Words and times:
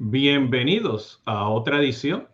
Bienvenidos 0.00 1.20
a 1.24 1.48
otra 1.48 1.80
edición 1.80 2.28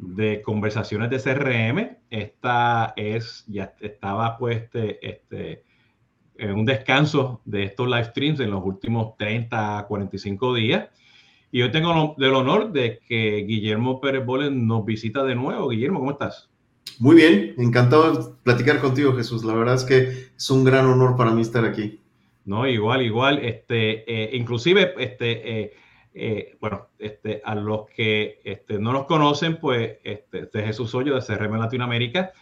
de 0.00 0.42
conversaciones 0.42 1.10
de 1.10 1.20
CRM. 1.20 1.96
Esta 2.10 2.92
es, 2.96 3.44
ya 3.46 3.72
estaba 3.80 4.36
pues 4.36 4.64
este, 4.64 5.08
este, 5.08 5.62
en 6.34 6.54
un 6.54 6.64
descanso 6.64 7.40
de 7.44 7.62
estos 7.62 7.86
live 7.86 8.06
streams 8.06 8.40
en 8.40 8.50
los 8.50 8.64
últimos 8.64 9.16
30 9.16 9.78
a 9.78 9.86
45 9.86 10.54
días. 10.54 10.88
Y 11.52 11.62
hoy 11.62 11.70
tengo 11.70 12.16
el 12.18 12.34
honor 12.34 12.72
de 12.72 12.98
que 12.98 13.44
Guillermo 13.46 14.00
Pérez 14.00 14.26
Bolen 14.26 14.66
nos 14.66 14.84
visita 14.84 15.22
de 15.22 15.36
nuevo. 15.36 15.68
Guillermo, 15.68 16.00
¿cómo 16.00 16.10
estás? 16.10 16.50
Muy 16.98 17.14
bien, 17.14 17.54
encantado 17.58 18.12
de 18.12 18.34
platicar 18.42 18.80
contigo, 18.80 19.12
Jesús. 19.12 19.44
La 19.44 19.54
verdad 19.54 19.76
es 19.76 19.84
que 19.84 20.32
es 20.36 20.50
un 20.50 20.64
gran 20.64 20.86
honor 20.86 21.16
para 21.16 21.30
mí 21.30 21.42
estar 21.42 21.64
aquí. 21.64 22.00
No, 22.44 22.66
igual, 22.66 23.02
igual. 23.02 23.38
Este, 23.38 24.02
eh, 24.12 24.36
inclusive, 24.36 24.94
este, 24.98 25.60
eh, 25.60 25.72
eh, 26.18 26.56
bueno, 26.62 26.88
este, 26.98 27.42
a 27.44 27.54
los 27.54 27.90
que 27.90 28.40
este, 28.42 28.78
no 28.78 28.94
nos 28.94 29.04
conocen, 29.04 29.58
pues 29.58 29.98
este, 30.02 30.40
este 30.44 30.60
es 30.60 30.64
Jesús 30.64 30.94
Hoyo 30.94 31.14
de 31.14 31.20
CRM 31.20 31.58
Latinoamérica 31.58 32.32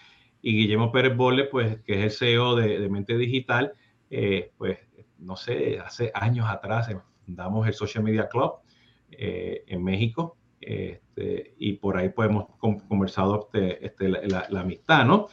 y 0.40 0.56
Guillermo 0.56 0.92
Pérez 0.92 1.16
Bolle, 1.16 1.46
pues 1.46 1.80
que 1.80 1.94
es 1.94 2.04
el 2.04 2.10
CEO 2.12 2.54
de, 2.54 2.88
Mente 2.88 3.18
Digital, 3.18 3.72
eh, 4.10 4.52
pues 4.56 4.78
no 5.18 5.34
sé, 5.34 5.80
hace 5.80 6.12
años 6.14 6.46
atrás 6.48 6.88
fundamos 7.26 7.66
el 7.66 7.74
Social 7.74 8.04
Media 8.04 8.28
Club 8.28 8.52
eh, 9.10 9.64
en 9.66 9.82
México 9.82 10.36
este, 10.60 11.54
y 11.58 11.72
por 11.72 11.96
ahí 11.96 12.10
pues 12.10 12.30
hemos 12.30 12.46
conversado 12.60 13.48
este, 13.52 13.84
este, 13.84 14.08
la, 14.08 14.46
la, 14.50 14.60
amistad, 14.60 15.04
¿no? 15.04 15.26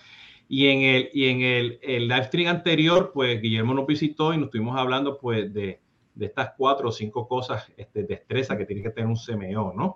Y 0.47 0.67
en, 0.67 0.81
el, 0.81 1.09
y 1.13 1.27
en 1.27 1.41
el, 1.41 1.79
el 1.83 2.07
live 2.07 2.23
stream 2.23 2.47
anterior, 2.47 3.11
pues 3.13 3.39
Guillermo 3.39 3.75
nos 3.75 3.85
visitó 3.85 4.33
y 4.33 4.37
nos 4.37 4.47
estuvimos 4.47 4.79
hablando 4.79 5.19
pues 5.19 5.53
de 5.53 5.80
de 6.13 6.25
estas 6.25 6.51
cuatro 6.57 6.89
o 6.89 6.91
cinco 6.91 7.27
cosas, 7.27 7.71
este, 7.77 8.03
destreza 8.03 8.57
que 8.57 8.65
tiene 8.65 8.83
que 8.83 8.91
tener 8.91 9.07
un 9.07 9.15
CMO, 9.15 9.73
¿no? 9.73 9.95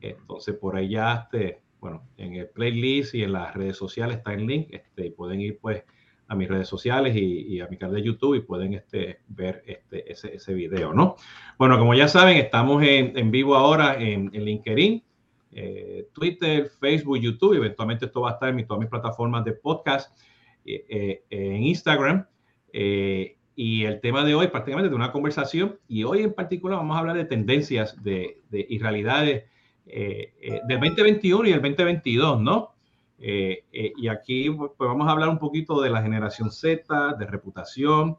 Entonces, 0.00 0.54
por 0.56 0.76
ahí 0.76 0.90
ya, 0.90 1.28
este, 1.32 1.60
bueno, 1.80 2.02
en 2.16 2.34
el 2.34 2.48
playlist 2.48 3.14
y 3.14 3.22
en 3.22 3.32
las 3.32 3.54
redes 3.54 3.76
sociales 3.76 4.18
está 4.18 4.34
el 4.34 4.46
link, 4.46 4.68
este, 4.70 5.10
pueden 5.10 5.40
ir 5.40 5.58
pues 5.58 5.84
a 6.28 6.34
mis 6.34 6.48
redes 6.48 6.68
sociales 6.68 7.16
y, 7.16 7.60
a 7.60 7.68
mi 7.68 7.78
canal 7.78 7.96
de 7.96 8.02
YouTube 8.02 8.34
y 8.34 8.40
pueden 8.40 8.74
este, 8.74 9.20
ver 9.28 9.62
este, 9.66 10.12
ese, 10.12 10.34
ese 10.34 10.52
video, 10.52 10.92
¿no? 10.92 11.16
Bueno, 11.58 11.78
como 11.78 11.94
ya 11.94 12.06
saben, 12.06 12.36
estamos 12.36 12.82
en, 12.82 13.16
en 13.16 13.30
vivo 13.30 13.56
ahora 13.56 13.98
en, 13.98 14.30
en 14.34 14.44
LinkedIn, 14.44 15.02
eh, 15.52 16.08
Twitter, 16.12 16.70
Facebook, 16.78 17.18
YouTube, 17.18 17.54
eventualmente 17.54 18.06
esto 18.06 18.20
va 18.20 18.30
a 18.30 18.32
estar 18.34 18.50
en 18.50 18.66
todas 18.66 18.80
mis 18.80 18.90
plataformas 18.90 19.44
de 19.44 19.52
podcast, 19.52 20.16
eh, 20.64 20.84
eh, 20.88 21.24
en 21.30 21.62
Instagram. 21.62 22.26
Y 23.60 23.86
el 23.86 24.00
tema 24.00 24.24
de 24.24 24.36
hoy 24.36 24.46
prácticamente 24.46 24.88
de 24.88 24.94
una 24.94 25.10
conversación 25.10 25.80
y 25.88 26.04
hoy 26.04 26.22
en 26.22 26.32
particular 26.32 26.78
vamos 26.78 26.94
a 26.94 27.00
hablar 27.00 27.16
de 27.16 27.24
tendencias 27.24 28.00
de, 28.04 28.40
de 28.50 28.64
y 28.68 28.78
realidades 28.78 29.46
eh, 29.84 30.32
eh, 30.40 30.60
del 30.68 30.78
2021 30.78 31.48
y 31.48 31.50
el 31.50 31.60
2022, 31.60 32.40
¿no? 32.40 32.76
Eh, 33.18 33.64
y 33.72 34.06
aquí 34.06 34.48
pues, 34.48 34.70
vamos 34.78 35.08
a 35.08 35.10
hablar 35.10 35.28
un 35.28 35.40
poquito 35.40 35.80
de 35.80 35.90
la 35.90 36.00
generación 36.00 36.52
Z, 36.52 37.16
de 37.18 37.26
reputación, 37.26 38.18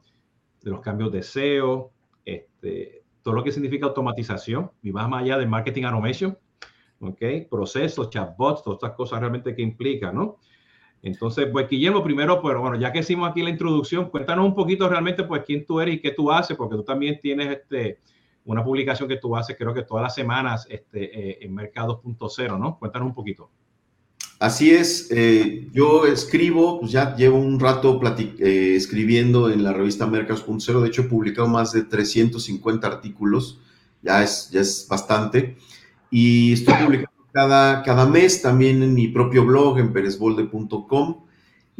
de 0.61 0.71
los 0.71 0.81
cambios 0.81 1.09
de 1.13 1.23
SEO, 1.23 1.93
este, 2.25 3.03
todo 3.21 3.33
lo 3.33 3.41
que 3.41 3.53
significa 3.53 3.85
automatización 3.85 4.71
y 4.83 4.91
más 4.91 5.09
allá 5.13 5.37
de 5.37 5.45
marketing 5.45 5.83
automation, 5.83 6.37
¿ok? 6.99 7.47
Procesos, 7.49 8.09
chatbots, 8.09 8.61
todas 8.61 8.79
estas 8.79 8.91
cosas 8.91 9.21
realmente 9.21 9.55
que 9.55 9.61
implica, 9.61 10.11
¿no? 10.11 10.39
Entonces, 11.01 11.47
pues 11.51 11.69
Guillermo, 11.69 12.03
primero, 12.03 12.41
pues 12.41 12.57
bueno, 12.57 12.75
ya 12.75 12.91
que 12.91 12.99
hicimos 12.99 13.29
aquí 13.29 13.41
la 13.41 13.49
introducción, 13.49 14.09
cuéntanos 14.09 14.45
un 14.45 14.55
poquito 14.55 14.89
realmente, 14.89 15.23
pues, 15.23 15.43
quién 15.45 15.65
tú 15.65 15.79
eres 15.79 15.95
y 15.95 15.99
qué 15.99 16.11
tú 16.11 16.31
haces, 16.31 16.57
porque 16.57 16.75
tú 16.75 16.83
también 16.83 17.19
tienes 17.21 17.57
este, 17.57 17.99
una 18.45 18.63
publicación 18.63 19.07
que 19.07 19.17
tú 19.17 19.35
haces, 19.35 19.55
creo 19.57 19.73
que 19.73 19.83
todas 19.83 20.03
las 20.03 20.15
semanas 20.15 20.67
este, 20.69 21.31
eh, 21.31 21.37
en 21.41 21.53
Mercados.0, 21.53 22.59
¿no? 22.59 22.77
Cuéntanos 22.77 23.07
un 23.07 23.13
poquito. 23.13 23.49
Así 24.39 24.71
es, 24.71 25.09
eh, 25.11 25.67
yo 25.73 26.05
escribo, 26.05 26.79
pues 26.79 26.93
ya 26.93 27.13
llevo 27.15 27.37
un 27.37 27.59
rato 27.59 27.99
eh, 28.17 28.73
escribiendo 28.75 29.49
en 29.49 29.63
la 29.63 29.73
revista 29.73 30.07
Mercados.0, 30.07 30.81
de 30.81 30.87
hecho 30.87 31.01
he 31.01 31.05
publicado 31.05 31.47
más 31.47 31.73
de 31.73 31.83
350 31.83 32.87
artículos, 32.87 33.59
ya 34.01 34.23
es, 34.23 34.49
ya 34.49 34.61
es 34.61 34.87
bastante, 34.89 35.57
y 36.09 36.53
estoy 36.53 36.73
publicando 36.75 37.18
cada, 37.31 37.83
cada 37.83 38.05
mes 38.05 38.41
también 38.41 38.83
en 38.83 38.93
mi 38.93 39.07
propio 39.07 39.45
blog, 39.45 39.79
en 39.79 39.93
perezbolde.com. 39.93 41.23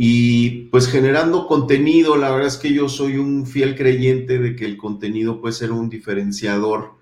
Y 0.01 0.69
pues 0.69 0.87
generando 0.87 1.45
contenido, 1.45 2.15
la 2.15 2.31
verdad 2.31 2.47
es 2.47 2.57
que 2.57 2.73
yo 2.73 2.87
soy 2.87 3.17
un 3.17 3.45
fiel 3.45 3.75
creyente 3.75 4.39
de 4.39 4.55
que 4.55 4.65
el 4.65 4.77
contenido 4.77 5.41
puede 5.41 5.53
ser 5.53 5.73
un 5.73 5.89
diferenciador 5.89 6.93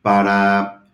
para, 0.00 0.86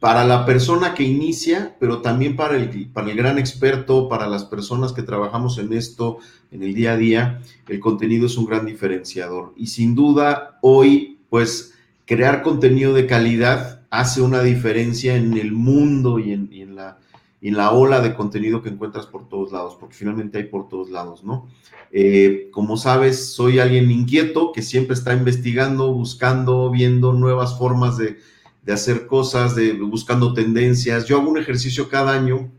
para 0.00 0.24
la 0.24 0.46
persona 0.46 0.94
que 0.94 1.02
inicia, 1.02 1.76
pero 1.78 2.00
también 2.00 2.36
para 2.36 2.56
el, 2.56 2.90
para 2.90 3.10
el 3.10 3.16
gran 3.18 3.36
experto, 3.36 4.08
para 4.08 4.26
las 4.26 4.44
personas 4.44 4.94
que 4.94 5.02
trabajamos 5.02 5.58
en 5.58 5.74
esto 5.74 6.20
en 6.50 6.62
el 6.62 6.72
día 6.72 6.92
a 6.92 6.96
día, 6.96 7.42
el 7.68 7.80
contenido 7.80 8.24
es 8.24 8.38
un 8.38 8.46
gran 8.46 8.64
diferenciador. 8.64 9.52
Y 9.56 9.66
sin 9.66 9.94
duda, 9.94 10.58
hoy, 10.62 11.18
pues 11.28 11.74
crear 12.06 12.42
contenido 12.42 12.94
de 12.94 13.06
calidad 13.06 13.77
hace 13.90 14.20
una 14.20 14.42
diferencia 14.42 15.16
en 15.16 15.36
el 15.36 15.52
mundo 15.52 16.18
y 16.18 16.32
en, 16.32 16.74
la, 16.74 16.98
en 17.40 17.56
la 17.56 17.72
ola 17.72 18.00
de 18.00 18.14
contenido 18.14 18.62
que 18.62 18.68
encuentras 18.68 19.06
por 19.06 19.28
todos 19.28 19.52
lados, 19.52 19.76
porque 19.78 19.94
finalmente 19.94 20.38
hay 20.38 20.44
por 20.44 20.68
todos 20.68 20.90
lados, 20.90 21.24
¿no? 21.24 21.48
Eh, 21.90 22.48
como 22.52 22.76
sabes, 22.76 23.32
soy 23.32 23.60
alguien 23.60 23.90
inquieto 23.90 24.52
que 24.52 24.60
siempre 24.60 24.94
está 24.94 25.14
investigando, 25.14 25.92
buscando, 25.92 26.70
viendo 26.70 27.14
nuevas 27.14 27.56
formas 27.56 27.96
de, 27.96 28.18
de 28.62 28.72
hacer 28.72 29.06
cosas, 29.06 29.56
de, 29.56 29.72
buscando 29.72 30.34
tendencias. 30.34 31.06
Yo 31.06 31.18
hago 31.18 31.30
un 31.30 31.38
ejercicio 31.38 31.88
cada 31.88 32.12
año 32.12 32.50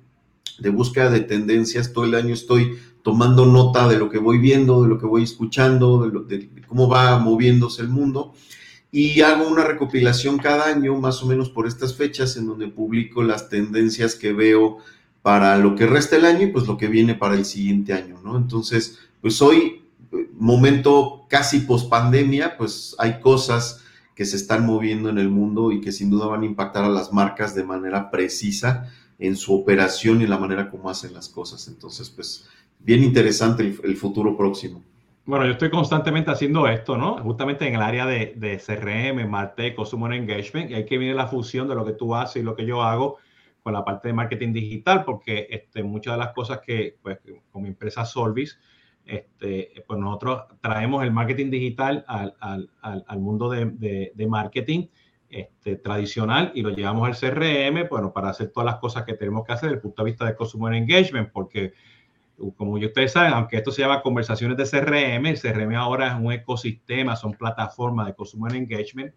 de 0.57 0.69
búsqueda 0.69 1.11
de 1.11 1.19
tendencias. 1.19 1.94
Todo 1.94 2.06
el 2.06 2.16
año 2.16 2.34
estoy 2.34 2.79
tomando 3.03 3.46
nota 3.46 3.88
de 3.88 4.00
lo 4.00 4.09
que 4.09 4.17
voy 4.17 4.40
viendo, 4.40 4.81
de 4.81 4.90
lo 4.90 4.97
que 4.97 5.06
voy 5.06 5.22
escuchando, 5.22 6.09
de 6.28 6.50
cómo 6.67 6.90
va 6.90 7.19
moviéndose 7.19 7.84
el 7.84 7.90
mundo 7.90 8.34
y 8.92 9.22
hago 9.22 9.48
una 9.48 9.64
recopilación 9.64 10.38
cada 10.38 10.68
año, 10.68 10.96
más 10.96 11.22
o 11.22 11.28
menos 11.28 11.50
por 11.50 11.68
estas 11.68 11.96
fechas, 11.96 12.38
en 12.38 12.48
donde 12.48 12.68
publico 12.68 13.22
las 13.24 13.50
tendencias 13.50 14.16
que 14.16 14.34
veo 14.34 14.78
para 15.22 15.58
lo 15.58 15.76
que 15.76 15.86
resta 15.86 16.16
el 16.16 16.26
año 16.26 16.44
y 16.44 16.52
pues 16.52 16.66
lo 16.66 16.78
que 16.78 16.88
viene 16.88 17.14
para 17.14 17.36
el 17.36 17.46
siguiente 17.46 17.94
año, 17.94 18.20
¿no? 18.24 18.38
Entonces, 18.38 18.98
pues 19.22 19.42
hoy, 19.42 19.84
momento 20.34 21.26
casi 21.30 21.60
post 21.60 21.90
pandemia, 21.90 22.58
pues 22.58 22.96
hay 22.98 23.20
cosas 23.20 23.84
que 24.16 24.26
se 24.26 24.38
están 24.38 24.66
moviendo 24.66 25.10
en 25.10 25.20
el 25.20 25.30
mundo 25.30 25.72
y 25.72 25.82
que 25.82 25.92
sin 25.92 26.10
duda 26.10 26.26
van 26.26 26.42
a 26.42 26.46
impactar 26.46 26.84
a 26.84 26.90
las 26.90 27.14
marcas 27.14 27.54
de 27.54 27.64
manera 27.64 28.10
precisa 28.10 28.92
en 29.20 29.36
su 29.36 29.54
operación 29.54 30.22
y 30.22 30.24
en 30.24 30.30
la 30.30 30.40
manera 30.40 30.72
como 30.72 30.90
hacen 30.90 31.14
las 31.14 31.30
cosas. 31.30 31.68
Entonces, 31.68 32.10
pues 32.10 32.46
bien 32.80 33.04
interesante 33.04 33.78
el 33.84 33.98
futuro 33.98 34.36
próximo. 34.36 34.84
Bueno, 35.29 35.45
yo 35.45 35.51
estoy 35.51 35.69
constantemente 35.69 36.31
haciendo 36.31 36.67
esto, 36.67 36.97
¿no? 36.97 37.19
Justamente 37.19 37.67
en 37.67 37.75
el 37.75 37.84
área 37.84 38.07
de, 38.07 38.34
de 38.35 38.57
CRM, 38.57 39.29
Martech, 39.29 39.75
Customer 39.75 40.12
Engagement, 40.12 40.72
y 40.72 40.73
hay 40.73 40.88
que 40.88 40.97
viene 40.97 41.13
la 41.13 41.28
fusión 41.28 41.67
de 41.67 41.75
lo 41.75 41.85
que 41.85 41.94
tú 41.94 42.16
haces 42.16 42.41
y 42.41 42.44
lo 42.44 42.56
que 42.56 42.66
yo 42.66 42.81
hago 42.81 43.17
con 43.62 43.73
la 43.73 43.85
parte 43.85 44.07
de 44.07 44.16
marketing 44.16 44.53
digital, 44.53 45.06
porque 45.06 45.45
este, 45.51 45.84
muchas 45.84 46.16
de 46.16 46.17
las 46.17 46.34
cosas 46.34 46.62
que, 46.66 46.97
pues, 47.03 47.19
como 47.51 47.67
empresa 47.67 48.06
Solvis, 48.06 48.59
este, 49.06 49.72
pues 49.85 50.00
nosotros 50.00 50.45
traemos 50.62 51.03
el 51.03 51.12
marketing 51.12 51.51
digital 51.51 52.03
al, 52.07 52.34
al, 52.40 52.72
al 52.81 53.19
mundo 53.19 53.51
de, 53.51 54.11
de, 54.16 54.28
marketing 54.28 54.88
este, 55.29 55.75
tradicional 55.75 56.51
y 56.56 56.63
lo 56.63 56.72
llevamos 56.72 57.07
al 57.07 57.16
CRM, 57.16 57.88
bueno, 57.88 58.11
para 58.11 58.29
hacer 58.29 58.50
todas 58.50 58.66
las 58.66 58.78
cosas 58.78 59.03
que 59.03 59.13
tenemos 59.13 59.46
que 59.46 59.53
hacer 59.53 59.69
desde 59.69 59.75
el 59.75 59.81
punto 59.84 60.03
de 60.03 60.09
vista 60.09 60.25
de 60.25 60.35
Customer 60.35 60.73
Engagement, 60.73 61.29
porque 61.31 61.73
como 62.56 62.74
ustedes 62.74 63.12
saben, 63.12 63.34
aunque 63.34 63.58
esto 63.58 63.72
se 63.72 63.82
llama 63.82 64.02
conversaciones 64.02 64.58
de 64.58 64.64
CRM, 64.64 65.26
el 65.26 65.40
CRM 65.40 65.76
ahora 65.76 66.08
es 66.08 66.14
un 66.16 66.32
ecosistema, 66.32 67.16
son 67.16 67.34
plataformas 67.34 68.08
de 68.08 68.16
consumer 68.16 68.56
engagement. 68.56 69.14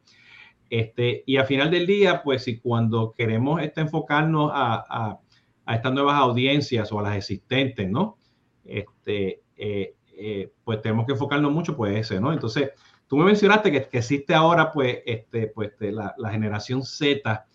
Este, 0.68 1.22
y 1.26 1.36
al 1.36 1.46
final 1.46 1.70
del 1.70 1.86
día, 1.86 2.22
pues 2.22 2.44
si 2.44 2.58
cuando 2.58 3.12
queremos 3.12 3.62
este, 3.62 3.82
enfocarnos 3.82 4.50
a, 4.54 5.18
a, 5.66 5.74
estas 5.74 5.92
nuevas 5.92 6.16
audiencias 6.16 6.90
o 6.90 6.98
a 6.98 7.02
las 7.02 7.16
existentes, 7.16 7.88
¿no? 7.88 8.18
Este, 8.64 9.42
eh, 9.56 9.94
eh, 10.16 10.52
pues 10.64 10.80
tenemos 10.82 11.06
que 11.06 11.12
enfocarnos 11.12 11.52
mucho, 11.52 11.76
pues 11.76 11.96
ese, 11.96 12.20
¿no? 12.20 12.32
Entonces, 12.32 12.70
tú 13.06 13.16
me 13.16 13.24
mencionaste 13.24 13.70
que, 13.70 13.88
que 13.88 13.98
existe 13.98 14.34
ahora, 14.34 14.72
pues, 14.72 15.00
este, 15.06 15.48
pues 15.48 15.72
la, 15.78 16.14
la 16.16 16.30
generación 16.30 16.82
Z, 16.82 17.46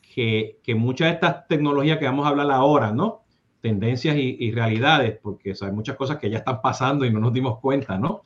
que, 0.00 0.60
que 0.62 0.74
muchas 0.74 1.08
de 1.08 1.14
estas 1.14 1.48
tecnologías 1.48 1.98
que 1.98 2.04
vamos 2.04 2.26
a 2.26 2.30
hablar 2.30 2.50
ahora, 2.50 2.92
¿no? 2.92 3.21
Tendencias 3.62 4.16
y, 4.18 4.50
realidades, 4.50 5.18
porque 5.22 5.54
hay 5.58 5.72
muchas 5.72 5.96
cosas 5.96 6.18
que 6.18 6.28
ya 6.28 6.38
están 6.38 6.60
pasando 6.60 7.06
y 7.06 7.10
no 7.10 7.20
nos 7.20 7.32
dimos 7.32 7.60
cuenta, 7.60 7.96
¿no? 7.96 8.22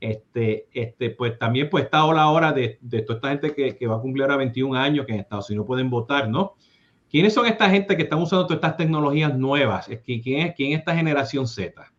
Este, 0.00 0.68
este, 0.72 1.10
pues 1.10 1.38
también 1.38 1.68
pues 1.68 1.84
está 1.84 2.06
la 2.12 2.28
hora 2.30 2.52
de, 2.52 2.78
de 2.80 3.02
toda 3.02 3.16
esta 3.16 3.28
gente 3.30 3.54
que, 3.54 3.76
que, 3.76 3.86
va 3.86 3.96
a 3.96 4.00
cumplir 4.00 4.22
ahora 4.22 4.36
21 4.36 4.78
años 4.78 5.04
que 5.04 5.12
en 5.12 5.20
Estados 5.20 5.50
Unidos 5.50 5.66
pueden 5.66 5.90
votar, 5.90 6.28
¿no? 6.30 6.54
¿Quiénes 7.10 7.34
son 7.34 7.46
esta 7.46 7.68
gente 7.68 7.96
que 7.96 8.04
están 8.04 8.20
usando 8.20 8.46
todas 8.46 8.58
estas 8.58 8.76
tecnologías 8.76 9.36
nuevas? 9.36 9.88
¿Quién 10.04 10.46
es, 10.46 10.54
quién 10.54 10.72
es 10.72 10.78
esta 10.78 10.94
generación 10.94 11.48
Z? 11.48 11.92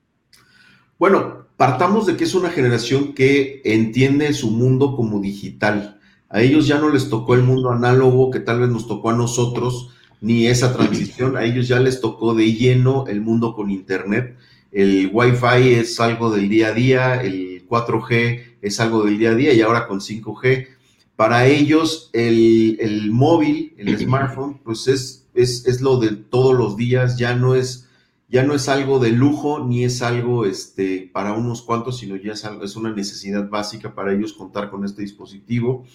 Bueno, 0.98 1.48
partamos 1.58 2.06
de 2.06 2.16
que 2.16 2.24
es 2.24 2.36
una 2.36 2.50
generación 2.50 3.14
que 3.14 3.62
entiende 3.66 4.32
su 4.34 4.50
mundo 4.52 4.96
como 4.96 5.20
digital. 5.20 6.00
A 6.30 6.42
ellos 6.42 6.68
ya 6.68 6.80
no 6.80 6.90
les 6.90 7.10
tocó 7.10 7.36
el 7.36 7.44
mundo 7.44 7.72
análogo 7.72 8.32
que 8.32 8.40
tal 8.40 8.60
vez 8.60 8.70
nos 8.70 8.88
tocó 8.88 9.10
a 9.10 9.16
nosotros, 9.16 9.94
ni 10.22 10.48
esa 10.48 10.74
transición, 10.74 11.38
a 11.38 11.44
ellos 11.44 11.68
ya 11.68 11.80
les 11.80 12.02
tocó 12.02 12.34
de 12.34 12.54
lleno 12.54 13.06
el 13.08 13.22
mundo 13.22 13.54
con 13.54 13.70
Internet. 13.70 14.36
El 14.72 15.10
Wi-Fi 15.14 15.74
es 15.76 16.00
algo 16.00 16.32
del 16.32 16.50
día 16.50 16.70
a 16.70 16.74
día, 16.74 17.22
el 17.22 17.68
4G 17.68 18.58
es 18.62 18.80
algo 18.80 19.04
del 19.04 19.18
día 19.18 19.32
a 19.32 19.36
día 19.36 19.54
y 19.54 19.62
ahora 19.62 19.88
con 19.88 20.00
5G. 20.00 20.68
Para 21.16 21.48
ellos 21.48 22.10
el, 22.14 23.10
móvil, 23.12 23.74
el 23.78 23.98
smartphone, 24.00 24.60
pues 24.64 24.88
es, 24.88 25.28
es, 25.34 25.66
es, 25.66 25.82
lo 25.82 26.00
de 26.00 26.12
todos 26.12 26.56
los 26.56 26.78
días, 26.78 27.18
ya 27.18 27.36
no 27.36 27.56
es, 27.56 27.88
ya 28.30 28.44
no 28.44 28.54
es 28.54 28.70
algo 28.70 29.00
de 29.00 29.12
lujo 29.12 29.66
ni 29.66 29.84
es 29.84 30.02
algo 30.02 30.46
este, 30.46 31.10
para 31.12 31.34
unos 31.34 31.62
cuantos, 31.62 32.00
sino 32.00 32.16
ya 32.16 32.34
es, 32.34 32.44
es 32.64 32.76
una 32.76 32.94
necesidad 32.94 33.50
básica 33.50 33.96
para 33.96 34.14
ellos 34.14 34.34
contar 34.34 34.70
con 34.70 34.84
este 34.84 35.02
dispositivo. 35.02 35.86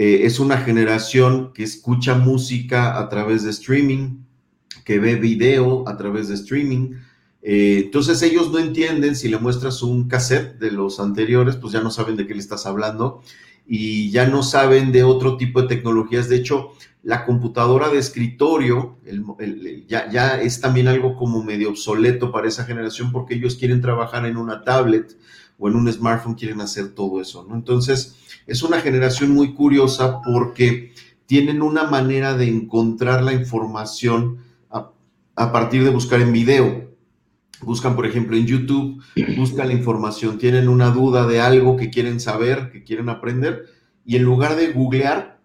Eh, 0.00 0.26
es 0.26 0.38
una 0.38 0.58
generación 0.58 1.52
que 1.52 1.64
escucha 1.64 2.14
música 2.14 3.00
a 3.00 3.08
través 3.08 3.42
de 3.42 3.50
streaming, 3.50 4.20
que 4.84 5.00
ve 5.00 5.16
video 5.16 5.88
a 5.88 5.96
través 5.96 6.28
de 6.28 6.36
streaming. 6.36 6.92
Eh, 7.42 7.82
entonces 7.86 8.22
ellos 8.22 8.52
no 8.52 8.60
entienden 8.60 9.16
si 9.16 9.28
le 9.28 9.38
muestras 9.38 9.82
un 9.82 10.06
cassette 10.06 10.56
de 10.60 10.70
los 10.70 11.00
anteriores, 11.00 11.56
pues 11.56 11.72
ya 11.72 11.80
no 11.80 11.90
saben 11.90 12.14
de 12.14 12.28
qué 12.28 12.34
le 12.34 12.38
estás 12.38 12.64
hablando 12.64 13.22
y 13.66 14.12
ya 14.12 14.28
no 14.28 14.44
saben 14.44 14.92
de 14.92 15.02
otro 15.02 15.36
tipo 15.36 15.62
de 15.62 15.66
tecnologías. 15.66 16.28
De 16.28 16.36
hecho, 16.36 16.70
la 17.02 17.24
computadora 17.24 17.88
de 17.88 17.98
escritorio 17.98 18.98
ya, 19.88 20.08
ya, 20.08 20.40
es 20.40 20.60
también 20.60 20.86
algo 20.86 21.16
como 21.16 21.42
medio 21.42 21.70
obsoleto 21.70 22.30
para 22.30 22.46
esa 22.46 22.64
generación 22.64 23.10
porque 23.10 23.34
ellos 23.34 23.56
quieren 23.56 23.80
trabajar 23.80 24.26
en 24.26 24.36
una 24.36 24.62
tablet 24.62 25.16
o 25.58 25.68
en 25.68 25.76
un 25.76 25.92
smartphone, 25.92 26.34
quieren 26.34 26.60
hacer 26.60 26.94
todo 26.94 27.20
eso, 27.20 27.44
¿no? 27.48 27.54
Entonces, 27.54 28.16
es 28.46 28.62
una 28.62 28.80
generación 28.80 29.32
muy 29.32 29.54
curiosa 29.54 30.22
porque 30.22 30.92
tienen 31.26 31.60
una 31.62 31.84
manera 31.84 32.36
de 32.36 32.48
encontrar 32.48 33.22
la 33.22 33.32
información 33.32 34.38
a, 34.70 35.52
partir 35.52 35.84
de 35.84 35.90
buscar 35.90 36.20
en 36.20 36.32
video. 36.32 36.88
Buscan, 37.60 37.94
por 37.94 38.06
ejemplo, 38.06 38.36
en 38.36 38.46
YouTube, 38.46 39.02
buscan 39.36 39.68
la 39.68 39.74
información, 39.74 40.38
tienen 40.38 40.68
una 40.68 40.90
duda 40.90 41.26
de 41.26 41.40
algo 41.40 41.76
que 41.76 41.90
quieren 41.90 42.18
saber, 42.18 42.70
que 42.72 42.82
quieren 42.82 43.08
aprender, 43.08 43.66
y 44.04 44.16
en 44.16 44.22
lugar 44.22 44.56
de 44.56 44.72
googlear, 44.72 45.40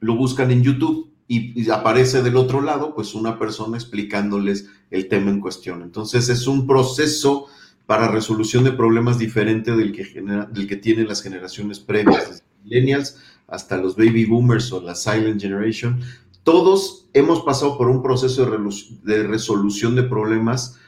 lo 0.00 0.16
buscan 0.16 0.50
en 0.50 0.62
YouTube 0.62 1.12
y, 1.26 1.70
aparece 1.70 2.22
del 2.22 2.36
otro 2.36 2.60
lado, 2.60 2.94
pues 2.94 3.14
una 3.14 3.38
persona 3.38 3.76
explicándoles 3.76 4.68
el 4.90 5.08
tema 5.08 5.30
en 5.30 5.40
cuestión. 5.40 5.82
Entonces 5.82 6.28
es 6.28 6.46
un 6.46 6.66
proceso 6.66 7.46
para 7.86 8.08
resolución 8.08 8.64
de 8.64 8.72
problemas 8.72 9.18
diferente 9.18 9.74
del 9.76 9.92
que, 9.92 10.04
genera, 10.04 10.46
del 10.46 10.66
que 10.66 10.76
tienen 10.76 11.08
las 11.08 11.22
generaciones 11.22 11.80
previas, 11.80 12.28
desde 12.28 12.44
millennials 12.62 13.18
hasta 13.48 13.76
los 13.76 13.96
baby 13.96 14.24
boomers 14.24 14.72
o 14.72 14.80
la 14.80 14.94
silent 14.94 15.40
generation. 15.40 16.00
Todos 16.44 17.08
hemos 17.12 17.42
pasado 17.42 17.76
por 17.76 17.88
un 17.88 18.02
proceso 18.02 18.46
de, 18.46 19.22
resolución 19.24 19.94
de 19.94 20.02
problemas, 20.02 20.78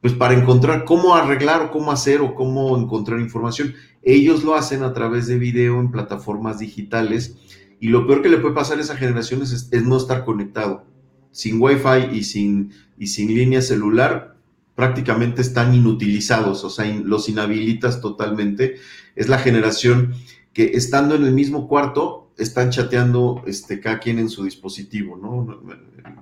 pues 0.00 0.12
para 0.12 0.34
encontrar 0.34 0.84
cómo 0.84 1.14
arreglar 1.14 1.62
o 1.62 1.70
cómo 1.70 1.92
hacer 1.92 2.20
o 2.20 2.34
cómo 2.34 2.76
encontrar 2.76 3.20
información. 3.20 3.74
Ellos 4.02 4.44
lo 4.44 4.54
hacen 4.54 4.82
a 4.82 4.92
través 4.92 5.26
de 5.26 5.38
video 5.38 5.78
en 5.78 5.90
plataformas 5.90 6.58
digitales 6.58 7.36
y 7.80 7.88
lo 7.88 8.06
peor 8.06 8.22
que 8.22 8.28
le 8.28 8.38
puede 8.38 8.54
pasar 8.54 8.78
a 8.78 8.82
esa 8.82 8.96
generación 8.96 9.42
es, 9.42 9.68
es 9.70 9.84
no 9.84 9.96
estar 9.96 10.24
conectado. 10.24 10.84
Sin 11.30 11.62
Wi-Fi 11.62 12.12
y 12.12 12.24
sin, 12.24 12.72
y 12.98 13.06
sin 13.06 13.28
línea 13.28 13.62
celular, 13.62 14.36
prácticamente 14.74 15.42
están 15.42 15.74
inutilizados, 15.74 16.64
o 16.64 16.70
sea, 16.70 16.86
los 17.04 17.28
inhabilitas 17.28 18.00
totalmente. 18.00 18.76
Es 19.14 19.28
la 19.28 19.38
generación 19.38 20.14
que 20.52 20.72
estando 20.74 21.14
en 21.14 21.24
el 21.24 21.32
mismo 21.32 21.68
cuarto 21.68 22.32
están 22.36 22.70
chateando 22.70 23.42
este, 23.46 23.80
cada 23.80 23.98
quien 23.98 24.18
en 24.18 24.28
su 24.28 24.44
dispositivo, 24.44 25.16
¿no? 25.16 25.60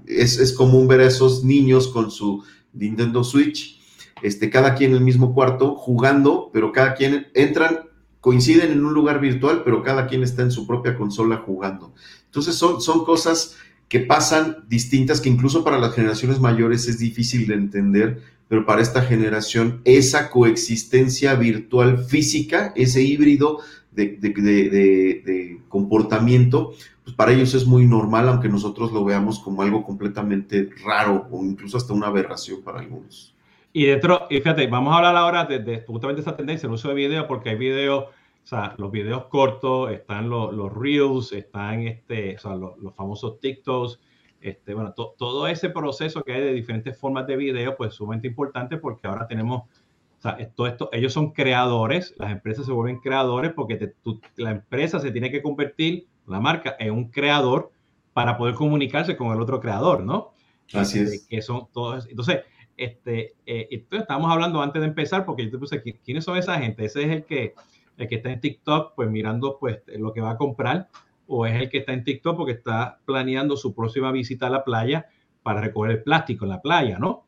Es, 0.07 0.39
es 0.39 0.53
común 0.53 0.89
ver 0.89 1.01
a 1.01 1.07
esos 1.07 1.45
niños 1.45 1.89
con 1.89 2.11
su 2.11 2.43
Nintendo 2.73 3.23
Switch, 3.25 3.81
este, 4.23 4.51
cada 4.51 4.75
quien 4.75 4.91
en 4.91 4.99
el 4.99 5.05
mismo 5.05 5.35
cuarto 5.35 5.77
jugando, 5.77 6.51
pero 6.53 6.73
cada 6.73 6.95
quien 6.95 7.29
entran, 7.35 7.89
coinciden 8.21 8.73
en 8.73 8.85
un 8.85 8.95
lugar 8.95 9.21
virtual, 9.21 9.63
pero 9.65 9.83
cada 9.83 10.07
quien 10.09 10.23
está 10.23 10.43
en 10.43 10.51
su 10.51 10.67
propia 10.67 10.97
consola 10.97 11.37
jugando. 11.37 11.95
Entonces 12.27 12.57
son, 12.57 12.81
son 12.81 13.05
cosas 13.05 13.57
que 13.89 14.01
pasan 14.01 14.65
distintas, 14.69 15.21
que 15.21 15.29
incluso 15.29 15.65
para 15.65 15.79
las 15.79 15.95
generaciones 15.95 16.41
mayores 16.41 16.89
es 16.89 16.99
difícil 16.99 17.47
de 17.47 17.55
entender, 17.55 18.23
pero 18.49 18.65
para 18.65 18.83
esta 18.83 19.03
generación 19.03 19.81
esa 19.85 20.31
coexistencia 20.31 21.35
virtual 21.35 21.99
física, 21.99 22.73
ese 22.77 23.03
híbrido 23.03 23.61
de, 23.93 25.59
comportamiento, 25.69 26.73
pues 27.05 27.15
para 27.17 27.33
ellos 27.33 27.55
es 27.55 27.67
muy 27.67 27.87
normal, 27.87 28.29
aunque 28.29 28.49
nosotros 28.49 28.93
lo 28.93 29.05
veamos 29.05 29.39
como 29.39 29.63
algo 29.63 29.85
completamente 29.85 30.71
raro 30.85 31.27
o 31.31 31.45
incluso 31.45 31.77
hasta 31.77 31.93
una 31.93 32.07
aberración 32.07 32.63
para 32.63 32.81
algunos. 32.81 33.35
Y 33.73 33.85
dentro, 33.85 34.27
y 34.31 34.37
fíjate, 34.37 34.67
vamos 34.67 34.95
a 34.95 34.97
hablar 34.97 35.17
ahora 35.17 35.45
de, 35.45 35.85
justamente 35.87 36.23
esa 36.23 36.37
tendencia, 36.37 36.67
el 36.67 36.73
uso 36.73 36.89
de 36.89 36.95
video, 36.95 37.27
porque 37.27 37.51
hay 37.51 37.57
videos, 37.57 38.07
o 38.49 38.51
sea, 38.51 38.75
los 38.79 38.91
videos 38.91 39.27
cortos, 39.27 39.93
están 39.93 40.31
los, 40.31 40.55
los 40.55 40.73
reels, 40.73 41.33
están 41.33 41.83
este, 41.83 42.37
o 42.37 42.39
sea, 42.39 42.55
los, 42.57 42.79
los 42.79 42.95
famosos 42.95 43.39
TikToks, 43.41 44.01
este, 44.41 44.73
bueno, 44.73 44.95
todo 44.95 45.47
ese 45.49 45.69
proceso 45.69 46.23
que 46.23 46.33
hay 46.33 46.41
de 46.41 46.55
diferentes 46.55 46.97
formas 46.97 47.27
de 47.27 47.37
video, 47.37 47.77
pues 47.77 47.93
sumamente 47.93 48.27
importante 48.27 48.79
porque 48.79 49.07
ahora 49.07 49.27
tenemos, 49.27 49.65
o 49.65 50.23
sea, 50.23 50.39
todo 50.57 50.67
esto, 50.67 50.89
ellos 50.93 51.13
son 51.13 51.33
creadores, 51.33 52.15
las 52.17 52.33
empresas 52.33 52.65
se 52.65 52.73
vuelven 52.73 53.01
creadores 53.01 53.53
porque 53.53 53.93
la 54.37 54.53
empresa 54.53 54.99
se 54.99 55.11
tiene 55.11 55.31
que 55.31 55.43
convertir, 55.43 56.07
la 56.27 56.41
marca, 56.41 56.75
en 56.79 56.95
un 56.95 57.11
creador 57.11 57.71
para 58.15 58.39
poder 58.39 58.55
comunicarse 58.55 59.15
con 59.15 59.31
el 59.31 59.43
otro 59.43 59.61
creador, 59.61 60.05
¿no? 60.05 60.33
Así 60.73 61.01
es. 61.01 61.27
Que 61.29 61.43
son 61.43 61.69
todos, 61.71 62.07
entonces, 62.09 62.45
este, 62.79 63.35
eh, 63.45 63.85
estamos 63.91 64.33
hablando 64.33 64.63
antes 64.63 64.81
de 64.81 64.89
empezar 64.89 65.27
porque 65.27 65.45
yo 65.45 65.51
te 65.51 65.59
puse, 65.59 65.83
¿quiénes 66.03 66.25
son 66.25 66.39
esa 66.39 66.59
gente? 66.59 66.87
Ese 66.87 67.03
es 67.03 67.11
el 67.11 67.25
que, 67.27 67.53
el 67.99 68.09
que 68.09 68.17
está 68.17 68.33
en 68.33 68.41
TikTok, 68.41 68.95
pues 68.95 69.11
mirando 69.11 69.59
pues 69.59 69.81
lo 69.99 70.13
que 70.13 70.21
va 70.21 70.31
a 70.31 70.37
comprar 70.37 70.89
o 71.27 71.47
es 71.47 71.61
el 71.61 71.69
que 71.69 71.79
está 71.79 71.93
en 71.93 72.05
TikTok 72.05 72.37
porque 72.37 72.53
está 72.53 72.99
planeando 73.05 73.57
su 73.57 73.75
próxima 73.75 74.11
visita 74.11 74.47
a 74.47 74.51
la 74.51 74.65
playa 74.65 75.07
para 75.43 75.61
recoger 75.61 75.93
el 75.93 76.03
plástico 76.03 76.45
en 76.45 76.51
la 76.51 76.63
playa, 76.63 76.99
¿no? 76.99 77.27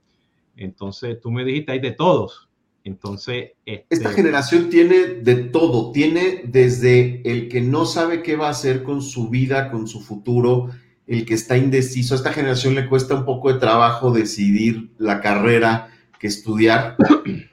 Entonces, 0.57 1.21
tú 1.21 1.31
me 1.31 1.45
dijiste, 1.45 1.73
hay 1.73 1.81
de 1.81 1.93
todos. 1.93 2.49
Entonces, 2.83 3.53
este... 3.67 3.87
esta 3.91 4.11
generación 4.11 4.71
tiene 4.71 5.07
de 5.23 5.37
todo, 5.37 5.93
tiene 5.93 6.43
desde 6.45 7.21
el 7.31 7.49
que 7.49 7.61
no 7.61 7.85
sabe 7.85 8.23
qué 8.23 8.37
va 8.37 8.49
a 8.49 8.51
hacer 8.51 8.83
con 8.83 9.03
su 9.03 9.29
vida, 9.29 9.71
con 9.71 9.87
su 9.87 10.01
futuro, 10.01 10.71
el 11.07 11.27
que 11.27 11.35
está 11.35 11.57
indeciso. 11.59 12.15
A 12.15 12.17
esta 12.17 12.33
generación 12.33 12.75
le 12.75 12.89
cuesta 12.89 13.15
un 13.15 13.25
poco 13.25 13.53
de 13.53 13.59
trabajo 13.59 14.13
decidir 14.13 14.91
la 14.99 15.21
carrera 15.21 15.89
que 16.19 16.27
estudiar, 16.27 16.97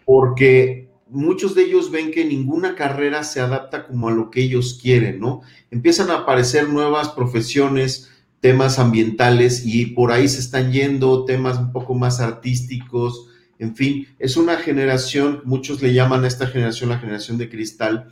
porque 0.06 0.87
muchos 1.10 1.56
de 1.56 1.64
ellos 1.64 1.92
ven 1.92 2.12
que 2.12 2.26
ninguna 2.26 2.76
carrera 2.76 3.24
se 3.24 3.40
adapta 3.40 3.88
como 3.88 4.10
a 4.10 4.12
lo 4.12 4.30
que 4.30 4.42
ellos 4.42 4.80
quieren, 4.82 5.20
¿no? 5.20 5.42
Empiezan 5.72 6.10
a 6.10 6.20
aparecer 6.20 6.70
nuevas 6.70 7.10
profesiones, 7.10 8.12
temas 8.40 8.80
ambientales 8.80 9.66
y 9.66 9.88
por 9.88 10.12
ahí 10.12 10.28
se 10.28 10.40
están 10.40 10.72
yendo 10.72 11.26
temas 11.26 11.58
un 11.58 11.72
poco 11.72 11.94
más 11.96 12.20
artísticos, 12.20 13.28
en 13.60 13.76
fin, 13.76 14.08
es 14.20 14.38
una 14.38 14.58
generación, 14.58 15.42
muchos 15.44 15.82
le 15.82 15.94
llaman 15.94 16.24
a 16.24 16.28
esta 16.28 16.48
generación 16.48 16.90
la 16.90 17.00
generación 17.00 17.38
de 17.38 17.50
cristal, 17.50 18.08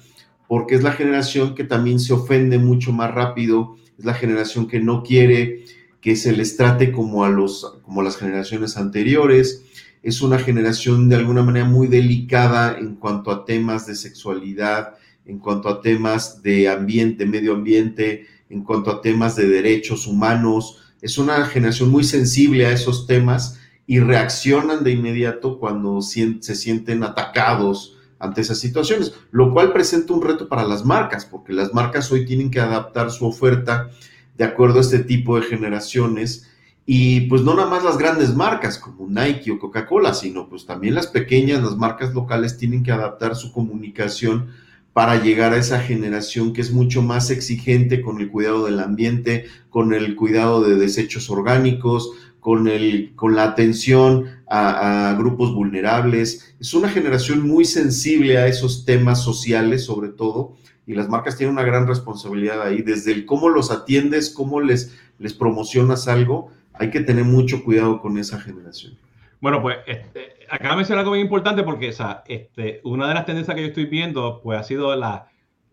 porque 0.48 0.76
es 0.76 0.84
la 0.84 0.94
generación 0.94 1.54
que 1.56 1.64
también 1.64 2.00
se 2.00 2.14
ofende 2.14 2.58
mucho 2.58 2.92
más 2.92 3.14
rápido, 3.14 3.76
es 3.98 4.06
la 4.06 4.14
generación 4.14 4.68
que 4.68 4.80
no 4.80 5.04
quiere 5.04 5.64
que 6.02 6.16
se 6.16 6.34
les 6.34 6.56
trate 6.56 6.92
como 6.92 7.26
a 7.26 7.30
los 7.30 7.80
como 7.84 8.02
las 8.02 8.18
generaciones 8.18 8.78
anteriores, 8.78 9.64
es 10.06 10.22
una 10.22 10.38
generación 10.38 11.10
de 11.10 11.16
alguna 11.16 11.42
manera 11.42 11.66
muy 11.66 11.88
delicada 11.88 12.78
en 12.78 12.96
cuanto 12.96 13.32
a 13.32 13.44
temas 13.44 13.88
de 13.88 13.96
sexualidad, 13.96 14.94
en 15.26 15.40
cuanto 15.40 15.68
a 15.68 15.82
temas 15.82 16.44
de 16.44 16.70
ambiente, 16.70 17.26
medio 17.26 17.54
ambiente, 17.54 18.28
en 18.52 18.64
cuanto 18.64 18.92
a 18.92 19.02
temas 19.02 19.36
de 19.36 19.48
derechos 19.48 20.06
humanos. 20.06 20.94
Es 21.02 21.18
una 21.18 21.44
generación 21.48 21.90
muy 21.90 22.04
sensible 22.04 22.68
a 22.68 22.72
esos 22.72 23.08
temas 23.08 23.60
y 23.88 24.00
reaccionan 24.00 24.84
de 24.84 24.92
inmediato 24.92 25.58
cuando 25.58 26.00
se 26.04 26.38
sienten 26.40 27.04
atacados 27.04 27.98
ante 28.20 28.42
esas 28.42 28.60
situaciones, 28.60 29.14
lo 29.32 29.52
cual 29.54 29.74
presenta 29.74 30.14
un 30.14 30.22
reto 30.22 30.48
para 30.48 30.66
las 30.66 30.86
marcas, 30.86 31.26
porque 31.26 31.52
las 31.52 31.74
marcas 31.74 32.12
hoy 32.12 32.28
tienen 32.28 32.52
que 32.52 32.60
adaptar 32.60 33.10
su 33.10 33.26
oferta 33.26 33.90
de 34.38 34.44
acuerdo 34.44 34.78
a 34.78 34.82
este 34.82 35.00
tipo 35.00 35.36
de 35.36 35.48
generaciones 35.48 36.48
y 36.86 37.22
pues 37.22 37.42
no 37.42 37.56
nada 37.56 37.68
más 37.68 37.84
las 37.84 37.98
grandes 37.98 38.36
marcas 38.36 38.78
como 38.78 39.08
Nike 39.08 39.52
o 39.52 39.60
Coca-Cola, 39.60 40.14
sino 40.14 40.48
pues 40.48 40.66
también 40.66 40.94
las 40.94 41.08
pequeñas, 41.08 41.64
las 41.64 41.78
marcas 41.78 42.14
locales 42.14 42.58
tienen 42.58 42.84
que 42.84 42.92
adaptar 42.92 43.36
su 43.36 43.52
comunicación 43.52 44.52
para 44.94 45.22
llegar 45.22 45.54
a 45.54 45.58
esa 45.58 45.80
generación 45.80 46.54
que 46.54 46.62
es 46.62 46.72
mucho 46.72 47.02
más 47.02 47.30
exigente 47.30 48.02
con 48.02 48.22
el 48.22 48.30
cuidado 48.30 48.66
del 48.66 48.80
ambiente, 48.80 49.46
con 49.70 49.94
el 49.94 50.16
cuidado 50.16 50.64
de 50.64 50.76
desechos 50.76 51.30
orgánicos, 51.30 52.12
con, 52.40 52.68
el, 52.68 53.14
con 53.16 53.36
la 53.36 53.44
atención 53.44 54.28
a, 54.48 55.16
grupos 55.18 55.54
vulnerables. 55.54 56.56
Es 56.60 56.76
una 56.76 56.88
generación 56.88 57.48
muy 57.48 57.66
sensible 57.66 58.38
a 58.38 58.48
esos 58.48 58.86
temas 58.86 59.24
sociales, 59.24 59.84
sobre 59.84 60.10
todo, 60.10 60.56
y 60.86 60.94
las 60.94 61.10
marcas 61.10 61.36
tienen 61.36 61.56
una 61.56 61.66
gran 61.66 61.88
responsabilidad 61.88 62.62
ahí, 62.62 62.84
desde 62.84 63.12
el 63.12 63.26
cómo 63.26 63.50
los 63.50 63.72
atiendes, 63.72 64.30
cómo 64.30 64.62
les, 64.62 64.96
les 65.18 65.34
promocionas 65.34 66.08
algo, 66.08 66.52
hay 66.80 66.90
que 66.90 67.02
tener 67.02 67.24
mucho 67.24 67.64
cuidado 67.64 68.02
con 68.02 68.18
esa 68.18 68.40
generación. 68.40 68.98
Bueno, 69.42 69.62
pues 69.62 69.78
este, 69.86 70.38
acaba 70.50 70.72
de 70.72 70.78
mencionar 70.78 71.00
algo 71.02 71.12
muy 71.12 71.20
importante 71.20 71.64
porque 71.64 71.90
o 71.90 72.24
este, 72.28 72.82
una 72.84 73.08
de 73.08 73.14
las 73.14 73.26
tendencias 73.26 73.56
que 73.56 73.62
yo 73.62 73.68
estoy 73.68 73.86
viendo 73.86 74.42
pues 74.42 74.60
ha 74.60 74.64
sido 74.64 74.96
la, 74.96 75.28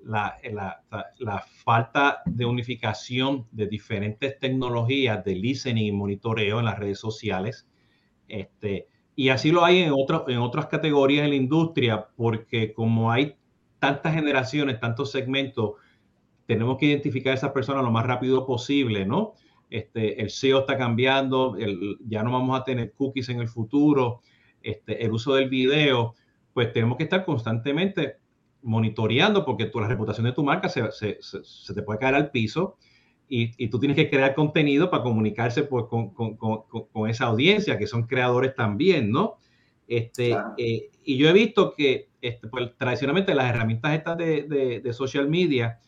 la, 0.05 0.37
la, 1.19 1.45
falta 1.65 2.23
de 2.27 2.45
unificación 2.45 3.47
de 3.53 3.67
diferentes 3.67 4.39
tecnologías 4.39 5.25
de 5.25 5.37
listening 5.37 5.87
y 5.87 5.93
monitoreo 5.93 6.59
en 6.59 6.67
las 6.67 6.79
redes 6.79 6.99
sociales. 6.99 7.69
Este, 8.29 8.89
y 9.15 9.29
así 9.29 9.53
lo 9.53 9.65
hay 9.65 9.79
en, 9.79 9.93
en 10.29 10.39
otras 10.39 10.67
categorías 10.67 11.25
en 11.25 11.31
la 11.31 11.37
industria 11.37 12.09
porque 12.17 12.73
como 12.73 13.13
hay 13.13 13.37
tantas 13.79 14.15
generaciones, 14.15 14.81
tantos 14.81 15.11
segmentos, 15.11 15.73
tenemos 16.47 16.79
que 16.79 16.87
identificar 16.87 17.33
a 17.33 17.37
esas 17.37 17.53
personas 17.53 17.85
lo 17.85 17.91
más 17.91 18.07
rápido 18.07 18.47
posible, 18.47 19.07
¿no? 19.07 19.35
Este, 19.73 20.21
el 20.21 20.29
SEO 20.29 20.61
está 20.61 20.77
cambiando, 20.77 21.57
ya 22.07 22.23
no 22.23 22.31
vamos 22.33 22.61
a 22.61 22.63
tener 22.63 22.93
cookies 22.93 23.31
en 23.31 23.41
el 23.41 23.49
futuro, 23.49 24.21
este, 24.63 25.03
el 25.03 25.13
uso 25.13 25.35
del 25.35 25.49
video, 25.49 26.15
pues 26.53 26.73
tenemos 26.75 26.99
que 26.99 27.05
estar 27.05 27.25
constantemente 27.25 28.19
monitoreando 28.61 29.47
porque 29.47 29.65
tu, 29.65 29.81
la 29.81 29.89
reputación 29.89 30.27
de 30.27 30.33
tu 30.33 30.45
marca 30.45 30.69
se, 30.69 30.91
te 31.75 31.83
puede 31.83 31.99
caer 31.99 32.15
al 32.15 32.31
piso 32.31 32.77
y, 33.29 33.69
tú 33.69 33.79
tienes 33.79 33.97
que 33.97 34.11
crear 34.11 34.35
contenido 34.35 34.91
para 34.91 35.03
comunicarse 35.03 35.63
pues, 35.63 35.87
con, 35.87 37.09
esa 37.09 37.25
audiencia, 37.25 37.79
que 37.79 37.87
son 37.87 38.07
creadores 38.07 38.55
también, 38.55 39.11
¿no? 39.11 39.39
Este, 39.89 40.37
eh, 40.59 40.91
y 41.03 41.17
yo 41.17 41.31
he 41.31 41.33
visto 41.33 41.73
que 41.73 42.11
este, 42.21 42.47
pues, 42.49 42.77
tradicionalmente 42.77 43.35
las 43.35 43.49
herramientas 43.49 43.95
estas 43.95 44.19
de, 44.19 44.93
social 44.93 45.31
media, 45.31 45.81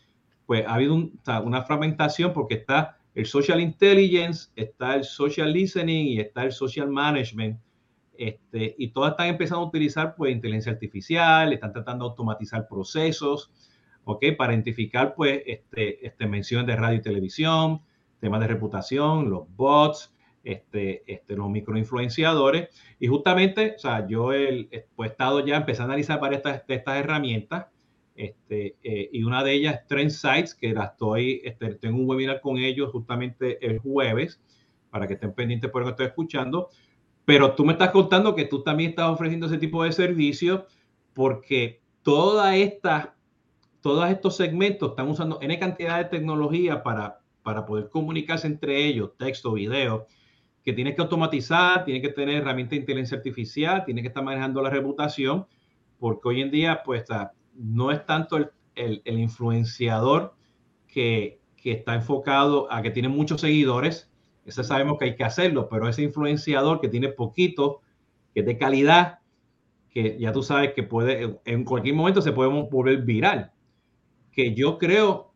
pues 0.46 0.66
ha 0.66 0.72
habido 0.72 0.94
una 0.94 1.62
fragmentación 1.64 2.32
porque 2.32 2.54
está 2.54 2.96
el 3.14 3.26
social 3.26 3.60
intelligence, 3.60 4.50
está 4.56 4.96
el 4.96 5.04
social 5.04 5.52
listening 5.52 6.06
y 6.06 6.20
está 6.20 6.44
el 6.44 6.52
social 6.52 6.88
management. 6.88 7.60
Este, 8.16 8.74
y 8.78 8.88
todas 8.88 9.12
están 9.12 9.28
empezando 9.28 9.64
a 9.64 9.68
utilizar 9.68 10.14
pues 10.16 10.32
inteligencia 10.32 10.72
artificial, 10.72 11.52
están 11.52 11.72
tratando 11.72 12.04
de 12.04 12.10
automatizar 12.10 12.68
procesos, 12.68 13.52
¿ok? 14.04 14.24
Para 14.36 14.52
identificar 14.52 15.14
pues 15.14 15.42
este, 15.46 16.06
este 16.06 16.26
menciones 16.26 16.66
de 16.66 16.76
radio 16.76 16.98
y 16.98 17.02
televisión, 17.02 17.80
temas 18.20 18.40
de 18.40 18.46
reputación, 18.46 19.30
los 19.30 19.44
bots, 19.56 20.14
este, 20.44 21.02
este, 21.12 21.36
los 21.36 21.50
microinfluenciadores. 21.50 22.68
Y 23.00 23.08
justamente, 23.08 23.74
o 23.76 23.78
sea, 23.78 24.06
yo 24.06 24.32
he, 24.32 24.68
pues, 24.94 25.10
estado 25.10 25.44
ya 25.44 25.56
empezando 25.56 25.92
a 25.92 25.94
analizar 25.94 26.20
varias 26.20 26.42
de 26.42 26.74
estas, 26.74 26.96
herramientas. 26.96 27.66
Este, 28.14 28.76
eh, 28.82 29.10
y 29.12 29.24
una 29.24 29.42
de 29.42 29.52
ellas 29.52 29.74
es 29.74 29.86
Trend 29.86 30.10
Sites, 30.10 30.54
que 30.54 30.72
la 30.72 30.84
estoy, 30.84 31.40
este, 31.44 31.74
tengo 31.74 31.98
un 31.98 32.08
webinar 32.08 32.40
con 32.40 32.58
ellos 32.58 32.90
justamente 32.92 33.64
el 33.66 33.78
jueves, 33.78 34.40
para 34.90 35.08
que 35.08 35.14
estén 35.14 35.32
pendientes 35.32 35.70
por 35.70 35.82
lo 35.82 35.86
que 35.86 35.90
estoy 35.90 36.06
escuchando. 36.06 36.68
Pero 37.24 37.54
tú 37.54 37.64
me 37.64 37.72
estás 37.72 37.90
contando 37.90 38.34
que 38.34 38.44
tú 38.44 38.62
también 38.62 38.90
estás 38.90 39.10
ofreciendo 39.10 39.46
ese 39.46 39.58
tipo 39.58 39.82
de 39.82 39.92
servicio 39.92 40.66
porque 41.14 41.80
toda 42.02 42.56
esta, 42.56 43.16
todos 43.80 44.08
estos 44.10 44.36
segmentos 44.36 44.90
están 44.90 45.08
usando 45.08 45.38
N 45.40 45.58
cantidad 45.58 45.98
de 45.98 46.04
tecnología 46.04 46.82
para, 46.82 47.20
para 47.42 47.66
poder 47.66 47.88
comunicarse 47.88 48.46
entre 48.46 48.84
ellos, 48.84 49.16
texto, 49.16 49.52
video, 49.54 50.06
que 50.62 50.72
tienes 50.72 50.94
que 50.94 51.02
automatizar, 51.02 51.84
tienes 51.84 52.02
que 52.02 52.10
tener 52.10 52.36
herramientas 52.36 52.70
de 52.70 52.76
inteligencia 52.76 53.16
artificial, 53.16 53.84
tienes 53.84 54.02
que 54.02 54.08
estar 54.08 54.22
manejando 54.22 54.62
la 54.62 54.70
reputación, 54.70 55.46
porque 55.98 56.28
hoy 56.28 56.40
en 56.40 56.50
día, 56.50 56.82
pues, 56.84 57.04
no 57.56 57.90
es 57.90 58.04
tanto 58.06 58.36
el, 58.36 58.50
el, 58.74 59.18
influenciador 59.18 60.34
que, 60.86 61.40
que, 61.56 61.72
está 61.72 61.94
enfocado 61.94 62.70
a 62.72 62.82
que 62.82 62.90
tiene 62.90 63.08
muchos 63.08 63.40
seguidores, 63.40 64.10
ese 64.44 64.64
sabemos 64.64 64.98
que 64.98 65.06
hay 65.06 65.16
que 65.16 65.24
hacerlo, 65.24 65.68
pero 65.68 65.88
ese 65.88 66.02
influenciador 66.02 66.80
que 66.80 66.88
tiene 66.88 67.08
poquito, 67.08 67.80
que 68.32 68.40
es 68.40 68.46
de 68.46 68.58
calidad, 68.58 69.20
que 69.90 70.18
ya 70.18 70.32
tú 70.32 70.42
sabes 70.42 70.74
que 70.74 70.82
puede, 70.82 71.40
en 71.44 71.64
cualquier 71.64 71.94
momento 71.94 72.20
se 72.20 72.32
puede 72.32 72.50
volver 72.50 73.02
viral, 73.02 73.52
que 74.32 74.54
yo 74.54 74.78
creo 74.78 75.32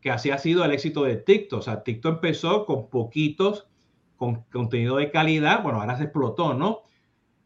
que 0.00 0.10
así 0.10 0.30
ha 0.30 0.38
sido 0.38 0.64
el 0.64 0.72
éxito 0.72 1.04
de 1.04 1.16
TikTok. 1.16 1.58
O 1.58 1.62
sea, 1.62 1.82
TikTok 1.82 2.14
empezó 2.14 2.64
con 2.64 2.88
poquitos 2.88 3.68
con 4.16 4.42
contenido 4.50 4.96
de 4.96 5.12
calidad, 5.12 5.62
bueno, 5.62 5.80
ahora 5.80 5.96
se 5.96 6.04
explotó, 6.04 6.52
¿no? 6.52 6.82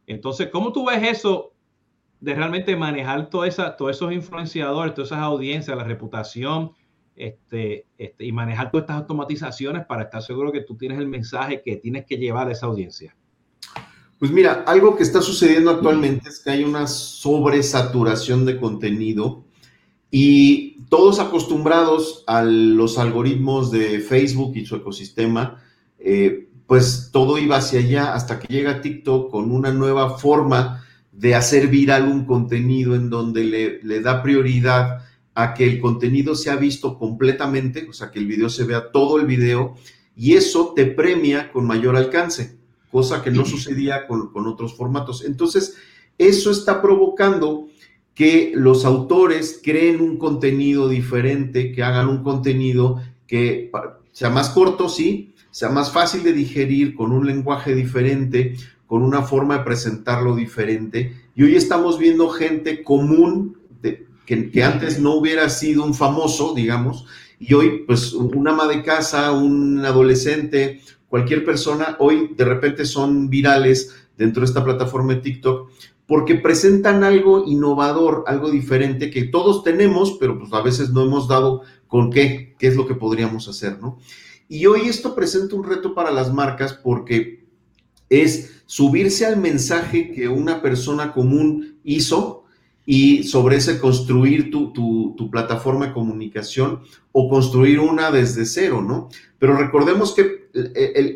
Entonces, 0.07 0.49
¿cómo 0.49 0.73
tú 0.73 0.87
ves 0.87 1.03
eso 1.03 1.52
de 2.23 2.37
realmente 2.37 2.77
manejar 2.77 3.29
toda 3.29 3.49
esa, 3.49 3.77
todos 3.77 3.97
esos 3.97 4.13
influenciadores, 4.13 4.95
todas 4.95 5.11
esas 5.11 5.25
audiencias, 5.25 5.77
la 5.77 5.83
reputación, 5.83 6.71
este, 7.17 7.87
este, 7.99 8.25
y 8.25 8.31
manejar 8.31 8.71
todas 8.71 8.85
estas 8.85 8.99
automatizaciones 8.99 9.85
para 9.87 10.05
estar 10.05 10.23
seguro 10.23 10.53
que 10.53 10.61
tú 10.61 10.77
tienes 10.77 10.99
el 10.99 11.09
mensaje 11.09 11.63
que 11.63 11.77
tienes 11.77 12.07
que 12.07 12.17
llevar 12.17 12.47
a 12.47 12.53
esa 12.53 12.67
audiencia? 12.67 13.17
Pues 14.21 14.31
mira, 14.31 14.63
algo 14.69 14.97
que 14.97 15.03
está 15.03 15.21
sucediendo 15.21 15.73
actualmente 15.73 16.29
es 16.29 16.39
que 16.39 16.51
hay 16.51 16.63
una 16.63 16.87
sobresaturación 16.87 18.47
de 18.47 18.57
contenido 18.57 19.43
y 20.09 20.85
todos 20.85 21.19
acostumbrados 21.19 22.23
a 22.29 22.43
los 22.43 22.99
algoritmos 22.99 23.73
de 23.73 23.99
Facebook 23.99 24.53
y 24.55 24.65
su 24.65 24.77
ecosistema, 24.77 25.61
eh, 25.99 26.49
pues 26.69 27.11
todo 27.13 27.37
iba 27.37 27.57
hacia 27.57 27.81
allá 27.81 28.15
hasta 28.15 28.39
que 28.39 28.47
llega 28.47 28.81
TikTok 28.81 29.29
con 29.29 29.51
una 29.51 29.73
nueva 29.73 30.19
forma 30.19 30.85
de 31.13 31.35
hacer 31.35 31.69
viral 31.69 32.09
un 32.09 32.25
contenido 32.25 32.95
en 32.95 33.11
donde 33.11 33.45
le, 33.83 34.01
da 34.01 34.23
prioridad 34.23 35.05
a 35.35 35.55
que 35.55 35.65
el 35.65 35.79
contenido 35.79 36.35
sea 36.35 36.57
visto 36.57 36.99
completamente, 36.99 37.87
o 37.89 37.93
sea, 37.93 38.11
que 38.11 38.19
el 38.19 38.27
video 38.27 38.49
se 38.49 38.65
vea 38.65 38.91
todo 38.91 39.21
el 39.21 39.27
video, 39.27 39.75
y 40.17 40.35
eso 40.35 40.73
te 40.75 40.87
premia 40.87 41.53
con 41.53 41.67
mayor 41.67 41.97
alcance, 41.97 42.57
cosa 42.91 43.23
que 43.23 43.31
no 43.31 43.45
sucedía 43.45 44.07
con, 44.07 44.31
con 44.33 44.47
otros 44.47 44.75
formatos. 44.75 45.25
Entonces, 45.25 45.77
eso 46.19 46.51
está 46.51 46.83
provocando 46.83 47.69
que 48.15 48.53
los 48.55 48.85
autores 48.85 49.61
creen 49.63 50.01
un 50.01 50.19
contenido 50.19 50.89
diferente, 50.89 51.73
que 51.73 51.83
hagan 51.83 52.09
un 52.09 52.23
contenido 52.23 53.01
que 53.27 53.71
sea 54.13 54.29
más 54.29 54.51
corto, 54.51 54.89
sí, 54.89 55.35
sea 55.51 55.71
más 55.71 55.93
fácil 55.93 56.23
de 56.23 56.33
digerir, 56.33 56.95
con 56.95 57.13
un 57.13 57.27
lenguaje 57.27 57.75
diferente, 57.75 58.57
con 58.93 59.05
una 59.05 59.23
forma 59.23 59.57
de 59.57 59.65
presentarlo 59.65 60.37
diferente. 60.37 61.17
Y 61.35 61.45
hoy 61.45 61.57
estamos 61.57 61.99
viendo 61.99 62.29
gente 62.29 62.83
común, 62.83 63.57
que, 64.27 64.63
antes 64.63 65.01
no 65.01 65.15
hubiera 65.15 65.49
sido 65.49 65.83
un 65.83 65.95
famoso, 65.95 66.53
digamos, 66.55 67.07
y 67.39 67.55
hoy 67.55 67.85
pues 67.87 68.13
un 68.13 68.47
ama 68.47 68.69
de 68.69 68.83
casa, 68.83 69.33
un 69.33 69.83
adolescente, 69.83 70.83
cualquier 71.09 71.43
persona, 71.43 71.97
hoy 72.01 72.35
de 72.37 72.45
repente 72.45 72.85
son 72.85 73.31
virales 73.31 73.95
dentro 74.19 74.43
de 74.43 74.49
esta 74.49 74.63
plataforma 74.63 75.15
de 75.15 75.23
TikTok 75.23 75.71
porque 76.05 76.35
presentan 76.35 77.03
algo 77.03 77.47
innovador, 77.47 78.25
algo 78.27 78.51
diferente 78.51 79.11
que 79.11 79.25
todos 79.25 79.65
tenemos, 79.65 80.19
pero 80.21 80.39
pues 80.39 80.53
a 80.53 80.61
veces 80.61 80.91
no 80.91 81.01
hemos 81.01 81.29
dado 81.29 81.63
con 81.87 82.11
qué, 82.11 82.55
qué 82.59 82.67
es 82.67 82.77
lo 82.77 82.87
que 82.87 82.95
podríamos 82.95 83.49
hacer, 83.49 83.81
¿no? 83.81 83.97
Y 84.51 84.67
hoy 84.67 84.83
esto 84.83 85.15
presenta 85.15 85.57
un 85.57 85.65
reto 85.65 85.95
para 85.95 86.11
las 86.11 86.31
marcas 86.31 86.75
porque 86.75 87.43
es 88.11 88.62
subirse 88.73 89.27
al 89.27 89.37
mensaje 89.37 90.13
que 90.13 90.29
una 90.29 90.63
persona 90.63 91.13
común 91.13 91.77
hizo 91.85 92.45
y 92.87 93.25
sobre 93.25 93.57
ese 93.57 93.79
construir 93.79 94.51
tu, 94.51 95.29
plataforma 95.31 95.89
de 95.89 95.93
comunicación 95.93 96.81
o 97.13 97.29
construir 97.29 97.81
una 97.81 98.11
desde 98.11 98.47
cero, 98.47 98.81
¿no? 98.81 99.11
Pero 99.39 99.59
recordemos 99.59 100.15
que 100.15 100.49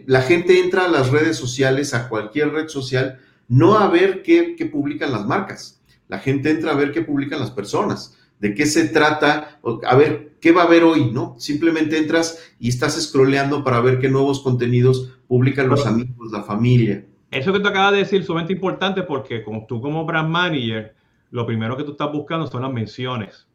la 0.06 0.20
gente 0.20 0.60
entra 0.60 0.84
a 0.84 0.88
las 0.88 1.10
redes 1.10 1.38
sociales, 1.38 1.94
a 1.94 2.10
cualquier 2.10 2.52
red 2.52 2.68
social, 2.68 3.20
no 3.48 3.78
a 3.78 3.88
ver 3.88 4.22
qué, 4.22 4.54
qué 4.54 4.66
publican 4.66 5.10
las 5.10 5.24
marcas. 5.24 5.80
La 6.08 6.18
gente 6.18 6.50
entra 6.50 6.72
a 6.72 6.76
ver 6.76 6.92
qué 6.92 7.00
publican 7.00 7.40
las 7.40 7.52
personas 7.52 8.18
de 8.38 8.52
qué 8.52 8.66
se 8.66 8.88
trata, 8.88 9.60
a 9.86 9.96
ver, 9.96 10.36
¿qué 10.42 10.52
va 10.52 10.60
a 10.60 10.66
haber 10.66 10.84
hoy? 10.84 11.10
¿No? 11.10 11.36
Simplemente 11.38 11.96
entras 11.96 12.38
y 12.60 12.68
estás 12.68 13.02
scrolleando 13.02 13.64
para 13.64 13.80
ver 13.80 13.98
qué 13.98 14.10
nuevos 14.10 14.40
contenidos 14.40 15.16
publican 15.26 15.70
los 15.70 15.86
amigos, 15.86 16.30
la 16.30 16.42
familia. 16.42 17.02
Eso 17.38 17.52
que 17.52 17.60
te 17.60 17.68
acabas 17.68 17.92
de 17.92 17.98
decir 17.98 18.20
es 18.20 18.26
sumamente 18.26 18.52
importante 18.52 19.02
porque 19.02 19.42
como 19.42 19.66
tú 19.66 19.80
como 19.80 20.04
brand 20.04 20.28
manager, 20.28 20.94
lo 21.30 21.46
primero 21.46 21.76
que 21.76 21.84
tú 21.84 21.92
estás 21.92 22.12
buscando 22.12 22.46
son 22.46 22.62
las 22.62 22.72
menciones 22.72 23.48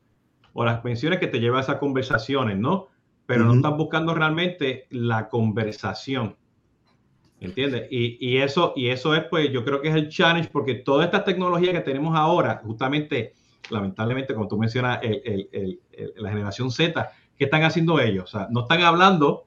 o 0.53 0.65
las 0.65 0.83
menciones 0.83 1.19
que 1.19 1.27
te 1.27 1.39
llevan 1.39 1.59
a 1.59 1.63
esas 1.63 1.77
conversaciones, 1.77 2.57
¿no? 2.57 2.87
Pero 3.25 3.45
no 3.45 3.53
estás 3.53 3.77
buscando 3.77 4.13
realmente 4.13 4.87
la 4.89 5.29
conversación. 5.29 6.35
¿Entiendes? 7.39 7.87
Y, 7.89 8.17
y, 8.19 8.37
eso, 8.37 8.73
y 8.75 8.89
eso 8.89 9.15
es, 9.15 9.23
pues, 9.23 9.51
yo 9.51 9.65
creo 9.65 9.81
que 9.81 9.87
es 9.87 9.95
el 9.95 10.09
challenge 10.09 10.49
porque 10.51 10.75
toda 10.75 11.05
esta 11.05 11.23
tecnología 11.23 11.71
que 11.71 11.79
tenemos 11.79 12.15
ahora, 12.15 12.61
justamente 12.63 13.33
lamentablemente, 13.69 14.33
como 14.33 14.47
tú 14.47 14.57
mencionas, 14.57 14.99
la 16.15 16.29
generación 16.29 16.71
Z, 16.71 17.11
¿qué 17.37 17.45
están 17.45 17.63
haciendo 17.63 17.99
ellos? 17.99 18.25
O 18.25 18.27
sea, 18.27 18.47
no 18.49 18.61
están 18.61 18.81
hablando, 18.81 19.45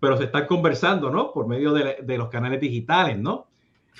pero 0.00 0.16
se 0.16 0.24
están 0.24 0.46
conversando, 0.46 1.10
¿no? 1.10 1.32
Por 1.32 1.46
medio 1.46 1.72
de, 1.72 2.18
los 2.18 2.28
canales 2.28 2.60
digitales, 2.60 3.18
¿no? 3.18 3.48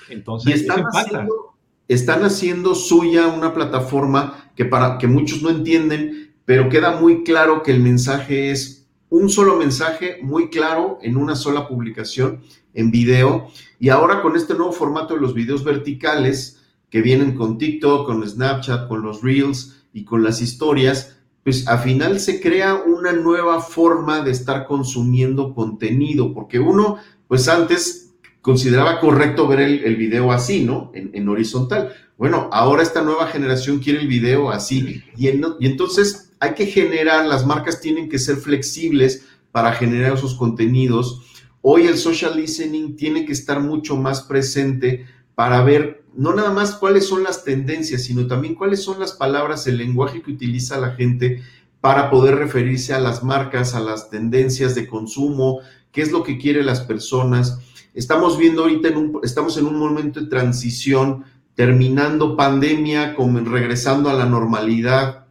Entonces, 0.09 0.61
están 0.61 0.83
haciendo, 0.83 1.55
están 1.87 2.23
haciendo 2.23 2.75
suya 2.75 3.27
una 3.27 3.53
plataforma 3.53 4.51
que 4.55 4.65
para 4.65 4.97
que 4.97 5.07
muchos 5.07 5.41
no 5.41 5.49
entienden 5.49 6.23
pero 6.45 6.69
queda 6.69 6.99
muy 6.99 7.23
claro 7.23 7.63
que 7.63 7.71
el 7.71 7.79
mensaje 7.79 8.51
es 8.51 8.87
un 9.09 9.29
solo 9.29 9.57
mensaje 9.57 10.19
muy 10.21 10.49
claro 10.49 10.99
en 11.01 11.17
una 11.17 11.35
sola 11.35 11.67
publicación 11.67 12.41
en 12.73 12.91
video. 12.91 13.47
Y 13.79 13.89
ahora 13.89 14.21
con 14.21 14.35
este 14.35 14.53
nuevo 14.55 14.71
formato 14.71 15.13
de 15.13 15.21
los 15.21 15.33
videos 15.33 15.63
verticales 15.63 16.61
que 16.89 17.01
vienen 17.01 17.35
con 17.35 17.57
TikTok, 17.57 18.05
con 18.05 18.27
Snapchat, 18.27 18.87
con 18.87 19.03
los 19.03 19.21
Reels 19.21 19.83
y 19.93 20.03
con 20.03 20.23
las 20.23 20.41
historias, 20.41 21.17
pues 21.43 21.67
al 21.67 21.79
final 21.79 22.19
se 22.19 22.41
crea 22.41 22.75
una 22.75 23.13
nueva 23.13 23.61
forma 23.61 24.21
de 24.21 24.31
estar 24.31 24.65
consumiendo 24.65 25.53
contenido, 25.53 26.33
porque 26.33 26.59
uno, 26.59 26.97
pues 27.27 27.47
antes 27.47 28.02
consideraba 28.43 28.99
correcto 28.99 29.47
ver 29.47 29.61
el, 29.61 29.95
video 29.95 30.33
así, 30.33 30.65
¿no? 30.65 30.91
En, 30.93 31.29
horizontal. 31.29 31.93
Bueno, 32.17 32.49
ahora 32.51 32.83
esta 32.83 33.01
nueva 33.01 33.27
generación 33.27 33.79
quiere 33.79 34.01
el 34.01 34.07
video 34.07 34.51
así. 34.51 35.01
Y, 35.17 35.29
y 35.29 35.65
entonces 35.65 36.33
hay 36.41 36.53
que 36.53 36.65
generar, 36.65 37.25
las 37.25 37.45
marcas 37.45 37.79
tienen 37.79 38.09
que 38.09 38.19
ser 38.19 38.35
flexibles 38.35 39.25
para 39.53 39.71
generar 39.71 40.17
esos 40.17 40.35
contenidos. 40.35 41.21
Hoy 41.61 41.87
el 41.87 41.97
social 41.97 42.35
listening 42.35 42.97
tiene 42.97 43.25
que 43.25 43.31
estar 43.31 43.61
mucho 43.61 43.95
más 43.95 44.23
presente 44.23 45.05
para 45.35 45.63
ver 45.63 46.03
no 46.13 46.33
nada 46.33 46.51
más 46.51 46.75
cuáles 46.75 47.07
son 47.07 47.23
las 47.23 47.45
tendencias, 47.45 48.03
sino 48.03 48.27
también 48.27 48.55
cuáles 48.55 48.83
son 48.83 48.99
las 48.99 49.13
palabras, 49.13 49.67
el 49.67 49.77
lenguaje 49.77 50.21
que 50.21 50.31
utiliza 50.31 50.77
la 50.77 50.91
gente 50.91 51.41
para 51.79 52.09
poder 52.09 52.35
referirse 52.35 52.93
a 52.93 52.99
las 52.99 53.23
marcas, 53.23 53.73
a 53.73 53.79
las 53.79 54.09
tendencias 54.09 54.75
de 54.75 54.85
consumo, 54.85 55.61
qué 55.93 56.01
es 56.01 56.11
lo 56.11 56.23
que 56.23 56.37
quieren 56.37 56.65
las 56.65 56.81
personas. 56.81 57.59
Estamos 57.93 58.37
viendo 58.37 58.63
ahorita, 58.63 58.87
en 58.87 58.97
un, 58.97 59.19
estamos 59.23 59.57
en 59.57 59.65
un 59.65 59.77
momento 59.77 60.19
de 60.19 60.27
transición, 60.27 61.25
terminando 61.55 62.35
pandemia, 62.35 63.15
regresando 63.45 64.09
a 64.09 64.13
la 64.13 64.25
normalidad, 64.25 65.25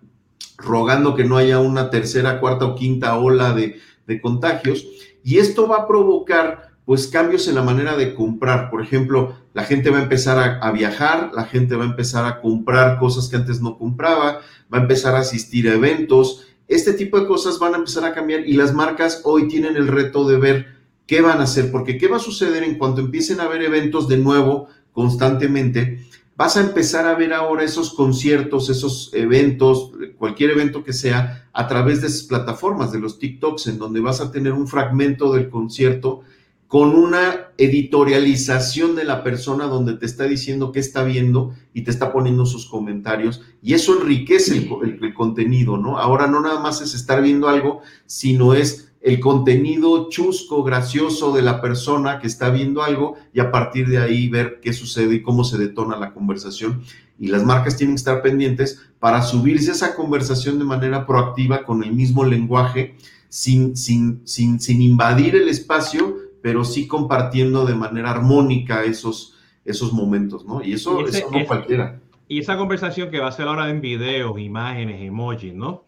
rogando 0.58 1.14
que 1.14 1.24
no 1.24 1.36
haya 1.36 1.58
una 1.58 1.90
tercera, 1.90 2.38
cuarta 2.38 2.66
o 2.66 2.74
quinta 2.74 3.16
ola 3.18 3.52
de, 3.52 3.80
de 4.06 4.20
contagios. 4.20 4.86
Y 5.24 5.38
esto 5.38 5.66
va 5.66 5.78
a 5.78 5.88
provocar 5.88 6.72
pues 6.84 7.06
cambios 7.06 7.46
en 7.48 7.54
la 7.54 7.62
manera 7.62 7.96
de 7.96 8.14
comprar. 8.14 8.70
Por 8.70 8.82
ejemplo, 8.82 9.36
la 9.54 9.64
gente 9.64 9.90
va 9.90 9.98
a 9.98 10.02
empezar 10.02 10.58
a, 10.60 10.70
viajar, 10.72 11.30
la 11.34 11.44
gente 11.44 11.76
va 11.76 11.84
a 11.84 11.88
empezar 11.88 12.24
a 12.24 12.40
comprar 12.40 12.98
cosas 12.98 13.28
que 13.28 13.36
antes 13.36 13.60
no 13.60 13.78
compraba, 13.78 14.40
va 14.72 14.78
a 14.78 14.82
empezar 14.82 15.14
a 15.14 15.20
asistir 15.20 15.68
a 15.68 15.74
eventos. 15.74 16.46
Este 16.68 16.92
tipo 16.92 17.20
de 17.20 17.26
cosas 17.26 17.58
van 17.58 17.74
a 17.74 17.78
empezar 17.78 18.04
a 18.04 18.14
cambiar 18.14 18.40
y 18.40 18.54
las 18.54 18.74
marcas 18.74 19.20
hoy 19.24 19.46
tienen 19.48 19.76
el 19.76 19.88
reto 19.88 20.26
de 20.26 20.38
ver 20.38 20.81
qué 21.12 21.20
van 21.20 21.40
a 21.40 21.42
hacer, 21.42 21.70
porque 21.70 21.98
qué 21.98 22.08
va 22.08 22.16
a 22.16 22.20
suceder 22.20 22.62
en 22.62 22.78
cuanto 22.78 23.02
empiecen 23.02 23.38
a 23.38 23.42
haber 23.42 23.60
eventos 23.60 24.08
de 24.08 24.16
nuevo 24.16 24.68
constantemente. 24.92 26.06
Vas 26.36 26.56
a 26.56 26.62
empezar 26.62 27.06
a 27.06 27.14
ver 27.14 27.34
ahora 27.34 27.64
esos 27.64 27.92
conciertos, 27.92 28.70
esos 28.70 29.10
eventos, 29.12 29.90
cualquier 30.16 30.52
evento 30.52 30.82
que 30.82 30.94
sea, 30.94 31.50
a 31.52 31.68
través 31.68 32.00
de 32.00 32.06
esas 32.06 32.22
plataformas, 32.22 32.92
de 32.92 32.98
los 32.98 33.18
TikToks, 33.18 33.66
en 33.66 33.78
donde 33.78 34.00
vas 34.00 34.22
a 34.22 34.32
tener 34.32 34.54
un 34.54 34.66
fragmento 34.66 35.34
del 35.34 35.50
concierto 35.50 36.22
con 36.66 36.94
una 36.94 37.48
editorialización 37.58 38.96
de 38.96 39.04
la 39.04 39.22
persona 39.22 39.66
donde 39.66 39.98
te 39.98 40.06
está 40.06 40.24
diciendo 40.24 40.72
qué 40.72 40.80
está 40.80 41.04
viendo 41.04 41.54
y 41.74 41.82
te 41.82 41.90
está 41.90 42.10
poniendo 42.10 42.46
sus 42.46 42.64
comentarios 42.64 43.42
y 43.60 43.74
eso 43.74 44.00
enriquece 44.00 44.70
el, 44.82 45.12
contenido, 45.12 45.76
¿no? 45.76 45.98
Ahora 45.98 46.26
no 46.26 46.40
nada 46.40 46.60
más 46.60 46.80
es 46.80 46.94
estar 46.94 47.20
viendo 47.20 47.50
algo, 47.50 47.82
sino 48.06 48.54
es 48.54 48.91
el 49.02 49.18
contenido 49.18 50.08
chusco, 50.08 50.62
gracioso 50.62 51.32
de 51.32 51.42
la 51.42 51.60
persona 51.60 52.20
que 52.20 52.28
está 52.28 52.50
viendo 52.50 52.82
algo 52.82 53.16
y 53.34 53.40
a 53.40 53.50
partir 53.50 53.88
de 53.88 53.98
ahí 53.98 54.28
ver 54.28 54.60
qué 54.62 54.72
sucede 54.72 55.16
y 55.16 55.22
cómo 55.22 55.42
se 55.42 55.58
detona 55.58 55.96
la 55.96 56.14
conversación. 56.14 56.82
Y 57.18 57.28
las 57.28 57.44
marcas 57.44 57.76
tienen 57.76 57.96
que 57.96 58.00
estar 58.00 58.22
pendientes 58.22 58.80
para 59.00 59.22
subirse 59.22 59.70
a 59.70 59.74
esa 59.74 59.96
conversación 59.96 60.58
de 60.58 60.64
manera 60.64 61.04
proactiva 61.04 61.64
con 61.64 61.82
el 61.82 61.92
mismo 61.92 62.24
lenguaje, 62.24 62.96
sin, 63.28 63.76
sin, 63.76 64.22
sin, 64.24 64.60
sin 64.60 64.80
invadir 64.80 65.34
el 65.34 65.48
espacio, 65.48 66.16
pero 66.40 66.64
sí 66.64 66.86
compartiendo 66.86 67.64
de 67.64 67.74
manera 67.74 68.10
armónica 68.10 68.84
esos, 68.84 69.36
esos 69.64 69.92
momentos, 69.92 70.44
¿no? 70.44 70.62
Y 70.62 70.74
eso, 70.74 71.04
eso 71.06 71.28
no 71.30 71.44
cualquiera. 71.46 72.00
Y 72.28 72.38
esa 72.38 72.56
conversación 72.56 73.10
que 73.10 73.18
va 73.18 73.28
a 73.28 73.32
ser 73.32 73.48
ahora 73.48 73.68
en 73.68 73.80
videos, 73.80 74.38
imágenes, 74.38 75.02
emojis, 75.02 75.54
¿no? 75.54 75.84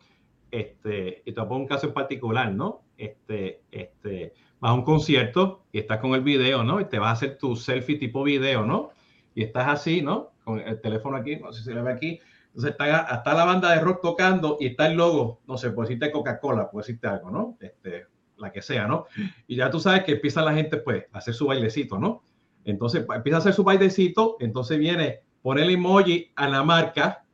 Este, 0.55 1.21
y 1.25 1.33
te 1.33 1.41
pongo 1.41 1.57
un 1.57 1.67
caso 1.67 1.89
en 1.89 1.93
particular, 1.93 2.53
¿no? 2.53 2.85
Este, 2.97 3.63
este, 3.73 4.35
vas 4.61 4.71
a 4.71 4.75
un 4.75 4.85
concierto 4.85 5.65
y 5.73 5.81
estás 5.81 5.99
con 5.99 6.15
el 6.15 6.21
video, 6.21 6.63
¿no? 6.63 6.81
Y 6.81 6.85
te 6.85 7.01
vas 7.01 7.09
a 7.09 7.13
hacer 7.15 7.39
tu 7.39 7.57
selfie 7.57 7.99
tipo 7.99 8.23
video, 8.23 8.65
¿no? 8.65 8.91
Y 9.35 9.43
estás 9.43 9.67
así, 9.67 10.01
¿no? 10.01 10.31
Con 10.45 10.61
el 10.61 10.81
teléfono 10.81 11.17
aquí, 11.17 11.35
no 11.35 11.53
sé 11.53 11.59
si 11.59 11.65
se 11.65 11.75
ve 11.75 11.91
aquí. 11.91 12.21
Entonces 12.47 12.71
está, 12.71 13.01
está 13.01 13.35
la 13.35 13.45
banda 13.45 13.73
de 13.73 13.81
rock 13.81 14.01
tocando 14.01 14.57
y 14.61 14.67
está 14.67 14.87
el 14.87 14.97
logo, 14.97 15.41
no 15.49 15.59
sé, 15.59 15.71
por 15.71 15.89
decirte 15.89 16.13
Coca-Cola, 16.13 16.71
por 16.71 16.85
decirte 16.85 17.09
algo, 17.09 17.33
¿no? 17.33 17.59
Este, 17.61 18.07
la 18.37 18.53
que 18.53 18.63
sea, 18.63 18.87
¿no? 18.87 19.07
Y 19.49 19.57
ya 19.57 19.71
tú 19.71 19.81
sabes 19.81 20.05
que 20.05 20.13
empieza 20.13 20.41
la 20.41 20.55
gente, 20.55 20.77
pues, 20.77 21.07
a 21.11 21.19
hacer 21.19 21.35
su 21.35 21.49
bailecito, 21.49 21.99
¿no? 21.99 22.23
Entonces, 22.65 23.03
pues, 23.05 23.17
empieza 23.17 23.39
a 23.39 23.41
hacer 23.41 23.55
su 23.55 23.65
bailecito, 23.65 24.37
entonces 24.39 24.79
viene, 24.79 25.23
pone 25.43 25.65
el 25.65 25.71
emoji 25.71 26.31
a 26.37 26.47
la 26.47 26.63
marca, 26.63 27.25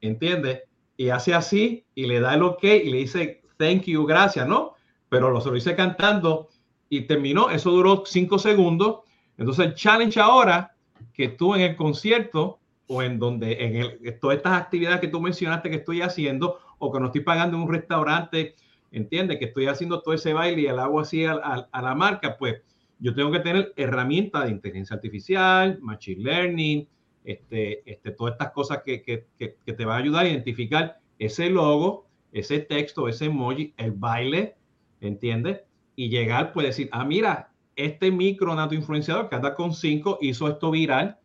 ¿entiendes? 0.00 0.62
Y 0.96 1.08
hace 1.08 1.34
así 1.34 1.84
y 1.94 2.06
le 2.06 2.20
da 2.20 2.34
el 2.34 2.42
ok 2.42 2.64
y 2.64 2.90
le 2.90 2.98
dice, 2.98 3.42
thank 3.56 3.82
you, 3.82 4.06
gracias, 4.06 4.46
¿no? 4.46 4.74
Pero 5.08 5.30
lo 5.30 5.40
se 5.40 5.56
hice 5.56 5.74
cantando 5.74 6.48
y 6.88 7.02
terminó, 7.02 7.50
eso 7.50 7.70
duró 7.70 8.04
cinco 8.06 8.38
segundos. 8.38 9.00
Entonces, 9.36 9.66
el 9.66 9.74
challenge 9.74 10.20
ahora, 10.20 10.74
que 11.12 11.28
tú 11.28 11.54
en 11.54 11.62
el 11.62 11.76
concierto 11.76 12.58
o 12.86 13.02
en 13.02 13.18
donde, 13.18 13.64
en 13.64 13.76
el, 13.76 14.18
todas 14.20 14.36
estas 14.36 14.60
actividades 14.60 15.00
que 15.00 15.08
tú 15.08 15.20
mencionaste 15.20 15.70
que 15.70 15.76
estoy 15.76 16.02
haciendo 16.02 16.58
o 16.78 16.92
que 16.92 17.00
no 17.00 17.06
estoy 17.06 17.22
pagando 17.22 17.56
en 17.56 17.64
un 17.64 17.72
restaurante 17.72 18.54
entiende 18.94 19.38
que 19.38 19.46
estoy 19.46 19.66
haciendo 19.66 20.00
todo 20.02 20.14
ese 20.14 20.32
baile 20.32 20.62
y 20.62 20.66
el 20.66 20.78
agua 20.78 21.02
así 21.02 21.24
a, 21.24 21.68
la 21.72 21.94
marca, 21.94 22.36
pues 22.38 22.62
yo 23.00 23.12
tengo 23.14 23.32
que 23.32 23.40
tener 23.40 23.72
herramientas 23.76 24.44
de 24.44 24.52
inteligencia 24.52 24.94
artificial, 24.94 25.78
machine 25.80 26.22
learning, 26.22 26.88
este, 27.24 27.90
este, 27.90 28.10
todas 28.10 28.32
estas 28.32 28.52
cosas 28.52 28.82
que, 28.84 29.02
que, 29.02 29.26
que, 29.38 29.72
te 29.72 29.84
van 29.84 29.96
a 29.96 30.02
ayudar 30.02 30.26
a 30.26 30.28
identificar 30.28 31.00
ese 31.18 31.48
logo, 31.48 32.06
ese 32.32 32.60
texto, 32.60 33.08
ese 33.08 33.26
emoji, 33.26 33.74
el 33.78 33.92
baile, 33.92 34.56
¿entiendes? 35.00 35.62
Y 35.96 36.10
llegar, 36.10 36.52
pues 36.52 36.66
decir, 36.66 36.88
ah, 36.92 37.04
mira, 37.04 37.50
este 37.76 38.10
micro 38.10 38.54
nato 38.54 38.74
influenciador 38.74 39.28
que 39.28 39.36
anda 39.36 39.54
con 39.54 39.72
cinco 39.72 40.18
hizo 40.20 40.48
esto 40.48 40.70
viral, 40.70 41.18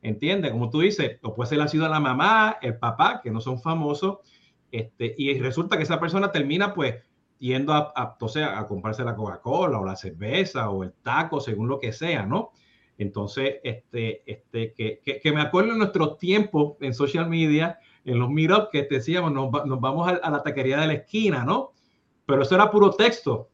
¿entiendes? 0.00 0.52
Como 0.52 0.70
tú 0.70 0.80
dices, 0.80 1.18
o 1.22 1.34
puede 1.34 1.50
ser 1.50 1.58
la 1.58 1.68
ciudad 1.68 1.90
la 1.90 2.00
mamá, 2.00 2.56
el 2.62 2.78
papá, 2.78 3.20
que 3.22 3.30
no 3.30 3.40
son 3.40 3.60
famosos, 3.60 4.18
este, 4.70 5.14
y 5.18 5.38
resulta 5.38 5.76
que 5.76 5.82
esa 5.82 6.00
persona 6.00 6.32
termina, 6.32 6.72
pues, 6.72 6.94
yendo 7.38 7.72
a, 7.74 7.92
a, 7.94 8.16
a 8.58 8.66
comprarse 8.66 9.04
la 9.04 9.16
Coca-Cola 9.16 9.80
o 9.80 9.84
la 9.84 9.96
cerveza 9.96 10.70
o 10.70 10.82
el 10.82 10.92
taco, 11.02 11.40
según 11.40 11.68
lo 11.68 11.78
que 11.78 11.92
sea, 11.92 12.24
¿no? 12.24 12.52
Entonces, 12.98 13.56
este, 13.64 14.22
este, 14.30 14.74
que, 14.74 15.20
que, 15.20 15.32
me 15.32 15.40
acuerdo 15.40 15.72
en 15.72 15.78
nuestros 15.78 16.18
tiempos 16.18 16.74
en 16.80 16.94
social 16.94 17.28
media, 17.28 17.78
en 18.04 18.18
los 18.18 18.30
meetups 18.30 18.68
que 18.70 18.86
decíamos, 18.88 19.32
nos, 19.32 19.50
vamos 19.50 20.08
a, 20.08 20.30
la 20.30 20.42
taquería 20.42 20.78
de 20.78 20.86
la 20.86 20.92
esquina, 20.94 21.44
¿no? 21.44 21.72
Pero 22.26 22.42
eso 22.42 22.54
era 22.54 22.70
puro 22.70 22.90
texto. 22.90 23.50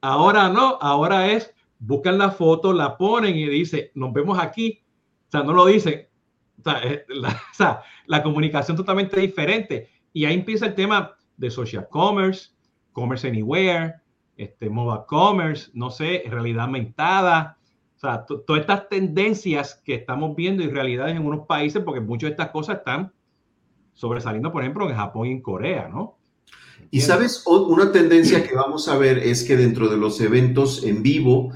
Ahora 0.00 0.48
no, 0.48 0.78
ahora 0.80 1.32
es, 1.32 1.52
buscan 1.78 2.18
la 2.18 2.30
foto, 2.30 2.72
la 2.72 2.96
ponen 2.96 3.36
y 3.36 3.48
dice, 3.48 3.90
nos 3.94 4.12
vemos 4.12 4.38
aquí. 4.38 4.82
O 5.28 5.30
sea, 5.30 5.42
no 5.42 5.52
lo 5.52 5.66
dicen. 5.66 6.06
O 6.58 6.62
sea, 6.62 6.80
la, 7.08 7.28
o 7.52 7.54
sea, 7.54 8.22
comunicación 8.22 8.76
totalmente 8.76 9.18
diferente. 9.20 9.88
Y 10.12 10.24
ahí 10.24 10.34
empieza 10.34 10.66
el 10.66 10.74
tema 10.74 11.16
de 11.36 11.50
social 11.50 11.88
commerce, 11.90 12.50
Commerce 12.92 13.26
Anywhere, 13.26 13.94
este, 14.36 14.68
Mobile 14.68 15.04
Commerce, 15.06 15.70
no 15.74 15.90
sé, 15.90 16.22
realidad 16.28 16.64
aumentada. 16.64 17.58
Sea, 18.04 18.26
todas 18.26 18.60
estas 18.60 18.88
tendencias 18.90 19.80
que 19.82 19.94
estamos 19.94 20.36
viendo 20.36 20.62
y 20.62 20.68
realidades 20.68 21.16
en 21.16 21.24
unos 21.24 21.46
países, 21.46 21.82
porque 21.82 22.00
muchas 22.00 22.28
de 22.28 22.32
estas 22.32 22.50
cosas 22.50 22.78
están 22.78 23.12
sobresaliendo, 23.94 24.52
por 24.52 24.62
ejemplo, 24.62 24.90
en 24.90 24.94
Japón 24.94 25.28
y 25.28 25.30
en 25.30 25.40
Corea, 25.40 25.88
¿no? 25.88 26.18
Y 26.90 27.00
sabes, 27.00 27.44
una 27.46 27.92
tendencia 27.92 28.46
que 28.46 28.54
vamos 28.54 28.88
a 28.88 28.98
ver 28.98 29.18
es 29.18 29.42
que 29.44 29.56
dentro 29.56 29.88
de 29.88 29.96
los 29.96 30.20
eventos 30.20 30.84
en 30.84 31.02
vivo, 31.02 31.52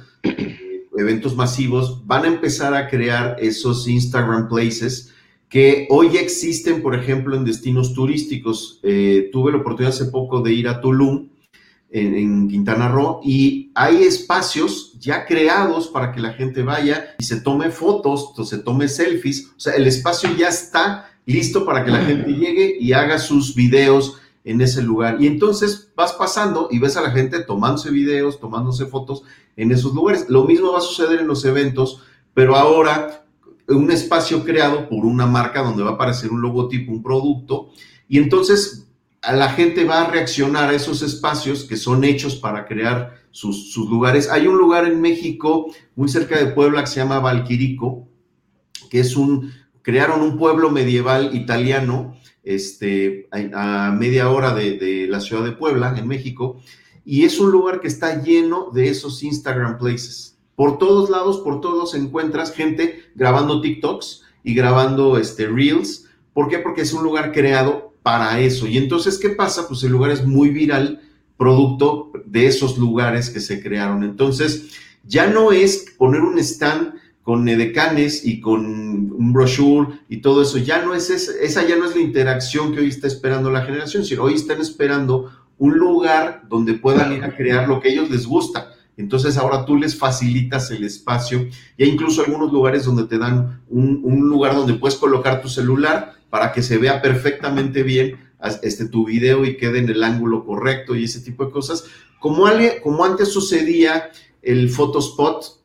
eventos 0.96 1.36
masivos, 1.36 2.06
van 2.06 2.24
a 2.24 2.28
empezar 2.28 2.72
a 2.72 2.88
crear 2.88 3.36
esos 3.40 3.86
Instagram 3.86 4.48
Places 4.48 5.12
que 5.50 5.86
hoy 5.90 6.16
existen, 6.16 6.80
por 6.82 6.94
ejemplo, 6.94 7.36
en 7.36 7.44
destinos 7.44 7.92
turísticos. 7.92 8.80
Eh, 8.82 9.28
tuve 9.32 9.52
la 9.52 9.58
oportunidad 9.58 9.94
hace 9.94 10.06
poco 10.06 10.40
de 10.40 10.52
ir 10.52 10.66
a 10.66 10.80
Tulum, 10.80 11.28
en, 11.90 12.48
Quintana 12.48 12.88
Roo, 12.88 13.20
y 13.24 13.70
hay 13.74 14.02
espacios 14.02 14.94
ya 14.98 15.26
creados 15.26 15.88
para 15.88 16.12
que 16.12 16.20
la 16.20 16.32
gente 16.32 16.62
vaya 16.62 17.14
y 17.18 17.24
se 17.24 17.40
tome 17.40 17.70
fotos, 17.70 18.32
se 18.48 18.58
tome 18.58 18.88
selfies. 18.88 19.50
O 19.56 19.60
sea, 19.60 19.74
el 19.74 19.86
espacio 19.86 20.30
ya 20.36 20.48
está 20.48 21.10
listo 21.24 21.64
para 21.64 21.84
que 21.84 21.90
la 21.90 22.04
gente 22.04 22.30
llegue 22.32 22.76
y 22.78 22.92
haga 22.92 23.18
sus 23.18 23.54
videos 23.54 24.20
en 24.44 24.60
ese 24.60 24.82
lugar. 24.82 25.16
Y 25.20 25.26
entonces 25.26 25.92
vas 25.94 26.12
pasando 26.12 26.68
y 26.70 26.78
ves 26.78 26.96
a 26.96 27.02
la 27.02 27.10
gente 27.10 27.40
tomándose 27.40 27.90
videos, 27.90 28.40
tomándose 28.40 28.86
fotos 28.86 29.22
en 29.56 29.72
esos 29.72 29.94
lugares. 29.94 30.26
Lo 30.28 30.44
mismo 30.44 30.72
va 30.72 30.78
a 30.78 30.82
suceder 30.82 31.20
en 31.20 31.26
los 31.26 31.44
eventos, 31.44 32.02
pero 32.34 32.56
ahora 32.56 33.26
un 33.68 33.90
espacio 33.90 34.44
creado 34.44 34.88
por 34.88 35.04
una 35.04 35.26
marca 35.26 35.62
donde 35.62 35.82
va 35.82 35.90
a 35.90 35.94
aparecer 35.94 36.30
un 36.30 36.40
logotipo, 36.40 36.92
un 36.92 37.02
producto, 37.02 37.70
y 38.08 38.18
entonces 38.18 38.87
a 39.28 39.36
la 39.36 39.50
gente 39.50 39.84
va 39.84 40.00
a 40.00 40.10
reaccionar 40.10 40.70
a 40.70 40.74
esos 40.74 41.02
espacios 41.02 41.64
que 41.64 41.76
son 41.76 42.02
hechos 42.02 42.34
para 42.34 42.64
crear 42.64 43.20
sus, 43.30 43.76
lugares. 43.76 44.30
Hay 44.30 44.46
un 44.46 44.56
lugar 44.56 44.86
en 44.86 45.02
México, 45.02 45.70
muy 45.96 46.08
cerca 46.08 46.38
de 46.38 46.50
Puebla, 46.52 46.80
que 46.80 46.86
se 46.86 47.00
llama 47.00 47.20
Valquirico, 47.20 48.08
que 48.88 49.00
es 49.00 49.18
un, 49.18 49.52
crearon 49.82 50.22
un 50.22 50.38
pueblo 50.38 50.70
medieval 50.70 51.36
italiano, 51.36 52.16
este, 52.42 53.28
a, 53.30 53.90
media 53.90 54.30
hora 54.30 54.54
de, 54.54 54.78
de 54.78 55.06
la 55.08 55.20
ciudad 55.20 55.44
de 55.44 55.52
Puebla, 55.52 55.94
en 55.98 56.08
México, 56.08 56.62
y 57.04 57.26
es 57.26 57.38
un 57.38 57.50
lugar 57.50 57.82
que 57.82 57.88
está 57.88 58.22
lleno 58.22 58.70
de 58.70 58.88
esos 58.88 59.22
Instagram 59.22 59.76
places. 59.76 60.38
Por 60.56 60.78
todos 60.78 61.10
lados, 61.10 61.40
por 61.40 61.60
todos 61.60 61.94
encuentras 61.94 62.54
gente 62.54 63.02
grabando 63.14 63.60
TikToks 63.60 64.22
y 64.42 64.54
grabando 64.54 65.18
este, 65.18 65.48
Reels. 65.48 66.06
¿Por 66.32 66.48
qué? 66.48 66.60
Porque 66.60 66.80
es 66.80 66.94
un 66.94 67.02
lugar 67.04 67.30
creado 67.32 67.87
para 68.08 68.40
eso. 68.40 68.66
Y 68.66 68.78
entonces, 68.78 69.18
¿qué 69.18 69.28
pasa? 69.28 69.68
Pues 69.68 69.82
el 69.84 69.92
lugar 69.92 70.10
es 70.10 70.24
muy 70.24 70.48
viral, 70.48 71.02
producto 71.36 72.10
de 72.24 72.46
esos 72.46 72.78
lugares 72.78 73.28
que 73.28 73.38
se 73.38 73.62
crearon. 73.62 74.02
Entonces, 74.02 74.70
ya 75.04 75.26
no 75.26 75.52
es 75.52 75.84
poner 75.98 76.22
un 76.22 76.38
stand 76.38 76.94
con 77.22 77.46
edecanes 77.46 78.24
y 78.24 78.40
con 78.40 78.64
un 78.64 79.32
brochure 79.34 79.98
y 80.08 80.22
todo 80.22 80.40
eso, 80.40 80.56
ya 80.56 80.82
no 80.82 80.94
es 80.94 81.10
esa, 81.10 81.32
esa 81.42 81.68
ya 81.68 81.76
no 81.76 81.84
es 81.84 81.94
la 81.94 82.00
interacción 82.00 82.72
que 82.72 82.80
hoy 82.80 82.88
está 82.88 83.06
esperando 83.06 83.50
la 83.50 83.60
generación, 83.66 84.06
sino 84.06 84.22
hoy 84.22 84.36
están 84.36 84.62
esperando 84.62 85.30
un 85.58 85.76
lugar 85.76 86.44
donde 86.48 86.72
puedan 86.72 87.12
ir 87.12 87.24
a 87.24 87.36
crear 87.36 87.68
lo 87.68 87.78
que 87.78 87.90
a 87.90 87.92
ellos 87.92 88.08
les 88.08 88.24
gusta. 88.24 88.72
Entonces 88.96 89.36
ahora 89.36 89.66
tú 89.66 89.76
les 89.76 89.98
facilitas 89.98 90.70
el 90.70 90.82
espacio 90.82 91.46
y 91.76 91.82
hay 91.84 91.90
incluso 91.90 92.24
algunos 92.24 92.50
lugares 92.50 92.86
donde 92.86 93.04
te 93.04 93.18
dan 93.18 93.60
un, 93.68 94.00
un 94.02 94.30
lugar 94.30 94.54
donde 94.54 94.72
puedes 94.72 94.96
colocar 94.96 95.42
tu 95.42 95.50
celular 95.50 96.17
para 96.30 96.52
que 96.52 96.62
se 96.62 96.78
vea 96.78 97.00
perfectamente 97.02 97.82
bien 97.82 98.18
este, 98.62 98.86
tu 98.86 99.06
video 99.06 99.44
y 99.44 99.56
quede 99.56 99.78
en 99.78 99.88
el 99.88 100.04
ángulo 100.04 100.44
correcto 100.44 100.94
y 100.94 101.04
ese 101.04 101.20
tipo 101.20 101.44
de 101.44 101.50
cosas. 101.50 101.84
Como, 102.20 102.46
como 102.82 103.04
antes 103.04 103.32
sucedía 103.32 104.10
el 104.42 104.70
Photospot, 104.70 105.58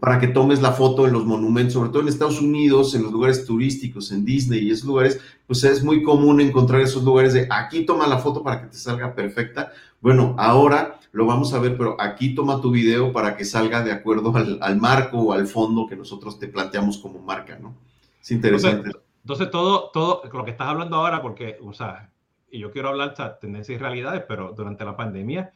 para 0.00 0.18
que 0.18 0.28
tomes 0.28 0.60
la 0.60 0.72
foto 0.72 1.06
en 1.06 1.12
los 1.12 1.24
monumentos, 1.24 1.74
sobre 1.74 1.90
todo 1.90 2.02
en 2.02 2.08
Estados 2.08 2.40
Unidos, 2.40 2.94
en 2.94 3.02
los 3.02 3.12
lugares 3.12 3.44
turísticos, 3.46 4.12
en 4.12 4.24
Disney 4.24 4.60
y 4.60 4.70
esos 4.70 4.86
lugares, 4.86 5.20
pues 5.46 5.64
es 5.64 5.82
muy 5.82 6.02
común 6.02 6.40
encontrar 6.40 6.82
esos 6.82 7.02
lugares 7.02 7.32
de 7.32 7.48
aquí 7.50 7.86
toma 7.86 8.06
la 8.06 8.18
foto 8.18 8.42
para 8.42 8.60
que 8.60 8.66
te 8.68 8.76
salga 8.76 9.14
perfecta. 9.14 9.72
Bueno, 10.00 10.34
ahora 10.38 11.00
lo 11.12 11.24
vamos 11.24 11.54
a 11.54 11.58
ver, 11.60 11.76
pero 11.76 12.00
aquí 12.00 12.34
toma 12.34 12.60
tu 12.60 12.70
video 12.70 13.12
para 13.12 13.36
que 13.36 13.44
salga 13.44 13.82
de 13.82 13.92
acuerdo 13.92 14.36
al, 14.36 14.58
al 14.60 14.76
marco 14.76 15.18
o 15.18 15.32
al 15.32 15.46
fondo 15.46 15.86
que 15.86 15.96
nosotros 15.96 16.38
te 16.38 16.48
planteamos 16.48 16.98
como 16.98 17.20
marca, 17.20 17.58
¿no? 17.58 17.74
Es 18.20 18.30
interesante. 18.30 19.05
Entonces, 19.26 19.50
todo, 19.50 19.90
todo 19.90 20.22
lo 20.32 20.44
que 20.44 20.52
estás 20.52 20.68
hablando 20.68 20.98
ahora, 20.98 21.20
porque, 21.20 21.58
o 21.60 21.72
sea, 21.72 22.12
y 22.48 22.60
yo 22.60 22.70
quiero 22.70 22.90
hablar 22.90 23.12
de 23.16 23.24
tendencias 23.40 23.76
y 23.76 23.82
realidades, 23.82 24.22
pero 24.28 24.52
durante 24.52 24.84
la 24.84 24.96
pandemia, 24.96 25.52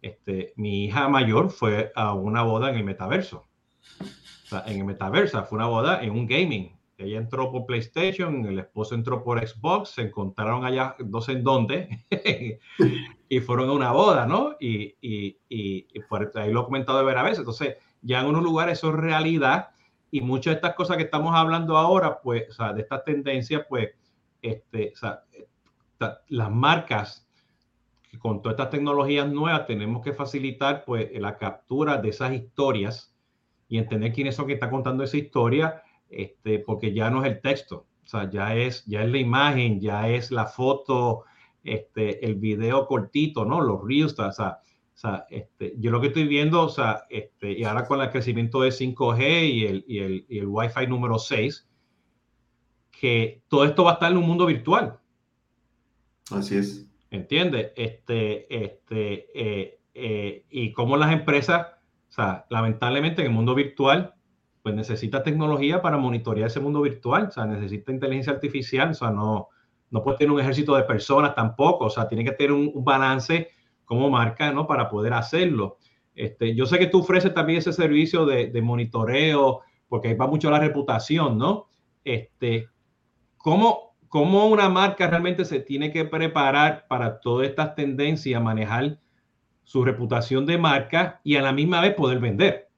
este, 0.00 0.52
mi 0.56 0.86
hija 0.86 1.08
mayor 1.08 1.50
fue 1.50 1.92
a 1.94 2.14
una 2.14 2.42
boda 2.42 2.70
en 2.70 2.78
el 2.78 2.84
metaverso. 2.84 3.46
O 4.00 4.46
sea, 4.48 4.64
en 4.66 4.80
el 4.80 4.84
metaverso, 4.84 5.40
fue 5.44 5.54
una 5.54 5.68
boda 5.68 6.02
en 6.02 6.10
un 6.10 6.26
gaming. 6.26 6.76
Ella 6.98 7.18
entró 7.18 7.52
por 7.52 7.64
PlayStation, 7.64 8.44
el 8.44 8.58
esposo 8.58 8.96
entró 8.96 9.22
por 9.22 9.38
Xbox, 9.46 9.90
se 9.90 10.02
encontraron 10.02 10.64
allá, 10.64 10.96
no 10.98 11.20
sé 11.20 11.30
en 11.30 11.44
dónde, 11.44 12.00
y 13.28 13.38
fueron 13.38 13.68
a 13.68 13.72
una 13.72 13.92
boda, 13.92 14.26
¿no? 14.26 14.56
Y, 14.58 14.96
y, 15.00 15.38
y, 15.48 16.00
por 16.08 16.32
ahí 16.34 16.52
lo 16.52 16.62
he 16.62 16.64
comentado 16.64 16.98
de 16.98 17.04
ver 17.04 17.18
a 17.18 17.22
veces. 17.22 17.38
Entonces, 17.38 17.76
ya 18.00 18.22
en 18.22 18.26
unos 18.26 18.42
lugares 18.42 18.78
eso 18.78 18.88
es 18.88 18.96
realidad 18.96 19.71
y 20.12 20.20
muchas 20.20 20.52
de 20.52 20.56
estas 20.56 20.74
cosas 20.74 20.98
que 20.98 21.04
estamos 21.04 21.34
hablando 21.34 21.76
ahora, 21.78 22.20
pues, 22.20 22.44
de 22.74 22.80
estas 22.82 23.02
tendencias, 23.02 23.64
pues, 23.66 23.88
este, 24.42 24.92
o 25.02 26.08
las 26.28 26.50
marcas 26.50 27.26
con 28.18 28.42
todas 28.42 28.54
estas 28.54 28.70
tecnologías 28.70 29.26
nuevas 29.32 29.66
tenemos 29.66 30.04
que 30.04 30.12
facilitar, 30.12 30.84
pues, 30.84 31.08
la 31.14 31.38
captura 31.38 31.96
de 31.96 32.10
esas 32.10 32.34
historias 32.34 33.16
y 33.68 33.78
entender 33.78 34.12
quiénes 34.12 34.36
son 34.36 34.46
que 34.46 34.52
está 34.52 34.68
contando 34.68 35.02
esa 35.02 35.16
historia, 35.16 35.82
este, 36.10 36.58
porque 36.58 36.92
ya 36.92 37.08
no 37.08 37.24
es 37.24 37.32
el 37.32 37.40
texto, 37.40 37.86
o 38.04 38.06
sea, 38.06 38.28
ya 38.28 38.54
es, 38.54 38.84
ya 38.84 39.02
es 39.02 39.10
la 39.10 39.18
imagen, 39.18 39.80
ya 39.80 40.10
es 40.10 40.30
la 40.30 40.44
foto, 40.44 41.24
este, 41.64 42.22
el 42.26 42.34
video 42.34 42.86
cortito, 42.86 43.46
¿no? 43.46 43.62
Los 43.62 43.82
reels, 43.82 44.18
o 44.18 44.30
sea, 44.30 44.58
o 44.94 44.98
sea, 44.98 45.26
este, 45.30 45.74
yo 45.78 45.90
lo 45.90 46.00
que 46.00 46.08
estoy 46.08 46.26
viendo, 46.28 46.62
o 46.62 46.68
sea, 46.68 47.04
este, 47.08 47.52
y 47.52 47.64
ahora 47.64 47.86
con 47.86 48.00
el 48.00 48.10
crecimiento 48.10 48.60
de 48.60 48.70
5G 48.70 49.50
y 49.50 49.66
el, 49.66 49.84
y 49.88 49.98
el, 49.98 50.26
y 50.28 50.38
el 50.38 50.46
Wi-Fi 50.46 50.86
número 50.86 51.18
6, 51.18 51.68
que 52.90 53.42
todo 53.48 53.64
esto 53.64 53.84
va 53.84 53.92
a 53.92 53.94
estar 53.94 54.12
en 54.12 54.18
un 54.18 54.26
mundo 54.26 54.46
virtual. 54.46 54.98
Así 56.30 56.56
es. 56.56 56.88
¿Entiendes? 57.10 57.72
Este, 57.74 58.64
este, 58.64 59.26
eh, 59.34 59.80
eh, 59.94 60.44
y 60.48 60.72
como 60.72 60.96
las 60.96 61.12
empresas, 61.12 61.66
o 62.08 62.12
sea, 62.12 62.46
lamentablemente 62.48 63.22
en 63.22 63.28
el 63.28 63.34
mundo 63.34 63.54
virtual, 63.54 64.14
pues 64.62 64.74
necesita 64.74 65.22
tecnología 65.22 65.82
para 65.82 65.98
monitorear 65.98 66.46
ese 66.46 66.60
mundo 66.60 66.80
virtual, 66.82 67.26
o 67.26 67.30
sea, 67.30 67.46
necesita 67.46 67.90
inteligencia 67.90 68.32
artificial, 68.32 68.90
o 68.90 68.94
sea, 68.94 69.10
no, 69.10 69.48
no 69.90 70.02
puede 70.02 70.18
tener 70.18 70.30
un 70.30 70.40
ejército 70.40 70.76
de 70.76 70.84
personas 70.84 71.34
tampoco, 71.34 71.86
o 71.86 71.90
sea, 71.90 72.06
tiene 72.06 72.24
que 72.24 72.32
tener 72.32 72.52
un, 72.52 72.70
un 72.72 72.84
balance 72.84 73.50
como 73.92 74.08
marca, 74.08 74.50
¿no? 74.52 74.66
Para 74.66 74.88
poder 74.88 75.12
hacerlo. 75.12 75.76
Este, 76.14 76.54
yo 76.54 76.64
sé 76.64 76.78
que 76.78 76.86
tú 76.86 77.00
ofreces 77.00 77.34
también 77.34 77.58
ese 77.58 77.74
servicio 77.74 78.24
de, 78.24 78.46
de 78.46 78.62
monitoreo, 78.62 79.60
porque 79.86 80.14
va 80.14 80.26
mucho 80.26 80.50
la 80.50 80.58
reputación, 80.58 81.36
¿no? 81.36 81.68
Este, 82.02 82.68
¿cómo, 83.36 83.94
¿Cómo 84.08 84.46
una 84.48 84.70
marca 84.70 85.06
realmente 85.08 85.44
se 85.44 85.60
tiene 85.60 85.92
que 85.92 86.06
preparar 86.06 86.86
para 86.88 87.20
todas 87.20 87.48
estas 87.48 87.74
tendencias, 87.74 88.42
manejar 88.42 88.98
su 89.62 89.84
reputación 89.84 90.46
de 90.46 90.56
marca 90.56 91.20
y 91.22 91.36
a 91.36 91.42
la 91.42 91.52
misma 91.52 91.82
vez 91.82 91.94
poder 91.94 92.18
vender? 92.18 92.68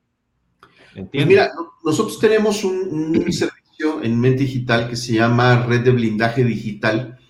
Pues 1.13 1.27
mira, 1.27 1.53
nosotros 1.85 2.19
tenemos 2.19 2.65
un, 2.65 3.17
un 3.25 3.33
servicio 3.33 4.03
en 4.03 4.21
Mente 4.21 4.43
Digital 4.43 4.89
que 4.89 4.97
se 4.97 5.15
llama 5.15 5.65
Red 5.65 5.85
de 5.85 5.91
Blindaje 5.93 6.43
Digital 6.43 7.21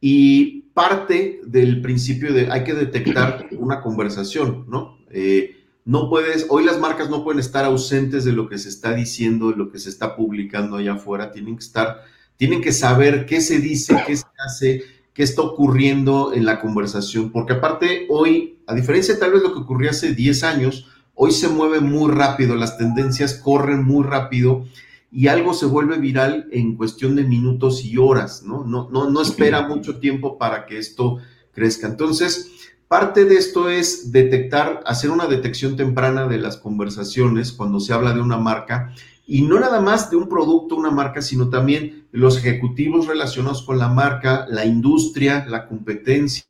y 0.00 0.59
parte 0.74 1.40
del 1.44 1.80
principio 1.82 2.32
de 2.32 2.50
hay 2.50 2.64
que 2.64 2.74
detectar 2.74 3.48
una 3.58 3.80
conversación, 3.80 4.66
¿no? 4.68 4.98
Eh, 5.10 5.56
no 5.84 6.08
puedes, 6.08 6.46
hoy 6.50 6.64
las 6.64 6.78
marcas 6.78 7.10
no 7.10 7.24
pueden 7.24 7.40
estar 7.40 7.64
ausentes 7.64 8.24
de 8.24 8.32
lo 8.32 8.48
que 8.48 8.58
se 8.58 8.68
está 8.68 8.94
diciendo, 8.94 9.50
de 9.50 9.56
lo 9.56 9.70
que 9.70 9.78
se 9.78 9.88
está 9.88 10.14
publicando 10.14 10.76
allá 10.76 10.94
afuera, 10.94 11.32
tienen 11.32 11.56
que 11.56 11.64
estar, 11.64 12.02
tienen 12.36 12.60
que 12.60 12.72
saber 12.72 13.26
qué 13.26 13.40
se 13.40 13.58
dice, 13.58 13.96
qué 14.06 14.16
se 14.16 14.26
hace, 14.46 14.84
qué 15.12 15.22
está 15.22 15.42
ocurriendo 15.42 16.32
en 16.32 16.44
la 16.44 16.60
conversación, 16.60 17.32
porque 17.32 17.54
aparte 17.54 18.06
hoy, 18.08 18.60
a 18.66 18.74
diferencia 18.74 19.18
tal 19.18 19.32
vez 19.32 19.42
de 19.42 19.48
lo 19.48 19.54
que 19.54 19.60
ocurría 19.60 19.90
hace 19.90 20.14
10 20.14 20.44
años, 20.44 20.86
hoy 21.14 21.32
se 21.32 21.48
mueve 21.48 21.80
muy 21.80 22.12
rápido, 22.12 22.54
las 22.54 22.78
tendencias 22.78 23.34
corren 23.34 23.82
muy 23.84 24.04
rápido 24.04 24.64
y 25.10 25.26
algo 25.26 25.54
se 25.54 25.66
vuelve 25.66 25.98
viral 25.98 26.48
en 26.52 26.76
cuestión 26.76 27.16
de 27.16 27.24
minutos 27.24 27.84
y 27.84 27.96
horas, 27.96 28.42
¿no? 28.44 28.64
No, 28.64 28.88
no, 28.90 29.10
no 29.10 29.22
espera 29.22 29.66
mucho 29.66 29.98
tiempo 29.98 30.38
para 30.38 30.66
que 30.66 30.78
esto 30.78 31.18
crezca. 31.52 31.88
Entonces, 31.88 32.50
parte 32.86 33.24
de 33.24 33.36
esto 33.36 33.68
es 33.68 34.12
detectar, 34.12 34.82
hacer 34.86 35.10
una 35.10 35.26
detección 35.26 35.76
temprana 35.76 36.26
de 36.26 36.38
las 36.38 36.56
conversaciones 36.56 37.52
cuando 37.52 37.80
se 37.80 37.92
habla 37.92 38.12
de 38.12 38.20
una 38.20 38.36
marca 38.36 38.94
y 39.26 39.42
no 39.42 39.60
nada 39.60 39.80
más 39.80 40.10
de 40.10 40.16
un 40.16 40.28
producto, 40.28 40.74
una 40.74 40.90
marca, 40.90 41.22
sino 41.22 41.50
también 41.50 42.08
los 42.10 42.36
ejecutivos 42.36 43.06
relacionados 43.06 43.62
con 43.62 43.78
la 43.78 43.88
marca, 43.88 44.44
la 44.48 44.64
industria, 44.64 45.46
la 45.48 45.68
competencia. 45.68 46.44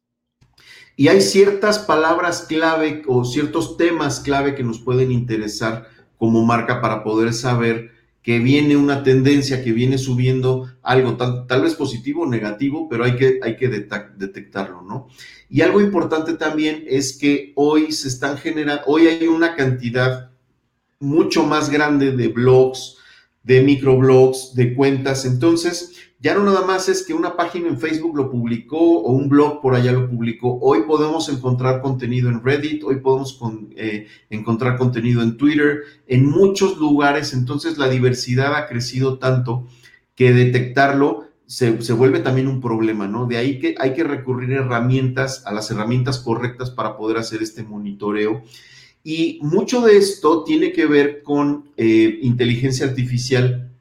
Y 0.97 1.09
hay 1.09 1.21
ciertas 1.21 1.79
palabras 1.79 2.47
clave 2.49 3.03
o 3.07 3.25
ciertos 3.25 3.77
temas 3.77 4.21
clave 4.21 4.55
que 4.55 4.63
nos 4.63 4.79
pueden 4.79 5.13
interesar 5.13 5.89
como 6.17 6.45
marca 6.45 6.81
para 6.81 7.03
poder 7.03 7.33
saber 7.33 7.91
que 8.23 8.39
viene 8.39 8.77
una 8.77 9.03
tendencia, 9.03 9.63
que 9.65 9.73
viene 9.73 9.97
subiendo 9.97 10.71
algo 10.83 11.17
tal, 11.17 11.63
vez 11.63 11.75
positivo 11.75 12.23
o 12.23 12.27
negativo, 12.27 12.89
pero 12.89 13.05
hay 13.05 13.17
que, 13.17 13.41
hay 13.43 13.57
que 13.57 13.69
detectarlo, 13.69 14.83
¿no? 14.83 15.09
Y 15.49 15.63
algo 15.63 15.81
importante 15.81 16.35
también 16.35 16.85
es 16.87 17.17
que 17.17 17.53
hoy 17.57 17.93
se 17.93 18.09
están 18.09 18.37
generando, 18.37 18.83
hoy 18.87 19.07
hay 19.07 19.27
una 19.27 19.57
cantidad 19.57 20.31
mucho 20.99 21.45
más 21.45 21.71
grande 21.71 22.13
de 22.13 22.29
blogs, 22.29 22.99
de 23.43 23.63
microblogs, 23.63 24.55
de 24.55 24.75
cuentas, 24.75 25.25
entonces 25.25 26.10
ya 26.23 26.35
no 26.35 26.45
nada 26.45 26.67
más 26.67 26.89
es 26.91 27.03
que 27.03 27.15
una 27.15 27.35
página 27.35 27.69
en 27.69 27.79
Facebook 27.79 28.15
lo 28.15 28.31
publicó 28.31 28.79
o 28.79 29.13
un 29.13 29.31
blog 29.31 29.63
por 29.63 29.75
allá 29.75 29.93
lo 29.93 30.09
publicó. 30.09 30.59
Hoy 30.61 30.83
podemos 30.83 31.31
encontrar 31.31 31.81
contenido 31.81 32.29
en 32.29 32.45
Reddit, 32.45 32.85
hoy 32.85 32.97
podemos 32.97 33.41
eh, 33.77 34.07
encontrar 34.29 34.77
contenido 34.77 35.23
en 35.23 35.39
Twitter, 35.39 35.81
en 36.07 36.27
muchos 36.27 36.77
lugares. 36.77 37.33
Entonces 37.33 37.79
la 37.79 37.89
diversidad 37.89 38.55
ha 38.55 38.67
crecido 38.67 39.19
tanto 39.19 39.67
que 40.15 40.33
detectarlo 40.33 41.25
se, 41.47 41.83
se, 41.83 41.95
vuelve 41.95 42.21
también 42.21 42.47
un 42.47 42.61
problema, 42.61 43.09
¿no? 43.09 43.27
De 43.27 43.37
ahí 43.37 43.59
que 43.59 43.75
hay 43.79 43.93
que 43.95 44.05
recurrir 44.05 44.53
a 44.53 44.61
herramientas, 44.61 45.45
a 45.47 45.53
las 45.53 45.69
herramientas 45.71 46.19
correctas 46.19 46.71
para 46.71 46.97
poder 46.97 47.17
hacer 47.17 47.43
este 47.43 47.65
monitoreo. 47.65 48.43
Y 49.03 49.41
mucho 49.43 49.81
de 49.81 49.97
esto 49.97 50.45
tiene 50.45 50.73
que 50.73 50.87
ver 50.87 51.23
con 51.23 51.71
eh, 51.77 52.19
inteligencia 52.23 52.87
artificial 52.87 53.73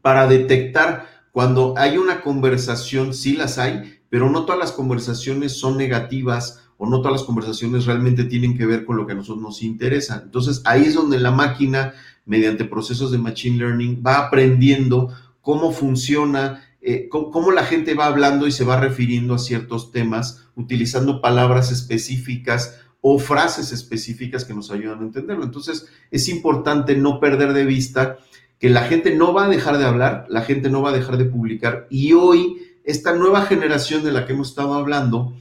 para 0.00 0.26
detectar 0.26 1.11
cuando 1.32 1.74
hay 1.78 1.96
una 1.96 2.20
conversación, 2.20 3.14
sí 3.14 3.32
las 3.32 3.58
hay, 3.58 4.00
pero 4.10 4.28
no 4.28 4.44
todas 4.44 4.60
las 4.60 4.72
conversaciones 4.72 5.52
son 5.58 5.78
negativas 5.78 6.62
o 6.76 6.86
no 6.86 6.98
todas 6.98 7.12
las 7.12 7.22
conversaciones 7.22 7.86
realmente 7.86 8.24
tienen 8.24 8.56
que 8.56 8.66
ver 8.66 8.84
con 8.84 8.96
lo 8.96 9.06
que 9.06 9.12
a 9.12 9.14
nosotros 9.16 9.42
nos 9.42 9.62
interesa. 9.62 10.20
Entonces 10.22 10.60
ahí 10.66 10.82
es 10.84 10.94
donde 10.94 11.18
la 11.18 11.30
máquina, 11.30 11.94
mediante 12.26 12.66
procesos 12.66 13.10
de 13.10 13.18
Machine 13.18 13.56
Learning, 13.56 14.02
va 14.06 14.18
aprendiendo 14.18 15.08
cómo 15.40 15.72
funciona, 15.72 16.62
eh, 16.82 17.08
cómo, 17.08 17.50
la 17.50 17.64
gente 17.64 17.94
va 17.94 18.06
hablando 18.06 18.46
y 18.46 18.52
se 18.52 18.64
va 18.64 18.78
refiriendo 18.78 19.34
a 19.34 19.38
ciertos 19.38 19.90
temas, 19.90 20.48
utilizando 20.54 21.22
palabras 21.22 21.72
específicas 21.72 22.80
o 23.00 23.18
frases 23.18 23.72
específicas 23.72 24.44
que 24.44 24.54
nos 24.54 24.70
ayudan 24.70 25.00
a 25.00 25.04
entenderlo. 25.04 25.44
Entonces 25.44 25.86
es 26.10 26.28
importante 26.28 26.94
no 26.96 27.20
perder 27.20 27.54
de 27.54 27.64
vista 27.64 28.18
que 28.62 28.70
la 28.70 28.84
gente 28.84 29.12
no 29.12 29.34
va 29.34 29.46
a 29.46 29.48
dejar 29.48 29.76
de 29.76 29.84
hablar, 29.84 30.24
la 30.28 30.42
gente 30.42 30.70
no 30.70 30.82
va 30.82 30.90
a 30.90 30.96
dejar 30.96 31.16
de 31.16 31.24
publicar 31.24 31.88
y 31.90 32.12
hoy 32.12 32.58
esta 32.84 33.12
nueva 33.12 33.42
generación 33.42 34.04
de 34.04 34.12
la 34.12 34.24
que 34.24 34.34
hemos 34.34 34.50
estado 34.50 34.74
hablando, 34.74 35.34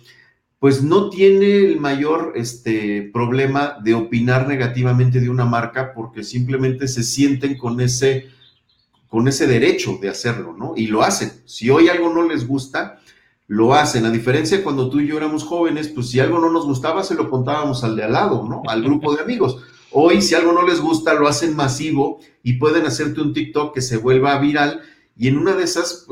pues 0.58 0.82
no 0.82 1.12
tiene 1.12 1.58
el 1.58 1.80
mayor 1.80 2.34
este, 2.36 3.12
problema 3.14 3.78
de 3.84 3.94
opinar 3.94 4.48
negativamente 4.48 5.20
de 5.20 5.30
una 5.30 5.46
marca 5.46 5.94
porque 5.94 6.24
simplemente 6.24 6.88
se 6.88 7.04
sienten 7.04 7.60
con 7.60 7.80
ese, 7.80 8.30
con 9.08 9.28
ese 9.28 9.46
derecho 9.46 10.00
de 10.02 10.10
hacerlo, 10.10 10.56
¿no? 10.58 10.74
Y 10.76 10.88
lo 10.88 11.04
hacen. 11.04 11.32
Si 11.46 11.70
hoy 11.70 11.90
algo 11.90 12.12
no 12.12 12.28
les 12.28 12.48
gusta, 12.48 13.02
lo 13.46 13.76
hacen. 13.76 14.04
A 14.08 14.10
diferencia 14.10 14.58
de 14.58 14.64
cuando 14.64 14.90
tú 14.90 15.00
y 15.00 15.06
yo 15.06 15.18
éramos 15.18 15.44
jóvenes, 15.44 15.90
pues 15.90 16.10
si 16.10 16.20
algo 16.20 16.40
no 16.40 16.50
nos 16.50 16.66
gustaba, 16.66 17.04
se 17.04 17.14
lo 17.14 17.30
contábamos 17.30 17.84
al 17.84 17.96
de 17.96 18.04
al 18.04 18.14
lado, 18.14 18.48
¿no? 18.50 18.64
Al 18.68 18.82
grupo 18.82 19.14
de 19.16 19.22
amigos. 19.22 19.62
Hoy, 19.92 20.22
si 20.22 20.36
algo 20.36 20.54
no 20.54 20.66
les 20.66 20.80
gusta, 20.80 21.14
lo 21.14 21.28
hacen 21.28 21.56
masivo 21.56 22.20
y 22.44 22.54
pueden 22.54 22.86
hacerte 22.86 23.22
un 23.22 23.34
TikTok 23.34 23.74
que 23.74 23.82
se 23.82 23.98
vuelva 23.98 24.40
viral 24.40 24.82
y 25.18 25.28
en 25.28 25.38
una 25.38 25.54
de 25.54 25.64
esas, 25.64 26.08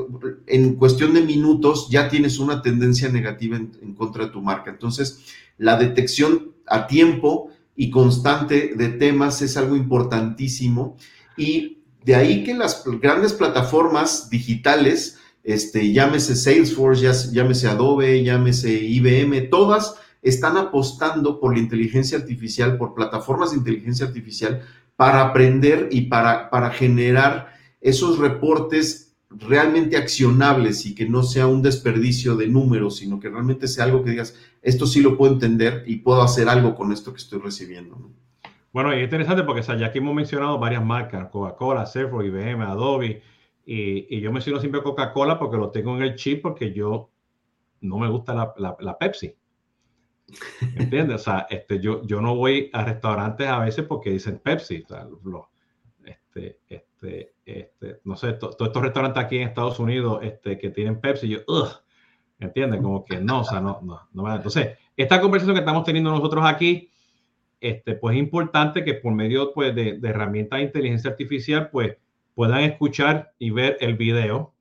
en 0.45 0.75
cuestión 0.75 1.13
de 1.13 1.21
minutos, 1.21 1.87
ya 1.89 2.09
tienes 2.09 2.39
una 2.39 2.61
tendencia 2.61 3.09
negativa 3.09 3.57
en, 3.57 3.95
contra 3.95 4.25
de 4.25 4.31
tu 4.31 4.41
marca. 4.41 4.69
Entonces, 4.69 5.21
la 5.57 5.77
detección 5.77 6.51
a 6.67 6.87
tiempo 6.87 7.49
y 7.75 7.89
constante 7.89 8.73
de 8.75 8.89
temas 8.89 9.41
es 9.41 9.55
algo 9.55 9.75
importantísimo 9.75 10.97
y 11.37 11.79
de 12.03 12.15
ahí 12.15 12.43
que 12.43 12.53
las 12.53 12.83
grandes 13.01 13.33
plataformas 13.33 14.29
digitales, 14.29 15.17
este, 15.43 15.91
llámese 15.93 16.35
Salesforce, 16.35 17.31
llámese 17.31 17.67
Adobe, 17.67 18.23
llámese 18.23 18.73
IBM, 18.73 19.49
todas 19.49 19.95
están 20.21 20.58
apostando 20.58 21.39
por 21.39 21.53
la 21.53 21.60
inteligencia 21.60 22.17
artificial, 22.17 22.77
por 22.77 22.93
plataformas 22.93 23.51
de 23.51 23.58
inteligencia 23.58 24.05
artificial 24.08 24.62
para 24.95 25.21
aprender 25.21 25.89
y 25.91 26.01
para, 26.01 26.49
para 26.49 26.71
generar 26.71 27.53
esos 27.82 28.19
reportes 28.19 29.15
realmente 29.29 29.95
accionables 29.95 30.86
y 30.86 30.95
que 30.95 31.08
no 31.08 31.23
sea 31.23 31.47
un 31.47 31.62
desperdicio 31.62 32.36
de 32.36 32.47
números, 32.47 32.97
sino 32.97 33.19
que 33.19 33.29
realmente 33.29 33.67
sea 33.67 33.86
algo 33.86 34.03
que 34.03 34.12
digas, 34.12 34.36
esto 34.62 34.86
sí 34.88 35.01
lo 35.01 35.17
puedo 35.17 35.34
entender 35.34 35.84
y 35.86 35.97
puedo 35.97 36.21
hacer 36.21 36.49
algo 36.49 36.75
con 36.75 36.91
esto 36.91 37.13
que 37.13 37.19
estoy 37.19 37.39
recibiendo. 37.39 37.97
Bueno, 38.71 38.93
y 38.93 38.99
es 38.99 39.03
interesante 39.03 39.43
porque 39.43 39.62
ya 39.62 39.88
aquí 39.88 39.99
hemos 39.99 40.15
mencionado 40.15 40.60
varias 40.60 40.84
marcas, 40.84 41.29
Coca-Cola, 41.29 41.86
Salesforce, 41.86 42.27
IBM, 42.27 42.63
Adobe, 42.63 43.21
y, 43.65 44.15
y, 44.15 44.19
yo 44.19 44.32
menciono 44.32 44.60
siempre 44.60 44.82
Coca-Cola 44.82 45.38
porque 45.38 45.58
lo 45.58 45.69
tengo 45.69 45.95
en 45.95 46.01
el 46.01 46.15
chip 46.15 46.41
porque 46.41 46.73
yo 46.73 47.12
no 47.82 47.97
me 47.97 48.10
gusta 48.10 48.34
la, 48.34 48.97
Pepsi. 48.97 49.34
¿Entiendes? 50.75 51.15
O 51.15 51.23
sea, 51.23 51.47
este, 51.49 51.79
yo, 51.79 52.01
yo 52.05 52.21
no 52.21 52.35
voy 52.35 52.69
a 52.73 52.83
restaurantes 52.83 53.47
a 53.47 53.59
veces 53.59 53.85
porque 53.85 54.11
dicen 54.11 54.39
Pepsi. 54.39 54.83
O 54.83 54.87
sea, 54.87 55.07
este, 56.05 56.59
este, 56.69 57.33
este, 57.45 57.99
no 58.03 58.15
sé, 58.15 58.33
todos 58.33 58.55
estos 58.59 58.81
restaurantes 58.81 59.23
aquí 59.23 59.37
en 59.37 59.47
Estados 59.47 59.79
Unidos 59.79 60.19
este, 60.23 60.57
que 60.57 60.69
tienen 60.69 60.99
Pepsi, 60.99 61.29
yo, 61.29 61.39
ugh, 61.47 61.69
¿entiendes? 62.39 62.81
Como 62.81 63.05
que 63.05 63.19
no, 63.19 63.41
o 63.41 63.43
sea, 63.43 63.61
no, 63.61 63.79
no, 63.83 64.07
no. 64.13 64.35
Entonces, 64.35 64.77
esta 64.95 65.21
conversación 65.21 65.55
que 65.55 65.61
estamos 65.61 65.83
teniendo 65.83 66.11
nosotros 66.11 66.45
aquí, 66.45 66.89
este, 67.61 67.95
pues 67.95 68.15
es 68.15 68.19
importante 68.19 68.83
que 68.83 68.95
por 68.95 69.13
medio 69.13 69.53
pues, 69.53 69.75
de, 69.75 69.99
de 69.99 70.09
herramientas 70.09 70.59
de 70.59 70.65
inteligencia 70.65 71.11
artificial, 71.11 71.69
pues 71.71 71.97
puedan 72.35 72.61
escuchar 72.61 73.33
y 73.37 73.49
ver 73.49 73.77
el 73.81 73.97
video, 73.97 74.53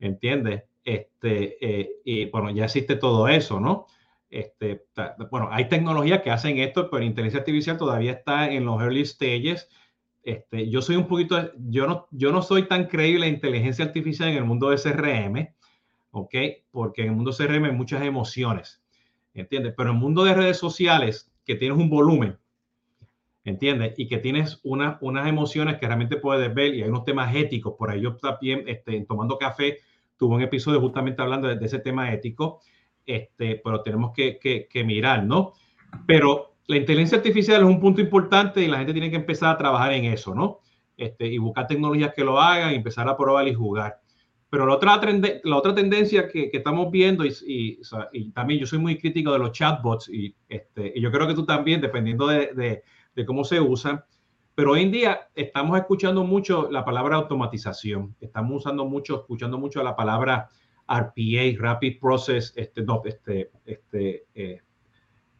¿entiendes? 0.00 0.64
Este, 0.84 1.58
eh, 1.60 2.00
y 2.04 2.26
bueno, 2.30 2.50
ya 2.50 2.64
existe 2.64 2.96
todo 2.96 3.28
eso, 3.28 3.60
¿no? 3.60 3.86
Este, 4.28 4.86
bueno, 5.30 5.48
hay 5.52 5.68
tecnologías 5.68 6.22
que 6.22 6.30
hacen 6.30 6.58
esto, 6.58 6.90
pero 6.90 7.04
inteligencia 7.04 7.40
artificial 7.40 7.78
todavía 7.78 8.12
está 8.12 8.50
en 8.50 8.64
los 8.64 8.80
early 8.82 9.04
stages 9.04 9.68
este, 10.26 10.68
yo 10.68 10.82
soy 10.82 10.96
un 10.96 11.06
poquito, 11.06 11.52
yo 11.68 11.86
no, 11.86 12.08
yo 12.10 12.32
no 12.32 12.42
soy 12.42 12.64
tan 12.64 12.88
creíble 12.88 13.28
en 13.28 13.34
inteligencia 13.34 13.84
artificial 13.84 14.28
en 14.28 14.38
el 14.38 14.44
mundo 14.44 14.70
de 14.70 14.76
CRM, 14.76 15.54
¿ok? 16.10 16.34
Porque 16.72 17.02
en 17.02 17.10
el 17.10 17.14
mundo 17.14 17.30
de 17.30 17.46
CRM 17.46 17.66
hay 17.66 17.72
muchas 17.72 18.02
emociones, 18.02 18.82
¿entiendes? 19.34 19.74
Pero 19.76 19.90
en 19.90 19.94
el 19.94 20.02
mundo 20.02 20.24
de 20.24 20.34
redes 20.34 20.58
sociales, 20.58 21.32
que 21.44 21.54
tienes 21.54 21.78
un 21.78 21.88
volumen, 21.88 22.36
¿entiendes? 23.44 23.94
Y 23.98 24.08
que 24.08 24.18
tienes 24.18 24.58
una, 24.64 24.98
unas 25.00 25.28
emociones 25.28 25.78
que 25.78 25.86
realmente 25.86 26.16
puedes 26.16 26.52
ver 26.52 26.74
y 26.74 26.82
hay 26.82 26.88
unos 26.88 27.04
temas 27.04 27.32
éticos. 27.32 27.74
Por 27.78 27.90
ahí 27.90 28.00
yo 28.00 28.16
también, 28.16 28.64
este, 28.66 29.02
tomando 29.02 29.38
café, 29.38 29.78
tuve 30.16 30.34
un 30.34 30.42
episodio 30.42 30.80
justamente 30.80 31.22
hablando 31.22 31.54
de, 31.54 31.64
ese 31.64 31.78
tema 31.78 32.12
ético, 32.12 32.62
este, 33.06 33.60
pero 33.62 33.82
tenemos 33.82 34.12
que, 34.12 34.68
mirar, 34.84 35.24
¿no? 35.24 35.52
Pero 36.06 36.56
la 36.66 36.76
inteligencia 36.76 37.18
artificial 37.18 37.62
es 37.62 37.68
un 37.68 37.80
punto 37.80 38.00
importante 38.00 38.62
y 38.62 38.66
la 38.66 38.78
gente 38.78 38.92
tiene 38.92 39.10
que 39.10 39.16
empezar 39.16 39.54
a 39.54 39.58
trabajar 39.58 39.92
en 39.92 40.06
eso, 40.06 40.34
¿no? 40.34 40.60
Este, 40.96 41.26
y 41.26 41.38
buscar 41.38 41.66
tecnologías 41.66 42.12
que 42.14 42.24
lo 42.24 42.40
hagan 42.40 42.74
empezar 42.74 43.08
a 43.08 43.16
probar 43.16 43.46
y 43.46 43.54
jugar. 43.54 44.00
Pero 44.48 44.66
la 44.66 44.74
otra, 44.74 45.74
tendencia 45.74 46.28
que, 46.28 46.50
estamos 46.52 46.90
viendo, 46.90 47.24
y, 47.24 47.80
también 48.32 48.60
yo 48.60 48.66
soy 48.66 48.78
muy 48.78 48.98
crítico 48.98 49.32
de 49.32 49.38
los 49.38 49.52
chatbots, 49.52 50.08
y, 50.08 50.34
este, 50.48 50.92
y 50.94 51.00
yo 51.00 51.10
creo 51.10 51.26
que 51.26 51.34
tú 51.34 51.44
también, 51.44 51.80
dependiendo 51.80 52.26
de, 52.26 52.52
de, 52.54 52.82
de, 53.14 53.26
cómo 53.26 53.44
se 53.44 53.60
usan, 53.60 54.02
pero 54.54 54.72
hoy 54.72 54.82
en 54.82 54.92
día 54.92 55.28
estamos 55.34 55.78
escuchando 55.78 56.24
mucho 56.24 56.70
la 56.70 56.84
palabra 56.84 57.16
automatización, 57.16 58.16
estamos 58.20 58.64
usando 58.64 58.86
mucho, 58.86 59.16
escuchando 59.16 59.58
mucho 59.58 59.82
la 59.82 59.96
palabra 59.96 60.48
RPA, 60.88 61.58
Rapid 61.58 61.98
Process, 62.00 62.52
este, 62.56 62.82
no, 62.82 63.02
este, 63.04 63.50
este, 63.64 64.24
eh, 64.34 64.60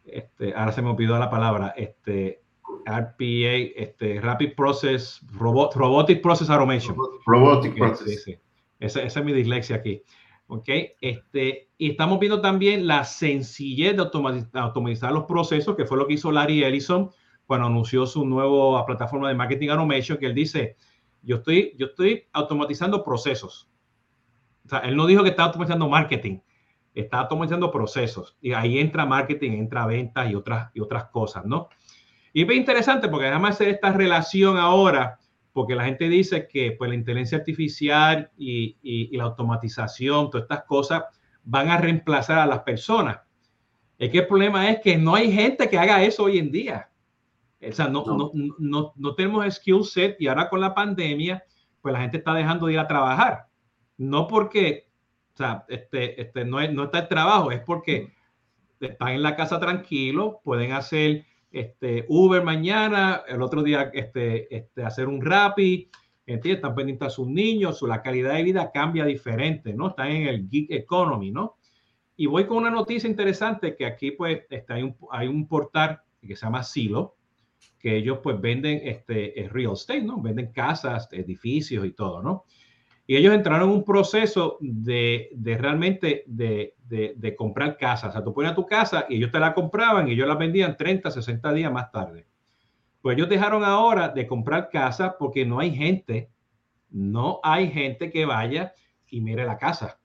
este, 0.04 0.54
ahora 0.54 0.72
se 0.72 0.82
me 0.82 0.90
olvidó 0.90 1.18
la 1.18 1.30
palabra, 1.30 1.74
este, 1.76 2.42
RPA, 2.84 3.72
este, 3.76 4.20
Rapid 4.20 4.54
Process, 4.54 5.20
Robot, 5.32 5.74
Robotic 5.74 6.22
Process 6.22 6.50
Automation. 6.50 6.96
Robotic 7.26 7.76
Process. 7.76 8.24
Sí, 8.24 8.36
Esa, 8.78 9.02
esa, 9.02 9.20
es 9.20 9.26
mi 9.26 9.32
dislexia 9.32 9.76
aquí. 9.76 10.02
¿Ok? 10.48 10.68
Este, 11.00 11.70
y 11.76 11.90
estamos 11.90 12.20
viendo 12.20 12.40
también 12.40 12.86
la 12.86 13.04
sencillez 13.04 13.96
de 13.96 14.02
automatizar, 14.54 15.12
los 15.12 15.24
procesos, 15.24 15.76
que 15.76 15.86
fue 15.86 15.98
lo 15.98 16.06
que 16.06 16.14
hizo 16.14 16.30
Larry 16.30 16.62
Ellison 16.62 17.10
cuando 17.46 17.66
anunció 17.66 18.06
su 18.06 18.24
nueva 18.24 18.84
plataforma 18.86 19.28
de 19.28 19.34
Marketing 19.34 19.68
Automation, 19.70 20.18
que 20.18 20.26
él 20.26 20.34
dice, 20.34 20.76
yo 21.22 21.36
estoy, 21.36 21.74
yo 21.76 21.86
estoy 21.86 22.26
automatizando 22.32 23.02
procesos. 23.02 23.68
O 24.66 24.68
sea, 24.68 24.80
él 24.80 24.96
no 24.96 25.06
dijo 25.06 25.22
que 25.22 25.30
está 25.30 25.44
automatizando 25.44 25.88
marketing, 25.88 26.40
está 26.94 27.20
automatizando 27.20 27.70
procesos 27.70 28.36
y 28.40 28.52
ahí 28.52 28.78
entra 28.78 29.06
marketing, 29.06 29.52
entra 29.52 29.86
ventas 29.86 30.30
y 30.30 30.34
otras, 30.34 30.70
y 30.74 30.80
otras 30.80 31.04
cosas, 31.06 31.44
¿no? 31.44 31.68
Y 32.32 32.42
es 32.42 32.50
interesante 32.50 33.08
porque 33.08 33.28
además 33.28 33.54
hacer 33.54 33.68
esta 33.68 33.92
relación 33.92 34.58
ahora, 34.58 35.18
porque 35.52 35.74
la 35.74 35.84
gente 35.84 36.08
dice 36.08 36.46
que 36.46 36.72
pues, 36.72 36.90
la 36.90 36.96
inteligencia 36.96 37.38
artificial 37.38 38.30
y, 38.36 38.76
y, 38.82 39.16
la 39.16 39.24
automatización, 39.24 40.28
todas 40.28 40.42
estas 40.42 40.64
cosas 40.64 41.04
van 41.44 41.70
a 41.70 41.78
reemplazar 41.78 42.38
a 42.38 42.46
las 42.46 42.58
personas. 42.58 43.20
Es 43.98 44.10
que 44.10 44.18
el 44.18 44.26
problema 44.26 44.68
es 44.68 44.80
que 44.80 44.98
no 44.98 45.14
hay 45.14 45.32
gente 45.32 45.70
que 45.70 45.78
haga 45.78 46.02
eso 46.02 46.24
hoy 46.24 46.38
en 46.38 46.50
día. 46.50 46.90
O 47.66 47.72
sea, 47.72 47.88
no. 47.88 48.04
no, 48.04 48.30
no, 48.58 48.92
no 48.94 49.14
tenemos 49.14 49.54
skill 49.54 49.84
set 49.84 50.16
y 50.20 50.26
ahora 50.26 50.50
con 50.50 50.60
la 50.60 50.74
pandemia, 50.74 51.42
pues 51.80 51.94
la 51.94 52.00
gente 52.00 52.18
está 52.18 52.34
dejando 52.34 52.66
de 52.66 52.74
ir 52.74 52.78
a 52.78 52.86
trabajar. 52.86 53.46
No 53.98 54.26
porque 54.26 54.86
o 55.34 55.36
sea, 55.36 55.66
este, 55.68 56.18
este, 56.18 56.46
no, 56.46 56.60
es, 56.60 56.72
no 56.72 56.84
está 56.84 57.00
el 57.00 57.08
trabajo, 57.08 57.52
es 57.52 57.60
porque 57.60 58.14
están 58.80 59.10
en 59.10 59.22
la 59.22 59.36
casa 59.36 59.60
tranquilo, 59.60 60.40
pueden 60.42 60.72
hacer 60.72 61.26
este, 61.52 62.06
Uber 62.08 62.42
mañana, 62.42 63.22
el 63.28 63.42
otro 63.42 63.62
día 63.62 63.90
este, 63.92 64.54
este, 64.54 64.82
hacer 64.82 65.08
un 65.08 65.20
Rappi, 65.20 65.90
¿entiendes? 66.24 66.56
Están 66.56 66.74
pendientes 66.74 67.08
a 67.08 67.10
sus 67.10 67.28
niños, 67.28 67.78
su, 67.78 67.86
la 67.86 68.00
calidad 68.00 68.32
de 68.32 68.44
vida 68.44 68.70
cambia 68.72 69.04
diferente, 69.04 69.74
¿no? 69.74 69.88
Están 69.88 70.10
en 70.10 70.26
el 70.26 70.48
gig 70.48 70.68
economy, 70.70 71.30
¿no? 71.30 71.58
Y 72.16 72.24
voy 72.24 72.46
con 72.46 72.56
una 72.56 72.70
noticia 72.70 73.10
interesante 73.10 73.76
que 73.76 73.84
aquí 73.84 74.12
pues 74.12 74.40
este, 74.48 74.72
hay, 74.72 74.84
un, 74.84 74.96
hay 75.10 75.28
un 75.28 75.46
portal 75.46 76.00
que 76.22 76.34
se 76.34 76.46
llama 76.46 76.62
Silo, 76.62 77.16
que 77.78 77.94
ellos 77.94 78.20
pues 78.22 78.40
venden 78.40 78.80
este, 78.84 79.50
real 79.52 79.74
estate, 79.74 80.00
¿no? 80.00 80.18
Venden 80.22 80.50
casas, 80.50 81.10
edificios 81.12 81.84
y 81.84 81.90
todo, 81.90 82.22
¿no? 82.22 82.46
Y 83.06 83.16
ellos 83.16 83.34
entraron 83.34 83.68
en 83.68 83.76
un 83.76 83.84
proceso 83.84 84.58
de, 84.60 85.30
de 85.32 85.58
realmente 85.58 86.24
de, 86.26 86.74
de, 86.88 87.36
comprar 87.36 87.76
casas. 87.76 88.10
O 88.10 88.12
sea, 88.12 88.24
tú 88.24 88.34
pones 88.34 88.54
tu 88.54 88.66
casa 88.66 89.06
y 89.08 89.16
ellos 89.16 89.30
te 89.30 89.38
la 89.38 89.54
compraban 89.54 90.08
y 90.08 90.12
ellos 90.12 90.26
la 90.26 90.34
vendían 90.34 90.76
30, 90.76 91.10
60 91.10 91.52
días 91.52 91.72
más 91.72 91.92
tarde. 91.92 92.26
Pues 93.00 93.16
ellos 93.16 93.28
dejaron 93.28 93.62
ahora 93.62 94.08
de 94.08 94.26
comprar 94.26 94.68
casas 94.70 95.14
porque 95.18 95.46
no 95.46 95.60
hay 95.60 95.72
gente, 95.72 96.30
no 96.90 97.38
hay 97.44 97.70
gente 97.70 98.10
que 98.10 98.26
vaya 98.26 98.72
y 99.08 99.20
mire 99.20 99.44
la 99.44 99.56
casa 99.56 100.00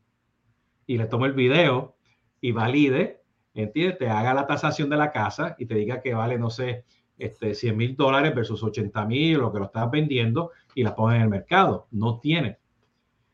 y 0.86 0.98
le 0.98 1.06
tome 1.06 1.28
el 1.28 1.34
video 1.34 1.96
y 2.42 2.52
valide, 2.52 3.22
¿entiendes? 3.54 3.98
Te 3.98 4.10
haga 4.10 4.34
la 4.34 4.46
tasación 4.46 4.90
de 4.90 4.98
la 4.98 5.12
casa 5.12 5.56
y 5.58 5.66
te 5.66 5.76
diga 5.76 6.02
que 6.02 6.14
vale, 6.14 6.38
no 6.38 6.50
sé, 6.50 6.86
este, 7.18 7.54
100 7.54 7.78
mil 7.78 7.96
dólares 7.96 8.36
versus 8.36 8.62
80 8.62 9.06
mil, 9.06 9.38
lo 9.38 9.54
que 9.54 9.60
lo 9.60 9.66
estás 9.66 9.90
vendiendo 9.90 10.52
y 10.76 10.84
la 10.84 10.96
pones 10.96 11.18
en 11.18 11.24
el 11.24 11.30
mercado. 11.30 11.88
No 11.92 12.20
tiene. 12.20 12.58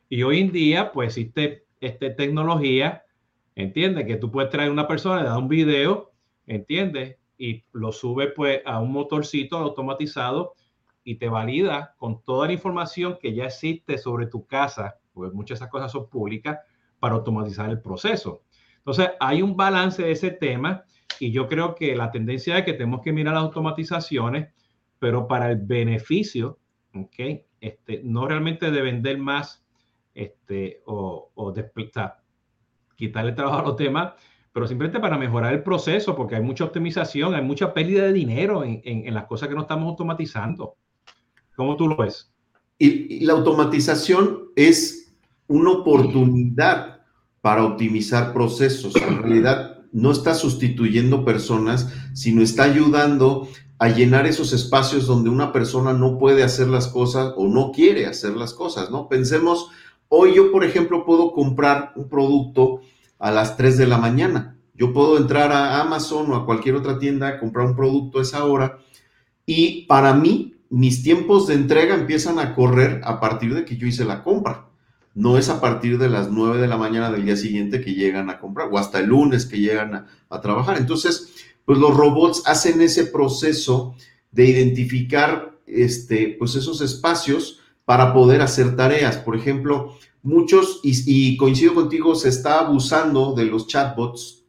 Y 0.10 0.24
hoy 0.24 0.40
en 0.40 0.52
día, 0.52 0.92
pues 0.92 1.18
existe 1.18 1.66
este, 1.82 2.12
tecnología, 2.12 3.04
¿entiendes? 3.56 4.06
Que 4.06 4.16
tú 4.16 4.32
puedes 4.32 4.50
traer 4.50 4.72
una 4.72 4.88
persona, 4.88 5.22
le 5.22 5.30
da 5.30 5.38
un 5.38 5.48
video, 5.48 6.12
¿entiendes? 6.46 7.18
Y 7.38 7.66
lo 7.74 7.92
sube 7.92 8.28
pues 8.28 8.62
a 8.66 8.80
un 8.80 8.92
motorcito 8.92 9.58
automatizado 9.58 10.54
y 11.04 11.16
te 11.16 11.30
valida 11.30 11.96
con 11.98 12.22
toda 12.24 12.48
la 12.48 12.54
información 12.54 13.18
que 13.22 13.34
ya 13.34 13.46
existe 13.46 13.98
sobre 13.98 14.28
tu 14.28 14.46
casa, 14.46 14.96
porque 15.14 15.36
muchas 15.36 15.60
de 15.60 15.66
esas 15.66 15.72
cosas 15.72 15.92
son 15.92 16.10
públicas, 16.10 16.60
para 17.00 17.16
automatizar 17.16 17.70
el 17.70 17.82
proceso. 17.82 18.44
Entonces, 18.78 19.10
hay 19.20 19.42
un 19.42 19.56
balance 19.56 20.02
de 20.02 20.12
ese 20.12 20.32
tema 20.32 20.84
y 21.20 21.32
yo 21.32 21.48
creo 21.48 21.76
que 21.76 21.96
la 21.96 22.12
tendencia 22.12 22.58
es 22.58 22.66
que 22.66 22.74
tenemos 22.74 23.02
que 23.02 23.12
mirar 23.12 23.34
las 23.34 23.44
automatizaciones, 23.44 24.54
pero 25.00 25.28
para 25.28 25.52
el 25.52 25.58
beneficio, 25.58 26.60
¿ok? 26.96 27.44
Este, 27.60 28.02
no 28.04 28.28
realmente 28.28 28.72
de 28.72 28.82
vender 28.82 29.18
más 29.18 29.67
este, 30.18 30.82
o, 30.86 31.32
o 31.36 31.54
quitarle 32.96 33.34
trabajo 33.34 33.60
a 33.60 33.64
los 33.64 33.76
temas, 33.76 34.14
pero 34.52 34.68
simplemente 34.68 35.00
para 35.00 35.18
mejorar 35.18 35.54
el 35.54 35.62
proceso, 35.62 36.16
porque 36.16 36.36
hay 36.36 36.42
mucha 36.42 36.66
optimización, 36.66 37.36
hay 37.36 37.44
mucha 37.44 37.74
pérdida 37.74 38.06
de 38.06 38.14
dinero 38.14 38.64
en, 38.64 38.82
en, 38.84 39.14
las 39.14 39.26
cosas 39.26 39.48
que 39.48 39.56
no 39.56 39.62
estamos 39.62 39.88
automatizando. 39.88 40.76
¿Cómo 41.56 41.78
tú 41.78 41.88
lo 41.88 41.96
ves? 41.96 42.34
Y, 42.80 43.18
y 43.18 43.20
la 43.22 43.34
automatización 43.34 44.50
es 44.56 45.14
una 45.46 45.72
oportunidad 45.72 47.02
para 47.42 47.64
optimizar 47.64 48.34
procesos. 48.34 48.96
En 48.96 49.22
realidad, 49.22 49.78
no 49.92 50.12
está 50.12 50.34
sustituyendo 50.34 51.24
personas, 51.24 51.94
sino 52.14 52.42
está 52.42 52.64
ayudando 52.64 53.48
a 53.80 53.90
llenar 53.90 54.26
esos 54.26 54.54
espacios 54.54 55.06
donde 55.06 55.30
una 55.30 55.52
persona 55.52 55.94
no 55.94 56.18
puede 56.18 56.44
hacer 56.44 56.68
las 56.68 56.88
cosas 56.88 57.34
o 57.38 57.48
no 57.48 57.72
quiere 57.72 58.08
hacer 58.08 58.32
las 58.32 58.54
cosas, 58.54 58.90
¿no? 58.90 59.08
Pensemos, 59.08 59.70
hoy 60.10 60.36
yo, 60.36 60.52
por 60.52 60.64
ejemplo, 60.64 61.06
puedo 61.06 61.32
comprar 61.34 61.94
un 61.96 62.10
producto 62.10 62.82
a 63.20 63.32
las 63.32 63.58
3 63.58 63.78
de 63.78 63.88
la 63.88 63.98
mañana. 63.98 64.58
Yo 64.74 64.94
puedo 64.94 65.18
entrar 65.18 65.52
a 65.52 65.82
Amazon 65.82 66.32
o 66.32 66.36
a 66.36 66.46
cualquier 66.46 66.76
otra 66.76 67.00
tienda, 67.00 67.40
comprar 67.40 67.68
un 67.68 67.76
producto 67.76 68.20
a 68.20 68.22
esa 68.22 68.46
hora 68.46 68.78
y 69.46 69.86
para 69.86 70.14
mí 70.14 70.56
mis 70.70 71.02
tiempos 71.02 71.48
de 71.48 71.56
entrega 71.56 71.96
empiezan 71.96 72.38
a 72.38 72.54
correr 72.54 73.02
a 73.04 73.20
partir 73.20 73.56
de 73.56 73.66
que 73.66 73.78
yo 73.78 73.88
hice 73.88 74.06
la 74.06 74.24
compra 74.24 74.68
no 75.18 75.40
es 75.40 75.50
a 75.50 75.60
partir 75.60 75.98
de 75.98 76.10
las 76.10 76.30
9 76.30 76.62
de 76.62 76.68
la 76.68 76.78
mañana 76.78 77.10
del 77.10 77.26
día 77.26 77.36
siguiente 77.36 77.82
que 77.82 77.96
llegan 77.96 78.30
a 78.30 78.38
comprar 78.40 78.70
o 78.72 78.78
hasta 78.78 79.00
el 79.00 79.08
lunes 79.08 79.48
que 79.48 79.58
llegan 79.58 80.06
a, 80.30 80.42
trabajar. 80.42 80.78
Entonces, 80.78 81.34
pues 81.66 81.80
los 81.80 81.98
robots 81.98 82.44
hacen 82.46 82.80
ese 82.82 83.06
proceso 83.06 83.96
de 84.32 84.46
identificar 84.46 85.58
este, 85.66 86.36
pues 86.38 86.54
esos 86.54 86.82
espacios 86.82 87.62
para 87.88 88.14
poder 88.14 88.42
hacer 88.42 88.76
tareas. 88.76 89.16
Por 89.16 89.36
ejemplo, 89.36 89.98
muchos, 90.22 90.82
y, 90.84 91.38
coincido 91.38 91.74
contigo, 91.74 92.14
se 92.14 92.28
está 92.28 92.60
abusando 92.60 93.34
de 93.34 93.46
los 93.46 93.66
chatbots 93.66 94.44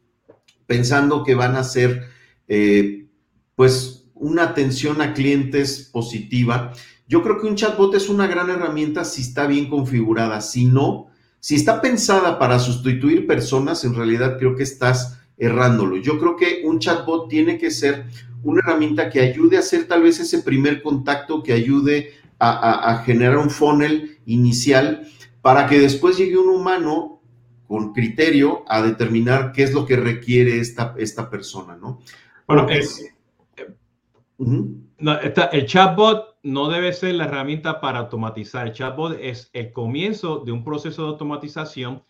pensando 0.67 1.23
que 1.23 1.33
van 1.33 1.55
a 1.55 1.63
ser, 1.63 2.03
eh, 2.47 3.07
pues, 3.55 4.05
una 4.13 4.43
atención 4.43 5.01
a 5.01 5.13
clientes 5.13 5.89
positiva 5.91 6.73
yo 7.09 7.23
creo 7.23 7.41
que 7.41 7.47
un 7.47 7.55
chatbot 7.55 7.95
es 7.95 8.07
una 8.07 8.27
gran 8.27 8.51
herramienta 8.51 9.03
si 9.03 9.23
está 9.23 9.47
bien 9.47 9.67
configurada. 9.67 10.41
Si 10.41 10.65
no, 10.65 11.07
si 11.39 11.55
está 11.55 11.81
pensada 11.81 12.37
para 12.37 12.59
sustituir 12.59 13.25
personas, 13.25 13.83
en 13.83 13.95
realidad 13.95 14.37
creo 14.37 14.55
que 14.55 14.61
estás 14.61 15.19
errándolo. 15.35 15.97
Yo 15.97 16.19
creo 16.19 16.35
que 16.35 16.61
un 16.65 16.77
chatbot 16.77 17.27
tiene 17.27 17.57
que 17.57 17.71
ser 17.71 18.05
una 18.43 18.61
herramienta 18.61 19.09
que 19.09 19.21
ayude 19.21 19.57
a 19.57 19.61
hacer 19.61 19.85
tal 19.85 20.03
vez 20.03 20.19
ese 20.19 20.43
primer 20.43 20.83
contacto, 20.83 21.41
que 21.41 21.53
ayude 21.53 22.11
a, 22.39 23.03
generar 23.05 23.37
un 23.37 23.49
funnel 23.49 24.17
inicial 24.25 25.07
para 25.41 25.67
que 25.67 25.79
después 25.79 26.17
llegue 26.17 26.37
un 26.37 26.49
humano 26.49 27.21
con 27.67 27.93
criterio 27.93 28.63
a 28.67 28.81
determinar 28.81 29.51
qué 29.51 29.63
es 29.63 29.73
lo 29.73 29.85
que 29.85 29.95
requiere 29.95 30.59
esta, 30.59 30.95
esta 30.97 31.29
persona, 31.29 31.75
¿no? 31.75 31.99
Bueno, 32.47 32.67
es, 32.69 33.13
el 34.39 35.65
chatbot 35.65 36.39
no 36.43 36.69
debe 36.69 36.93
ser 36.93 37.15
la 37.15 37.25
herramienta 37.25 37.79
para 37.79 37.99
automatizar. 37.99 38.67
El 38.67 38.73
chatbot 38.73 39.17
es 39.21 39.49
el 39.53 39.71
comienzo 39.71 40.39
de 40.39 40.51
un 40.51 40.63
proceso 40.63 41.03
de 41.03 41.09
automatización 41.09 42.03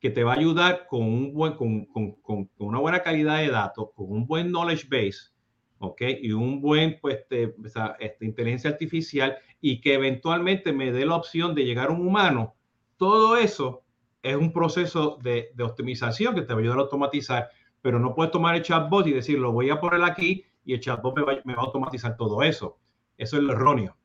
que 0.00 0.10
te 0.10 0.22
va 0.22 0.34
a 0.34 0.36
ayudar 0.36 0.86
con, 0.86 1.02
un 1.02 1.32
buen, 1.32 1.54
con, 1.54 1.86
con, 1.86 2.12
con 2.22 2.48
una 2.58 2.78
buena 2.78 3.02
calidad 3.02 3.38
de 3.38 3.48
datos, 3.48 3.88
con 3.94 4.10
un 4.10 4.26
buen 4.26 4.48
knowledge 4.48 4.86
base, 4.88 5.32
¿ok? 5.78 6.02
Y 6.22 6.32
un 6.32 6.60
buen, 6.60 6.98
pues, 7.00 7.20
este, 7.20 7.54
esta 7.98 8.24
inteligencia 8.24 8.70
artificial 8.70 9.36
y 9.66 9.80
que 9.80 9.94
eventualmente 9.94 10.74
me 10.74 10.92
dé 10.92 11.06
la 11.06 11.16
opción 11.16 11.54
de 11.54 11.64
llegar 11.64 11.88
a 11.88 11.92
un 11.92 12.06
humano. 12.06 12.54
Todo 12.98 13.38
eso 13.38 13.82
es 14.22 14.36
un 14.36 14.52
proceso 14.52 15.18
de, 15.22 15.52
de 15.54 15.64
optimización 15.64 16.34
que 16.34 16.42
te 16.42 16.52
va 16.52 16.58
a 16.58 16.62
ayudar 16.62 16.76
a 16.76 16.82
automatizar, 16.82 17.48
pero 17.80 17.98
no 17.98 18.14
puedes 18.14 18.30
tomar 18.30 18.56
el 18.56 18.62
chatbot 18.62 19.06
y 19.06 19.12
decir, 19.12 19.38
lo 19.38 19.52
voy 19.52 19.70
a 19.70 19.80
poner 19.80 20.02
aquí 20.02 20.44
y 20.66 20.74
el 20.74 20.80
chatbot 20.80 21.16
me 21.16 21.22
va, 21.22 21.32
me 21.46 21.54
va 21.54 21.62
a 21.62 21.64
automatizar 21.64 22.14
todo 22.14 22.42
eso. 22.42 22.76
Eso 23.16 23.38
es 23.38 23.42
lo 23.42 23.54
erróneo. 23.54 23.96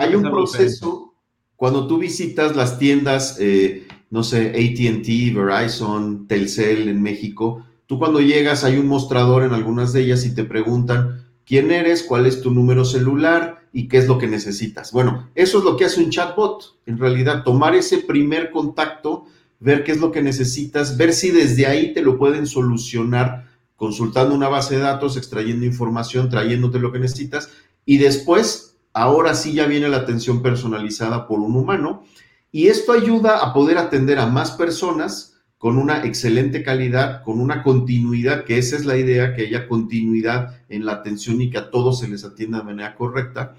Hay 0.00 0.14
un 0.16 0.24
proceso, 0.24 1.14
cuando 1.54 1.86
tú 1.86 1.98
visitas 1.98 2.56
las 2.56 2.76
tiendas, 2.76 3.38
eh, 3.38 3.86
no 4.10 4.24
sé, 4.24 4.48
ATT, 4.48 5.32
Verizon, 5.32 6.26
Telcel 6.26 6.88
en 6.88 7.00
México, 7.00 7.64
tú 7.86 8.00
cuando 8.00 8.18
llegas 8.18 8.64
hay 8.64 8.78
un 8.78 8.88
mostrador 8.88 9.44
en 9.44 9.52
algunas 9.52 9.92
de 9.92 10.00
ellas 10.00 10.26
y 10.26 10.34
te 10.34 10.42
preguntan 10.42 11.23
quién 11.46 11.70
eres, 11.70 12.02
cuál 12.02 12.26
es 12.26 12.40
tu 12.40 12.50
número 12.50 12.84
celular 12.84 13.66
y 13.72 13.88
qué 13.88 13.98
es 13.98 14.06
lo 14.06 14.18
que 14.18 14.26
necesitas. 14.26 14.92
Bueno, 14.92 15.30
eso 15.34 15.58
es 15.58 15.64
lo 15.64 15.76
que 15.76 15.84
hace 15.84 16.02
un 16.02 16.10
chatbot. 16.10 16.76
En 16.86 16.98
realidad, 16.98 17.44
tomar 17.44 17.74
ese 17.74 17.98
primer 17.98 18.50
contacto, 18.50 19.26
ver 19.60 19.84
qué 19.84 19.92
es 19.92 20.00
lo 20.00 20.12
que 20.12 20.22
necesitas, 20.22 20.96
ver 20.96 21.12
si 21.12 21.30
desde 21.30 21.66
ahí 21.66 21.92
te 21.92 22.02
lo 22.02 22.18
pueden 22.18 22.46
solucionar 22.46 23.48
consultando 23.76 24.34
una 24.34 24.48
base 24.48 24.76
de 24.76 24.82
datos, 24.82 25.16
extrayendo 25.16 25.66
información, 25.66 26.30
trayéndote 26.30 26.78
lo 26.78 26.92
que 26.92 26.98
necesitas 26.98 27.50
y 27.84 27.98
después, 27.98 28.76
ahora 28.92 29.34
sí 29.34 29.52
ya 29.52 29.66
viene 29.66 29.88
la 29.88 29.98
atención 29.98 30.42
personalizada 30.42 31.26
por 31.26 31.40
un 31.40 31.56
humano 31.56 32.04
y 32.52 32.68
esto 32.68 32.92
ayuda 32.92 33.38
a 33.38 33.52
poder 33.52 33.78
atender 33.78 34.18
a 34.18 34.26
más 34.26 34.52
personas 34.52 35.33
con 35.64 35.78
una 35.78 36.04
excelente 36.04 36.62
calidad, 36.62 37.22
con 37.22 37.40
una 37.40 37.62
continuidad, 37.62 38.44
que 38.44 38.58
esa 38.58 38.76
es 38.76 38.84
la 38.84 38.98
idea, 38.98 39.34
que 39.34 39.46
haya 39.46 39.66
continuidad 39.66 40.60
en 40.68 40.84
la 40.84 40.92
atención 40.92 41.40
y 41.40 41.48
que 41.48 41.56
a 41.56 41.70
todos 41.70 42.00
se 42.00 42.06
les 42.06 42.22
atienda 42.22 42.58
de 42.58 42.64
manera 42.64 42.94
correcta. 42.94 43.54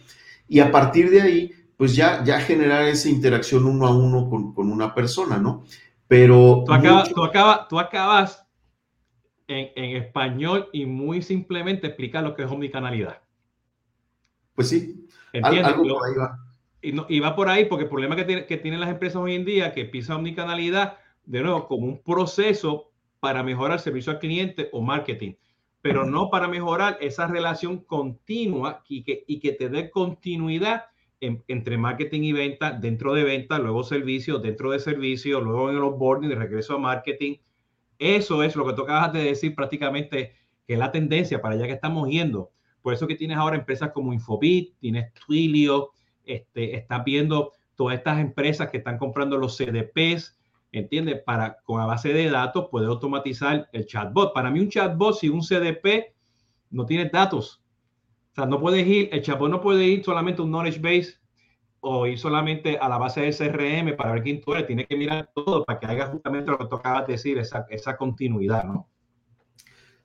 Y 0.48 0.60
a 0.60 0.72
partir 0.72 1.10
de 1.10 1.24
ahí, 1.24 1.52
pues 1.76 1.96
ya, 1.96 2.24
ya 2.24 2.40
generar 2.40 2.84
esa 2.84 3.10
interacción 3.10 3.66
uno 3.66 3.88
a 3.88 3.98
uno 3.98 4.30
con, 4.30 4.72
una 4.72 4.94
persona, 4.94 5.40
¿no? 5.40 5.64
Pero... 6.08 6.64
Tú 6.68 6.74
acabas, 6.74 7.10
tú 7.10 7.24
acabas, 7.24 7.68
tú 7.70 7.80
acabas 7.80 8.46
en, 9.48 9.70
en, 9.76 9.96
español 9.96 10.70
y 10.74 10.86
muy 10.86 11.24
simplemente 11.24 11.88
explicar 11.88 12.24
lo 12.24 12.36
que 12.36 12.44
es 12.44 12.52
omnicanalidad. 12.52 13.20
Pues 14.54 14.70
sí, 14.70 15.08
algo 15.42 15.82
por 15.82 16.08
ahí 16.08 16.16
va. 16.16 16.40
Y, 16.84 16.92
no, 16.92 17.08
y, 17.10 17.20
va 17.20 17.36
por 17.36 17.50
ahí 17.50 17.66
porque 17.66 17.86
el 17.86 17.90
problema 17.90 18.16
que, 18.16 18.26
tiene, 18.26 18.46
que 18.46 18.58
tienen 18.58 18.80
las 18.80 18.92
empresas 18.92 19.16
hoy 19.16 19.34
en 19.34 19.44
día, 19.44 19.74
que 19.74 19.86
piensan 19.86 20.18
omnicanalidad, 20.18 21.00
de 21.26 21.42
nuevo, 21.42 21.68
como 21.68 21.88
un 21.88 22.02
proceso 22.02 22.92
para 23.20 23.44
mejorar 23.44 23.78
el 23.78 23.84
servicio 23.84 24.12
al 24.12 24.20
cliente 24.20 24.70
o 24.72 24.82
marketing, 24.82 25.34
pero 25.82 26.06
no 26.06 26.30
para 26.30 26.48
mejorar 26.48 26.98
esa 27.02 27.28
relación 27.28 27.80
continua 27.80 28.84
y 28.88 29.04
que, 29.04 29.24
y 29.28 29.40
que 29.40 29.52
te 29.52 29.70
dé 29.70 29.90
continuidad 29.90 30.86
entre 31.20 31.78
marketing 31.78 32.22
y 32.22 32.34
venta, 32.34 32.72
dentro 32.72 33.14
de 33.14 33.24
venta, 33.24 33.58
luego 33.58 33.84
servicio, 33.84 34.40
dentro 34.40 34.72
de 34.72 34.80
servicio, 34.80 35.42
luego 35.42 35.70
en 35.70 35.78
el 35.78 35.84
onboarding, 35.84 36.30
de 36.30 36.36
regreso 36.36 36.76
a 36.76 36.80
marketing. 36.80 37.38
Eso 37.98 38.44
es 38.44 38.56
lo 38.56 38.66
que 38.66 38.74
tú 38.74 38.84
acabas 38.84 39.14
de 39.14 39.24
decir 39.24 39.56
prácticamente, 39.56 40.36
que 40.68 40.74
es 40.74 40.80
la 40.80 40.92
tendencia 40.92 41.42
para 41.42 41.56
allá 41.56 41.66
que 41.68 41.74
estamos 41.74 42.10
yendo. 42.10 42.52
Por 42.82 42.94
eso 42.94 43.08
que 43.08 43.16
tienes 43.16 43.38
ahora 43.38 43.56
empresas 43.56 43.92
como 43.92 44.14
Infobit, 44.14 44.78
tienes 44.80 45.14
Twilio, 45.14 45.92
este, 46.26 46.76
estás 46.76 47.04
viendo 47.04 47.54
todas 47.76 47.98
estas 47.98 48.20
empresas 48.20 48.70
que 48.70 48.78
están 48.78 48.98
comprando 48.98 49.38
los 49.38 49.58
CDPs, 49.58 50.38
¿entiendes? 50.80 51.22
Para 51.24 51.58
con 51.64 51.80
la 51.80 51.86
base 51.86 52.14
de 52.14 52.30
datos 52.30 52.68
poder 52.70 52.90
automatizar 52.90 53.70
el 53.72 53.86
chatbot. 53.86 54.34
Para 54.34 54.50
mí 54.52 54.60
un 54.60 54.70
chatbot, 54.70 55.16
si 55.16 55.30
un 55.30 55.42
CDP 55.42 56.14
no 56.72 56.86
tiene 56.86 57.10
datos, 57.10 57.62
o 58.32 58.36
sea, 58.36 58.46
no 58.46 58.60
puedes 58.60 58.86
ir, 58.86 59.10
el 59.12 59.22
chatbot 59.22 59.50
no 59.50 59.62
puede 59.62 59.86
ir 59.86 60.04
solamente 60.04 60.42
a 60.42 60.46
un 60.46 60.52
knowledge 60.52 60.80
base 60.80 61.16
o 61.80 62.08
ir 62.08 62.18
solamente 62.18 62.78
a 62.78 62.90
la 62.90 62.98
base 62.98 63.22
de 63.22 63.32
CRM 63.32 63.96
para 63.96 64.14
ver 64.14 64.24
quién 64.24 64.42
tú 64.42 64.54
eres. 64.54 64.68
Tiene 64.68 64.86
que 64.86 64.98
mirar 64.98 65.30
todo 65.34 65.64
para 65.64 65.80
que 65.80 65.86
haga 65.86 66.08
justamente 66.08 66.52
lo 66.52 66.58
que 66.58 66.66
tú 66.66 66.76
acabas 66.76 67.08
de 67.08 67.14
decir, 67.14 67.38
esa, 67.38 67.66
esa 67.70 67.96
continuidad, 67.96 68.64
¿no? 68.66 68.90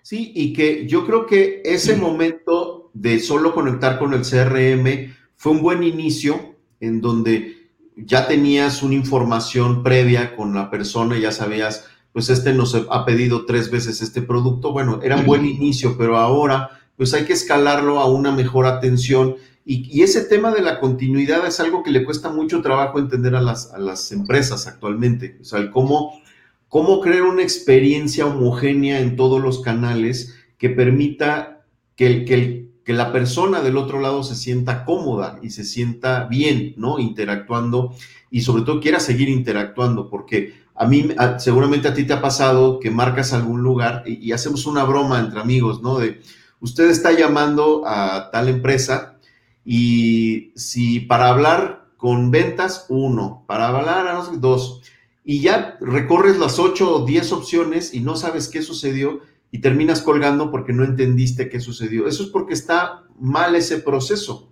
Sí, 0.02 0.32
y 0.34 0.52
que 0.52 0.86
yo 0.86 1.06
creo 1.06 1.26
que 1.26 1.62
ese 1.64 1.96
momento 1.96 2.90
de 2.94 3.18
solo 3.18 3.54
conectar 3.54 3.98
con 3.98 4.12
el 4.14 4.22
CRM 4.22 5.14
fue 5.36 5.52
un 5.52 5.62
buen 5.62 5.82
inicio 5.82 6.56
en 6.80 7.00
donde 7.00 7.59
ya 8.06 8.26
tenías 8.26 8.82
una 8.82 8.94
información 8.94 9.82
previa 9.82 10.36
con 10.36 10.54
la 10.54 10.70
persona, 10.70 11.18
ya 11.18 11.32
sabías 11.32 11.84
pues 12.12 12.28
este 12.28 12.52
nos 12.52 12.74
ha 12.74 13.04
pedido 13.04 13.44
tres 13.46 13.70
veces 13.70 14.02
este 14.02 14.22
producto. 14.22 14.72
Bueno, 14.72 15.00
era 15.02 15.16
un 15.16 15.26
buen 15.26 15.46
inicio, 15.46 15.96
pero 15.96 16.16
ahora 16.16 16.70
pues 16.96 17.14
hay 17.14 17.24
que 17.24 17.32
escalarlo 17.32 18.00
a 18.00 18.10
una 18.10 18.32
mejor 18.32 18.66
atención. 18.66 19.36
Y, 19.64 20.02
ese 20.02 20.22
tema 20.24 20.52
de 20.52 20.62
la 20.62 20.80
continuidad 20.80 21.46
es 21.46 21.60
algo 21.60 21.82
que 21.82 21.90
le 21.90 22.04
cuesta 22.04 22.30
mucho 22.30 22.60
trabajo 22.60 22.98
entender 22.98 23.36
a 23.36 23.40
las, 23.40 23.72
a 23.72 23.78
las 23.78 24.10
empresas 24.10 24.66
actualmente. 24.66 25.38
O 25.40 25.44
sea, 25.44 25.60
el 25.60 25.70
cómo, 25.70 26.20
cómo 26.68 27.00
crear 27.00 27.22
una 27.22 27.42
experiencia 27.42 28.26
homogénea 28.26 29.00
en 29.00 29.16
todos 29.16 29.40
los 29.40 29.62
canales 29.62 30.34
que 30.58 30.70
permita 30.70 31.64
que, 31.94 32.24
que, 32.24 32.69
que 32.90 32.96
la 32.96 33.12
persona 33.12 33.60
del 33.60 33.76
otro 33.76 34.00
lado 34.00 34.24
se 34.24 34.34
sienta 34.34 34.84
cómoda 34.84 35.38
y 35.42 35.50
se 35.50 35.62
sienta 35.62 36.24
bien, 36.24 36.74
¿no? 36.76 36.98
Interactuando 36.98 37.94
y 38.32 38.40
sobre 38.40 38.64
todo 38.64 38.80
quiera 38.80 38.98
seguir 38.98 39.28
interactuando, 39.28 40.10
porque 40.10 40.54
a 40.74 40.88
mí, 40.88 41.08
seguramente 41.38 41.86
a 41.86 41.94
ti 41.94 42.02
te 42.02 42.14
ha 42.14 42.20
pasado 42.20 42.80
que 42.80 42.90
marcas 42.90 43.32
algún 43.32 43.62
lugar 43.62 44.02
y, 44.06 44.32
hacemos 44.32 44.66
una 44.66 44.82
broma 44.82 45.20
entre 45.20 45.38
amigos, 45.38 45.82
¿no? 45.82 46.00
De, 46.00 46.20
usted 46.58 46.90
está 46.90 47.12
llamando 47.12 47.84
a 47.86 48.28
tal 48.32 48.48
empresa 48.48 49.20
y 49.64 50.50
si 50.56 50.98
para 50.98 51.28
hablar 51.28 51.90
con 51.96 52.32
ventas, 52.32 52.86
uno, 52.88 53.44
para 53.46 53.68
hablar 53.68 54.08
a 54.08 54.20
dos, 54.32 54.82
y 55.24 55.42
ya 55.42 55.78
recorres 55.80 56.38
las 56.38 56.58
ocho 56.58 56.92
o 56.92 57.06
diez 57.06 57.30
opciones 57.30 57.94
y 57.94 58.00
no 58.00 58.16
sabes 58.16 58.48
qué 58.48 58.62
sucedió 58.62 59.20
y 59.50 59.60
terminas 59.60 60.02
colgando 60.02 60.50
porque 60.50 60.72
no 60.72 60.84
entendiste 60.84 61.48
qué 61.48 61.60
sucedió. 61.60 62.06
Eso 62.06 62.22
es 62.22 62.28
porque 62.30 62.54
está 62.54 63.04
mal 63.18 63.54
ese 63.56 63.78
proceso. 63.78 64.50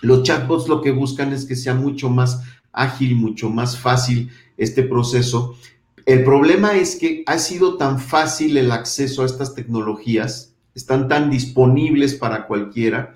Los 0.00 0.24
chatbots 0.24 0.68
lo 0.68 0.82
que 0.82 0.90
buscan 0.90 1.32
es 1.32 1.44
que 1.44 1.54
sea 1.54 1.74
mucho 1.74 2.10
más 2.10 2.42
ágil, 2.72 3.14
mucho 3.14 3.50
más 3.50 3.78
fácil 3.78 4.30
este 4.56 4.82
proceso. 4.82 5.56
El 6.06 6.24
problema 6.24 6.76
es 6.76 6.96
que 6.96 7.22
ha 7.26 7.38
sido 7.38 7.76
tan 7.76 8.00
fácil 8.00 8.56
el 8.56 8.72
acceso 8.72 9.22
a 9.22 9.26
estas 9.26 9.54
tecnologías, 9.54 10.54
están 10.74 11.06
tan 11.06 11.30
disponibles 11.30 12.14
para 12.14 12.46
cualquiera, 12.46 13.14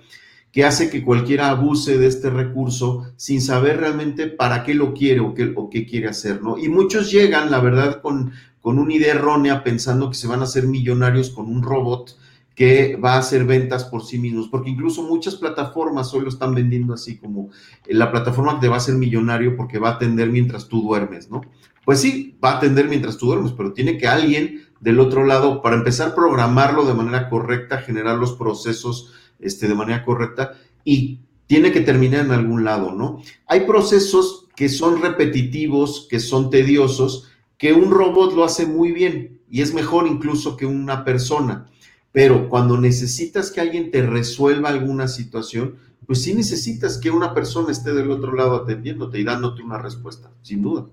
que 0.56 0.64
hace 0.64 0.88
que 0.88 1.04
cualquiera 1.04 1.50
abuse 1.50 1.98
de 1.98 2.06
este 2.06 2.30
recurso 2.30 3.12
sin 3.16 3.42
saber 3.42 3.76
realmente 3.76 4.26
para 4.26 4.64
qué 4.64 4.72
lo 4.72 4.94
quiere 4.94 5.20
o 5.20 5.34
qué, 5.34 5.84
quiere 5.84 6.08
hacer, 6.08 6.42
¿no? 6.42 6.56
Y 6.56 6.70
muchos 6.70 7.12
llegan, 7.12 7.50
la 7.50 7.60
verdad, 7.60 8.00
con, 8.00 8.32
con 8.62 8.78
una 8.78 8.94
idea 8.94 9.12
errónea 9.12 9.62
pensando 9.62 10.08
que 10.08 10.16
se 10.16 10.26
van 10.26 10.40
a 10.40 10.44
hacer 10.44 10.66
millonarios 10.66 11.28
con 11.28 11.52
un 11.52 11.62
robot 11.62 12.16
que 12.54 12.96
va 12.96 13.16
a 13.16 13.18
hacer 13.18 13.44
ventas 13.44 13.84
por 13.84 14.02
sí 14.02 14.18
mismos, 14.18 14.48
porque 14.48 14.70
incluso 14.70 15.02
muchas 15.02 15.34
plataformas 15.34 16.14
hoy 16.14 16.22
lo 16.22 16.30
están 16.30 16.54
vendiendo 16.54 16.94
así 16.94 17.18
como 17.18 17.50
la 17.84 18.10
plataforma 18.10 18.58
te 18.58 18.68
va 18.68 18.76
a 18.76 18.78
hacer 18.78 18.94
millonario 18.94 19.58
porque 19.58 19.78
va 19.78 19.90
a 19.90 19.92
atender 19.96 20.30
mientras 20.30 20.68
tú 20.68 20.80
duermes, 20.80 21.30
¿no? 21.30 21.42
Pues 21.84 22.00
sí, 22.00 22.38
va 22.42 22.52
a 22.52 22.56
atender 22.56 22.88
mientras 22.88 23.18
tú 23.18 23.26
duermes, 23.26 23.52
pero 23.52 23.74
tiene 23.74 23.98
que 23.98 24.08
alguien 24.08 24.62
del 24.80 25.00
otro 25.00 25.26
lado, 25.26 25.60
para 25.60 25.76
empezar, 25.76 26.14
programarlo 26.14 26.86
de 26.86 26.94
manera 26.94 27.28
correcta, 27.28 27.76
generar 27.76 28.16
los 28.16 28.32
procesos 28.32 29.12
este, 29.38 29.68
de 29.68 29.74
manera 29.74 30.04
correcta 30.04 30.54
y 30.84 31.20
tiene 31.46 31.72
que 31.72 31.80
terminar 31.80 32.24
en 32.24 32.32
algún 32.32 32.64
lado, 32.64 32.92
¿no? 32.92 33.22
Hay 33.46 33.60
procesos 33.60 34.46
que 34.56 34.68
son 34.68 35.00
repetitivos, 35.00 36.06
que 36.10 36.18
son 36.18 36.50
tediosos, 36.50 37.30
que 37.58 37.72
un 37.72 37.90
robot 37.90 38.34
lo 38.34 38.44
hace 38.44 38.66
muy 38.66 38.92
bien 38.92 39.40
y 39.48 39.62
es 39.62 39.72
mejor 39.72 40.06
incluso 40.06 40.56
que 40.56 40.66
una 40.66 41.04
persona. 41.04 41.70
Pero 42.12 42.48
cuando 42.48 42.78
necesitas 42.78 43.50
que 43.50 43.60
alguien 43.60 43.90
te 43.90 44.02
resuelva 44.02 44.70
alguna 44.70 45.06
situación, 45.06 45.76
pues 46.06 46.22
sí 46.22 46.34
necesitas 46.34 46.98
que 46.98 47.10
una 47.10 47.34
persona 47.34 47.72
esté 47.72 47.92
del 47.92 48.10
otro 48.10 48.32
lado 48.34 48.56
atendiéndote 48.56 49.18
y 49.18 49.24
dándote 49.24 49.62
una 49.62 49.78
respuesta, 49.78 50.30
sin 50.42 50.62
duda. 50.62 50.86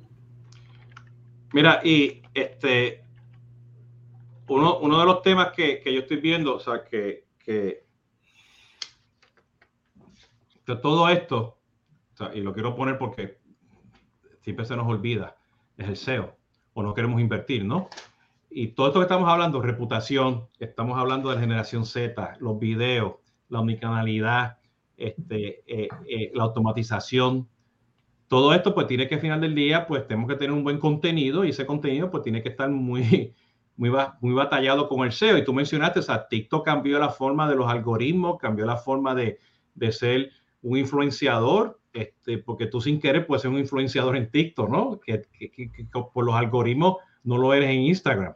Mira, 1.53 1.81
y 1.83 2.21
este, 2.33 3.03
uno, 4.47 4.79
uno 4.79 4.99
de 4.99 5.05
los 5.05 5.21
temas 5.21 5.51
que, 5.55 5.81
yo 5.85 5.99
estoy 6.01 6.17
viendo, 6.17 6.55
o 6.55 6.59
sea, 6.59 6.83
que, 6.83 7.25
que, 7.39 7.83
todo 10.65 11.09
esto, 11.09 11.57
y 12.33 12.41
lo 12.41 12.53
quiero 12.53 12.75
poner 12.75 12.97
porque 12.97 13.39
siempre 14.41 14.65
se 14.65 14.75
nos 14.75 14.87
olvida, 14.87 15.35
es 15.77 15.87
el 15.87 15.97
SEO, 15.97 16.35
o 16.73 16.83
no 16.83 16.93
queremos 16.93 17.19
invertir, 17.19 17.65
¿no? 17.65 17.89
y 18.55 18.67
todo 18.67 18.87
esto 18.87 18.99
que 18.99 19.05
estamos 19.05 19.27
hablando, 19.29 19.61
reputación, 19.61 20.47
estamos 20.59 20.99
hablando 20.99 21.31
de 21.31 21.39
generación 21.39 21.85
Z, 21.85 22.37
los 22.39 22.59
videos, 22.59 23.15
la 23.49 23.59
omnicanalidad, 23.61 24.59
este, 24.95 25.63
eh, 25.65 25.89
eh, 26.07 26.31
la 26.35 26.43
automatización, 26.43 27.49
todo 28.27 28.53
esto 28.53 28.73
pues 28.75 28.87
tiene 28.87 29.07
que 29.07 29.15
al 29.15 29.21
final 29.21 29.41
del 29.41 29.55
día 29.55 29.87
pues 29.87 30.07
tenemos 30.07 30.29
que 30.29 30.35
tener 30.35 30.51
un 30.51 30.63
buen 30.63 30.79
contenido 30.79 31.43
y 31.43 31.49
ese 31.49 31.65
contenido 31.65 32.11
pues 32.11 32.23
tiene 32.23 32.43
que 32.43 32.49
estar 32.49 32.69
muy, 32.69 33.33
muy, 33.75 33.91
muy 34.21 34.33
batallado 34.33 34.87
con 34.87 35.03
el 35.05 35.11
SEO. 35.11 35.37
Y 35.37 35.43
tú 35.43 35.53
mencionaste, 35.53 35.99
o 35.99 36.03
sea, 36.03 36.27
TikTok 36.27 36.63
cambió 36.63 36.99
la 36.99 37.09
forma 37.09 37.49
de 37.49 37.55
los 37.55 37.67
algoritmos, 37.67 38.37
cambió 38.39 38.65
la 38.65 38.77
forma 38.77 39.15
de, 39.15 39.39
de 39.73 39.91
ser 39.91 40.31
un 40.63 40.77
influenciador, 40.77 41.79
este, 41.93 42.39
porque 42.39 42.65
tú 42.65 42.81
sin 42.81 42.99
querer 42.99 43.27
puedes 43.27 43.43
ser 43.43 43.51
un 43.51 43.59
influenciador 43.59 44.17
en 44.17 44.31
TikTok, 44.31 44.69
¿no? 44.69 44.99
que, 44.99 45.21
que, 45.31 45.51
que 45.51 45.87
por 45.91 46.25
los 46.25 46.35
algoritmos 46.35 46.97
no 47.23 47.37
lo 47.37 47.53
eres 47.53 47.69
en 47.69 47.81
Instagram. 47.81 48.33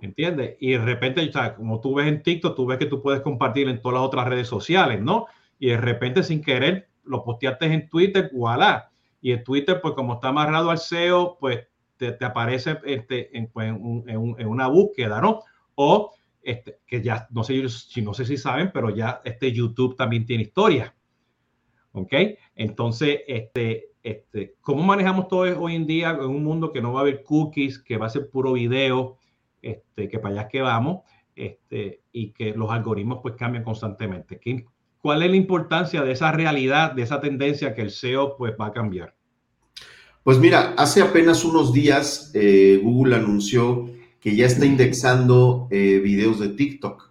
¿entiendes? 0.00 0.56
Y 0.60 0.72
de 0.72 0.78
repente, 0.78 1.30
como 1.56 1.80
tú 1.80 1.94
ves 1.94 2.06
en 2.06 2.22
TikTok, 2.22 2.54
tú 2.54 2.66
ves 2.66 2.78
que 2.78 2.86
tú 2.86 3.02
puedes 3.02 3.20
compartir 3.22 3.68
en 3.68 3.80
todas 3.80 3.94
las 3.94 4.06
otras 4.06 4.28
redes 4.28 4.48
sociales, 4.48 5.00
¿no? 5.00 5.26
Y 5.58 5.68
de 5.68 5.78
repente, 5.78 6.22
sin 6.22 6.42
querer, 6.42 6.88
lo 7.04 7.24
posteaste 7.24 7.66
en 7.66 7.88
Twitter, 7.88 8.30
voilà. 8.32 8.90
Y 9.20 9.32
en 9.32 9.42
Twitter, 9.42 9.80
pues 9.80 9.94
como 9.94 10.14
está 10.14 10.28
amarrado 10.28 10.70
al 10.70 10.78
SEO, 10.78 11.38
pues 11.40 11.66
te, 11.96 12.12
te 12.12 12.24
aparece 12.24 12.78
este, 12.84 13.30
pues, 13.52 13.68
en, 13.68 14.04
en, 14.06 14.46
una 14.46 14.66
búsqueda, 14.66 15.20
¿no? 15.20 15.40
O 15.74 16.12
este, 16.42 16.78
que 16.86 17.02
ya, 17.02 17.26
no 17.30 17.42
sé 17.42 17.68
si 17.68 18.02
no 18.02 18.14
sé 18.14 18.24
si 18.24 18.36
saben, 18.36 18.70
pero 18.72 18.90
ya 18.90 19.20
este 19.24 19.52
YouTube 19.52 19.96
también 19.96 20.26
tiene 20.26 20.44
historia. 20.44 20.94
¿Ok? 21.96 22.12
Entonces, 22.54 23.20
este, 23.26 23.90
este, 24.02 24.54
¿cómo 24.60 24.82
manejamos 24.82 25.28
todo 25.28 25.60
hoy 25.60 25.74
en 25.74 25.86
día 25.86 26.10
en 26.10 26.26
un 26.26 26.44
mundo 26.44 26.72
que 26.72 26.80
no 26.80 26.92
va 26.92 27.00
a 27.00 27.02
haber 27.02 27.24
cookies, 27.24 27.78
que 27.78 27.96
va 27.96 28.06
a 28.06 28.10
ser 28.10 28.30
puro 28.30 28.52
video? 28.52 29.18
este, 29.66 30.08
que 30.08 30.18
para 30.18 30.34
allá 30.34 30.42
es 30.42 30.48
que 30.50 30.60
vamos, 30.60 31.00
este, 31.34 32.02
y 32.12 32.32
que 32.32 32.52
los 32.52 32.70
algoritmos 32.70 33.18
pues 33.22 33.34
cambian 33.36 33.64
constantemente. 33.64 34.40
¿Cuál 35.00 35.22
es 35.22 35.30
la 35.30 35.36
importancia 35.36 36.02
de 36.02 36.12
esa 36.12 36.32
realidad, 36.32 36.92
de 36.92 37.02
esa 37.02 37.20
tendencia 37.20 37.74
que 37.74 37.82
el 37.82 37.90
SEO 37.90 38.36
pues 38.36 38.54
va 38.60 38.66
a 38.66 38.72
cambiar? 38.72 39.14
Pues 40.22 40.38
mira, 40.38 40.74
hace 40.76 41.02
apenas 41.02 41.44
unos 41.44 41.72
días 41.72 42.32
eh, 42.34 42.80
Google 42.82 43.16
anunció 43.16 43.88
que 44.20 44.34
ya 44.34 44.46
está 44.46 44.66
indexando 44.66 45.68
eh, 45.70 46.00
videos 46.02 46.40
de 46.40 46.48
TikTok, 46.48 47.05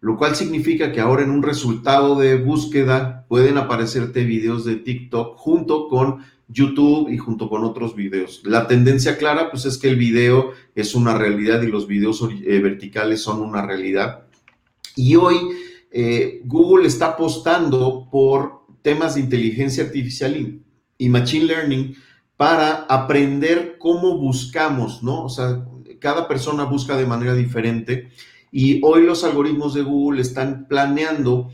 lo 0.00 0.16
cual 0.16 0.36
significa 0.36 0.92
que 0.92 1.00
ahora 1.00 1.22
en 1.22 1.30
un 1.30 1.42
resultado 1.42 2.16
de 2.16 2.36
búsqueda 2.36 3.26
pueden 3.28 3.58
aparecerte 3.58 4.24
videos 4.24 4.64
de 4.64 4.76
TikTok 4.76 5.36
junto 5.36 5.88
con 5.88 6.24
YouTube 6.48 7.10
y 7.10 7.18
junto 7.18 7.48
con 7.48 7.64
otros 7.64 7.94
videos. 7.94 8.42
La 8.44 8.66
tendencia 8.66 9.18
clara, 9.18 9.50
pues 9.50 9.64
es 9.66 9.76
que 9.76 9.88
el 9.88 9.96
video 9.96 10.52
es 10.74 10.94
una 10.94 11.16
realidad 11.16 11.62
y 11.62 11.66
los 11.66 11.86
videos 11.86 12.22
eh, 12.22 12.58
verticales 12.60 13.20
son 13.20 13.42
una 13.42 13.66
realidad. 13.66 14.24
Y 14.96 15.16
hoy 15.16 15.36
eh, 15.90 16.42
Google 16.44 16.86
está 16.86 17.08
apostando 17.08 18.08
por 18.10 18.62
temas 18.82 19.16
de 19.16 19.20
inteligencia 19.20 19.84
artificial 19.84 20.36
y, 20.36 20.62
y, 20.96 21.08
machine 21.08 21.44
learning 21.46 21.94
para 22.36 22.84
aprender 22.88 23.76
cómo 23.78 24.16
buscamos, 24.16 25.02
¿no? 25.02 25.24
O 25.24 25.28
sea, 25.28 25.66
cada 25.98 26.28
persona 26.28 26.64
busca 26.64 26.96
de 26.96 27.06
manera 27.06 27.34
diferente 27.34 28.10
y 28.50 28.80
hoy 28.82 29.04
los 29.04 29.24
algoritmos 29.24 29.74
de 29.74 29.82
Google 29.82 30.22
están 30.22 30.66
planeando 30.68 31.50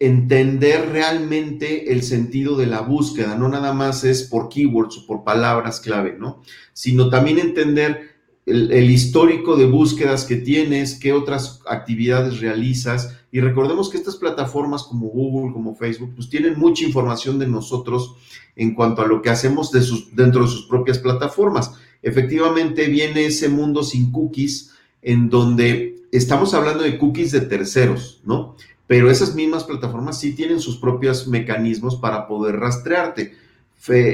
entender 0.00 0.88
realmente 0.90 1.92
el 1.92 2.02
sentido 2.02 2.56
de 2.56 2.66
la 2.66 2.80
búsqueda, 2.80 3.36
no 3.36 3.48
nada 3.48 3.74
más 3.74 4.02
es 4.02 4.22
por 4.22 4.48
keywords 4.48 4.98
o 4.98 5.06
por 5.06 5.24
palabras 5.24 5.78
clave, 5.78 6.16
¿no? 6.18 6.42
Sino 6.72 7.10
también 7.10 7.38
entender 7.38 8.10
el, 8.46 8.90
histórico 8.90 9.56
de 9.56 9.66
búsquedas 9.66 10.24
que 10.24 10.36
tienes, 10.36 10.98
qué 10.98 11.12
otras 11.12 11.60
actividades 11.68 12.40
realizas. 12.40 13.18
Y 13.30 13.40
recordemos 13.40 13.90
que 13.90 13.98
estas 13.98 14.16
plataformas 14.16 14.84
como 14.84 15.08
Google, 15.08 15.52
como 15.52 15.76
Facebook, 15.76 16.14
pues 16.16 16.30
tienen 16.30 16.58
mucha 16.58 16.84
información 16.84 17.38
de 17.38 17.46
nosotros 17.46 18.16
en 18.56 18.74
cuanto 18.74 19.02
a 19.02 19.06
lo 19.06 19.20
que 19.20 19.30
hacemos 19.30 19.70
dentro 19.70 20.42
de 20.42 20.48
sus 20.48 20.66
propias 20.66 20.98
plataformas. 20.98 21.72
Efectivamente 22.02 22.86
viene 22.86 23.26
ese 23.26 23.50
mundo 23.50 23.82
sin 23.82 24.10
cookies 24.10 24.70
en 25.02 25.28
donde 25.28 25.99
estamos 26.12 26.54
hablando 26.54 26.84
de 26.84 26.98
cookies 26.98 27.32
de 27.32 27.42
terceros, 27.42 28.20
¿no? 28.24 28.56
pero 28.90 29.08
esas 29.08 29.36
mismas 29.36 29.62
plataformas 29.62 30.18
sí 30.18 30.34
tienen 30.34 30.58
sus 30.58 30.76
propios 30.76 31.28
mecanismos 31.28 31.94
para 31.94 32.26
poder 32.26 32.56
rastrearte. 32.56 33.36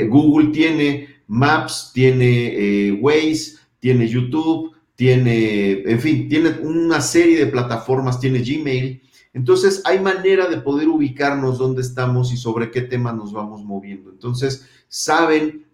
Google 0.07 0.49
tiene 0.49 1.16
Maps, 1.28 1.92
tiene 1.94 2.88
eh, 2.88 2.92
Waze, 2.92 3.57
tiene 3.80 4.07
YouTube, 4.07 4.76
tiene, 4.94 5.82
en 5.86 5.99
fin, 5.99 6.28
tiene 6.28 6.51
una 6.61 7.01
serie 7.01 7.38
de 7.38 7.47
plataformas, 7.47 8.20
tiene 8.20 8.40
Gmail. 8.40 9.01
Entonces, 9.32 9.80
hay 9.86 9.99
manera 9.99 10.47
de 10.47 10.59
poder 10.59 10.88
ubicarnos 10.88 11.57
dónde 11.57 11.80
estamos 11.80 12.30
y 12.30 12.36
sobre 12.36 12.70
qué 12.70 12.82
tema 12.82 13.14
nos 13.14 13.32
vamos 13.32 13.64
moviendo. 13.64 14.11
Entonces, 14.11 14.68
saben 14.88 15.64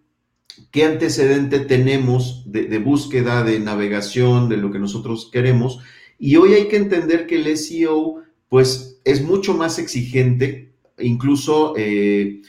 qué 0.70 0.84
antecedente 0.84 1.58
tenemos 1.58 2.44
de, 2.46 2.78
búsqueda, 2.78 3.42
de 3.42 3.58
navegación, 3.58 4.48
de 4.48 4.58
lo 4.58 4.70
que 4.70 4.78
nosotros 4.78 5.28
queremos. 5.32 5.80
Y 6.24 6.36
hoy 6.36 6.54
hay 6.54 6.68
que 6.68 6.76
entender 6.76 7.26
que 7.26 7.34
el 7.34 7.58
SEO, 7.58 8.22
pues, 8.48 9.00
es 9.02 9.24
mucho 9.24 9.54
más 9.54 9.80
exigente. 9.80 10.72
Incluso 11.00 11.74
eh, 11.76 12.42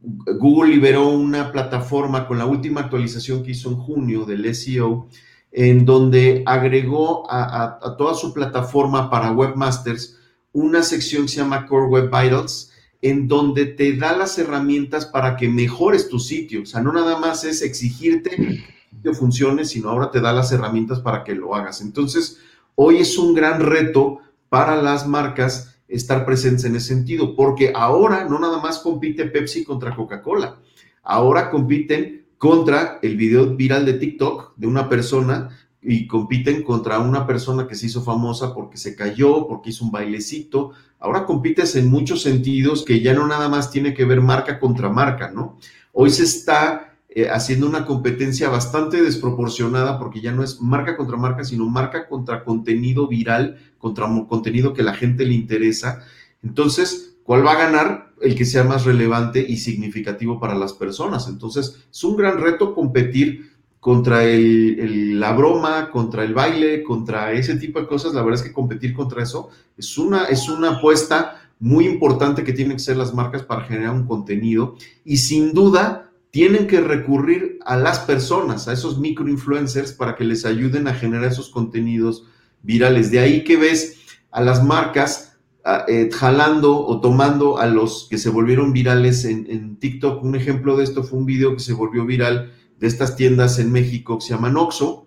Google 0.00 0.70
liberó 0.70 1.10
una 1.10 1.52
plataforma 1.52 2.26
con 2.26 2.38
la 2.38 2.46
última 2.46 2.80
actualización 2.80 3.42
que 3.42 3.50
hizo 3.50 3.68
en 3.68 3.76
junio 3.76 4.24
del 4.24 4.54
SEO, 4.54 5.06
en 5.52 5.84
donde 5.84 6.42
agregó 6.46 7.30
a, 7.30 7.78
a 7.82 7.96
toda 7.98 8.14
su 8.14 8.32
plataforma 8.32 9.10
para 9.10 9.32
webmasters 9.32 10.16
una 10.52 10.82
sección 10.82 11.24
que 11.24 11.28
se 11.28 11.36
llama 11.36 11.66
Core 11.66 11.88
Web 11.88 12.04
Vitals, 12.06 12.72
en 13.02 13.28
donde 13.28 13.66
te 13.66 13.98
da 13.98 14.16
las 14.16 14.38
herramientas 14.38 15.04
para 15.04 15.36
que 15.36 15.46
mejores 15.46 16.08
tu 16.08 16.18
sitio. 16.18 16.62
O 16.62 16.66
sea, 16.66 16.80
no 16.80 16.90
nada 16.90 17.18
más 17.18 17.44
es 17.44 17.60
exigirte 17.60 18.64
que 19.02 19.12
funcione, 19.12 19.66
sino 19.66 19.90
ahora 19.90 20.10
te 20.10 20.22
da 20.22 20.32
las 20.32 20.50
herramientas 20.52 21.00
para 21.00 21.22
que 21.22 21.34
lo 21.34 21.54
hagas. 21.54 21.82
Entonces, 21.82 22.38
hoy 22.74 22.98
es 22.98 23.18
un 23.18 23.34
gran 23.34 23.60
reto 23.60 24.18
para 24.48 24.80
las 24.80 25.06
marcas 25.06 25.78
estar 25.88 26.24
presentes 26.24 26.64
en 26.64 26.76
ese 26.76 26.94
sentido, 26.94 27.34
porque 27.34 27.72
ahora 27.74 28.24
no 28.24 28.38
nada 28.38 28.60
más 28.60 28.78
compite 28.78 29.26
Pepsi 29.26 29.64
contra 29.64 29.94
Coca-Cola, 29.94 30.60
ahora 31.02 31.50
compiten 31.50 32.26
contra 32.38 32.98
el 33.02 33.16
video 33.16 33.54
viral 33.54 33.84
de 33.84 33.94
TikTok 33.94 34.54
de 34.56 34.66
una 34.66 34.88
persona 34.88 35.50
y 35.82 36.06
compiten 36.06 36.62
contra 36.62 36.98
una 36.98 37.26
persona 37.26 37.66
que 37.66 37.74
se 37.74 37.86
hizo 37.86 38.02
famosa 38.02 38.54
porque 38.54 38.76
se 38.76 38.94
cayó, 38.94 39.46
porque 39.46 39.70
hizo 39.70 39.84
un 39.84 39.90
bailecito. 39.90 40.72
Ahora 40.98 41.24
compites 41.24 41.74
en 41.76 41.90
muchos 41.90 42.22
sentidos 42.22 42.84
que 42.84 43.00
ya 43.00 43.14
no 43.14 43.26
nada 43.26 43.48
más 43.48 43.70
tiene 43.70 43.94
que 43.94 44.04
ver 44.04 44.20
marca 44.20 44.58
contra 44.58 44.90
marca, 44.90 45.30
¿no? 45.30 45.58
Hoy 45.92 46.10
se 46.10 46.24
está 46.24 46.89
eh, 47.12 47.28
haciendo 47.28 47.66
una 47.66 47.86
competencia 47.86 48.48
bastante 48.48 49.02
desproporcionada 49.02 49.98
porque 49.98 50.20
ya 50.20 50.30
no 50.30 50.44
es 50.44 50.60
marca 50.60 50.96
contra 50.96 51.16
marca, 51.16 51.42
sino 51.42 51.68
marca 51.68 52.06
contra 52.08 52.44
contenido 52.44 53.08
viral, 53.08 53.58
contra 53.78 54.06
contenido 54.28 54.72
que 54.72 54.84
la 54.84 54.94
gente 54.94 55.24
le 55.24 55.34
interesa. 55.34 56.04
Entonces, 56.44 57.16
¿cuál 57.24 57.44
va 57.44 57.52
a 57.52 57.66
ganar? 57.66 58.12
El 58.20 58.36
que 58.36 58.44
sea 58.44 58.62
más 58.62 58.84
relevante 58.84 59.44
y 59.46 59.56
significativo 59.56 60.38
para 60.38 60.54
las 60.54 60.72
personas. 60.72 61.26
Entonces, 61.26 61.84
es 61.90 62.04
un 62.04 62.16
gran 62.16 62.40
reto 62.40 62.74
competir 62.74 63.50
contra 63.80 64.24
el, 64.24 65.18
la 65.18 65.32
broma, 65.32 65.90
contra 65.90 66.22
el 66.22 66.34
baile, 66.34 66.84
contra 66.84 67.32
ese 67.32 67.56
tipo 67.56 67.80
de 67.80 67.86
cosas, 67.86 68.12
la 68.12 68.22
verdad 68.22 68.40
es 68.40 68.46
que 68.46 68.52
competir 68.52 68.94
contra 68.94 69.22
eso 69.22 69.48
es 69.76 69.96
una, 69.96 70.26
es 70.26 70.48
una 70.50 70.76
apuesta 70.76 71.40
muy 71.58 71.86
importante 71.86 72.44
que 72.44 72.52
tienen 72.52 72.76
que 72.76 72.82
ser 72.82 72.98
las 72.98 73.14
marcas 73.14 73.42
para 73.42 73.64
generar 73.64 73.94
un 73.94 74.06
contenido 74.06 74.76
y 75.04 75.16
sin 75.16 75.54
duda 75.54 76.09
tienen 76.30 76.66
que 76.66 76.80
recurrir 76.80 77.58
a 77.64 77.76
las 77.76 78.00
personas, 78.00 78.68
a 78.68 78.72
esos 78.72 78.98
microinfluencers 78.98 79.92
para 79.92 80.14
que 80.14 80.24
les 80.24 80.44
ayuden 80.44 80.86
a 80.86 80.94
generar 80.94 81.30
esos 81.30 81.50
contenidos 81.50 82.26
virales. 82.62 83.10
De 83.10 83.18
ahí 83.18 83.42
que 83.42 83.56
ves 83.56 83.98
a 84.30 84.40
las 84.40 84.64
marcas 84.64 85.38
ah, 85.64 85.84
eh, 85.88 86.08
jalando 86.12 86.78
o 86.78 87.00
tomando 87.00 87.58
a 87.58 87.66
los 87.66 88.06
que 88.08 88.18
se 88.18 88.30
volvieron 88.30 88.72
virales 88.72 89.24
en, 89.24 89.76
TikTok. 89.76 90.22
Un 90.22 90.36
ejemplo 90.36 90.76
de 90.76 90.84
esto 90.84 91.02
fue 91.02 91.18
un 91.18 91.26
video 91.26 91.54
que 91.54 91.60
se 91.60 91.72
volvió 91.72 92.04
viral 92.04 92.52
de 92.78 92.86
estas 92.86 93.16
tiendas 93.16 93.58
en 93.58 93.72
México 93.72 94.18
que 94.18 94.26
se 94.26 94.34
llaman 94.34 94.56
Oxxo 94.56 95.06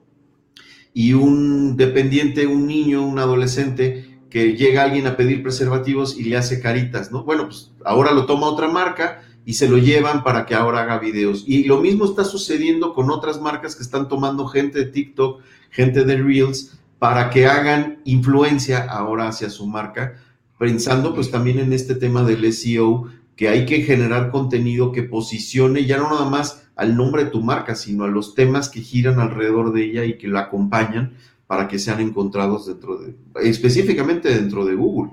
y 0.94 1.14
un 1.14 1.76
dependiente, 1.78 2.46
un 2.46 2.68
niño, 2.68 3.06
un 3.06 3.18
adolescente 3.18 4.20
que 4.30 4.56
llega 4.56 4.84
alguien 4.84 5.08
a 5.08 5.16
pedir 5.16 5.42
preservativos 5.42 6.18
y 6.18 6.24
le 6.24 6.38
hace 6.38 6.60
caritas, 6.60 7.12
¿no? 7.12 7.24
Bueno, 7.24 7.46
pues 7.46 7.72
ahora 7.86 8.12
lo 8.12 8.26
toma 8.26 8.48
otra 8.48 8.68
marca 8.68 9.22
y 9.46 9.54
se 9.54 9.68
lo 9.68 9.78
llevan 9.78 10.24
para 10.24 10.46
que 10.46 10.56
ahora 10.56 10.82
haga 10.82 11.00
videos. 11.00 11.44
Y 11.48 11.66
lo 11.66 11.82
mismo 11.82 12.06
está 12.06 12.24
sucediendo 12.24 12.94
con 12.94 13.10
otras 13.12 13.42
marcas 13.42 13.76
que 13.76 13.84
están 13.84 14.08
tomando 14.08 14.48
gente 14.48 14.80
de 14.80 14.86
TikTok, 14.86 15.42
gente 15.70 16.06
de 16.06 16.18
Reels, 16.18 16.78
para 17.00 17.30
que 17.30 17.48
hagan 17.48 18.00
influencia 18.06 18.86
ahora 18.86 19.28
hacia 19.28 19.50
su 19.50 19.68
marca, 19.68 20.20
pensando 20.58 21.14
pues 21.14 21.32
también 21.32 21.60
en 21.60 21.74
este 21.74 21.96
tema 21.96 22.24
del 22.24 22.52
SEO, 22.54 23.10
que 23.36 23.50
hay 23.50 23.66
que 23.66 23.82
generar 23.82 24.32
contenido 24.32 24.92
que 24.92 25.04
posicione 25.04 25.86
ya 25.86 25.98
no 25.98 26.10
nada 26.10 26.30
más 26.30 26.68
al 26.76 26.96
nombre 26.96 27.26
de 27.26 27.32
tu 27.32 27.42
marca, 27.42 27.76
sino 27.76 28.06
a 28.06 28.08
los 28.08 28.36
temas 28.36 28.70
que 28.70 28.82
giran 28.82 29.20
alrededor 29.20 29.74
de 29.74 29.84
ella 29.84 30.06
y 30.06 30.18
que 30.18 30.28
la 30.28 30.42
acompañan 30.42 31.18
para 31.48 31.68
que 31.68 31.80
sean 31.80 32.00
encontrados 32.00 32.68
dentro 32.68 32.98
de, 32.98 33.16
específicamente 33.44 34.34
dentro 34.34 34.66
de 34.66 34.76
Google. 34.76 35.12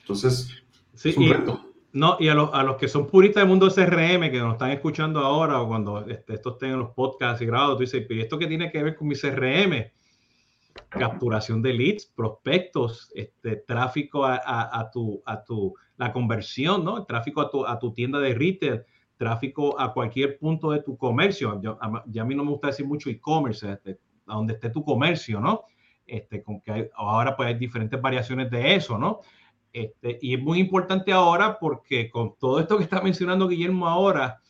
Entonces, 0.00 0.48
sí, 0.94 1.14
y, 1.16 1.32
No, 1.92 2.16
y 2.20 2.28
a, 2.28 2.34
los 2.34 2.76
que 2.76 2.86
son 2.86 3.08
puristas 3.08 3.42
del 3.42 3.48
mundo 3.48 3.68
CRM, 3.68 4.30
que 4.30 4.38
nos 4.38 4.52
están 4.52 4.70
escuchando 4.70 5.20
ahora 5.20 5.60
o 5.60 5.66
cuando 5.66 6.06
este, 6.06 6.34
estos 6.34 6.52
estén 6.54 6.72
en 6.72 6.78
los 6.78 6.90
podcasts 6.90 7.42
y 7.42 7.46
grabados, 7.46 7.78
tú 7.78 7.80
dices, 7.82 8.06
¿y 8.08 8.20
esto 8.20 8.38
qué 8.38 8.46
tiene 8.46 8.70
que 8.70 8.82
ver 8.82 8.96
con 8.96 9.08
mi 9.08 9.16
CRM? 9.16 9.90
Capturación 10.88 11.62
de 11.62 11.72
leads, 11.72 12.06
prospectos, 12.06 13.10
este, 13.14 13.56
tráfico 13.56 14.24
a, 14.24 14.40
a, 14.72 14.90
tu, 14.90 15.20
a 15.26 15.42
tu, 15.42 15.74
la 15.96 16.12
conversión, 16.12 16.84
¿no? 16.84 16.98
El 16.98 17.06
tráfico 17.06 17.40
a 17.40 17.50
tu, 17.50 17.66
a 17.66 17.78
tu 17.78 17.92
tienda 17.92 18.20
de 18.20 18.34
retail 18.34 18.84
tráfico 19.20 19.78
a 19.78 19.92
cualquier 19.92 20.38
punto 20.38 20.70
de 20.70 20.82
tu 20.82 20.96
comercio. 20.96 21.60
ya 21.60 22.22
a 22.22 22.24
mí 22.24 22.34
no 22.34 22.42
me 22.42 22.52
gusta 22.52 22.68
decir 22.68 22.86
mucho 22.86 23.10
e-commerce, 23.10 23.70
este, 23.70 23.98
a 24.26 24.34
donde 24.34 24.54
esté 24.54 24.70
tu 24.70 24.82
comercio, 24.82 25.40
¿no? 25.40 25.64
Este, 26.06 26.42
con 26.42 26.62
que 26.62 26.90
ahora 26.94 27.36
pues 27.36 27.48
hay 27.48 27.54
diferentes 27.54 28.00
variaciones 28.00 28.50
de 28.50 28.76
eso, 28.76 28.96
¿no? 28.96 29.20
Este, 29.72 30.18
y 30.20 30.34
es 30.34 30.42
muy 30.42 30.58
importante 30.58 31.12
ahora 31.12 31.58
porque 31.58 32.10
con 32.10 32.34
todo 32.38 32.58
esto 32.58 32.76
que 32.76 32.84
está 32.84 33.00
mencionando 33.00 33.48
Guillermo 33.48 33.86
ahora, 33.86 34.40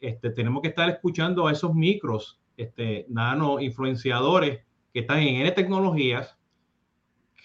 este, 0.00 0.30
tenemos 0.30 0.62
que 0.62 0.68
estar 0.68 0.88
escuchando 0.90 1.46
a 1.46 1.52
esos 1.52 1.74
micros, 1.74 2.40
este, 2.56 3.06
nano 3.08 3.60
influenciadores 3.60 4.60
que 4.92 5.00
están 5.00 5.20
en 5.20 5.36
N 5.36 5.50
tecnologías, 5.52 6.38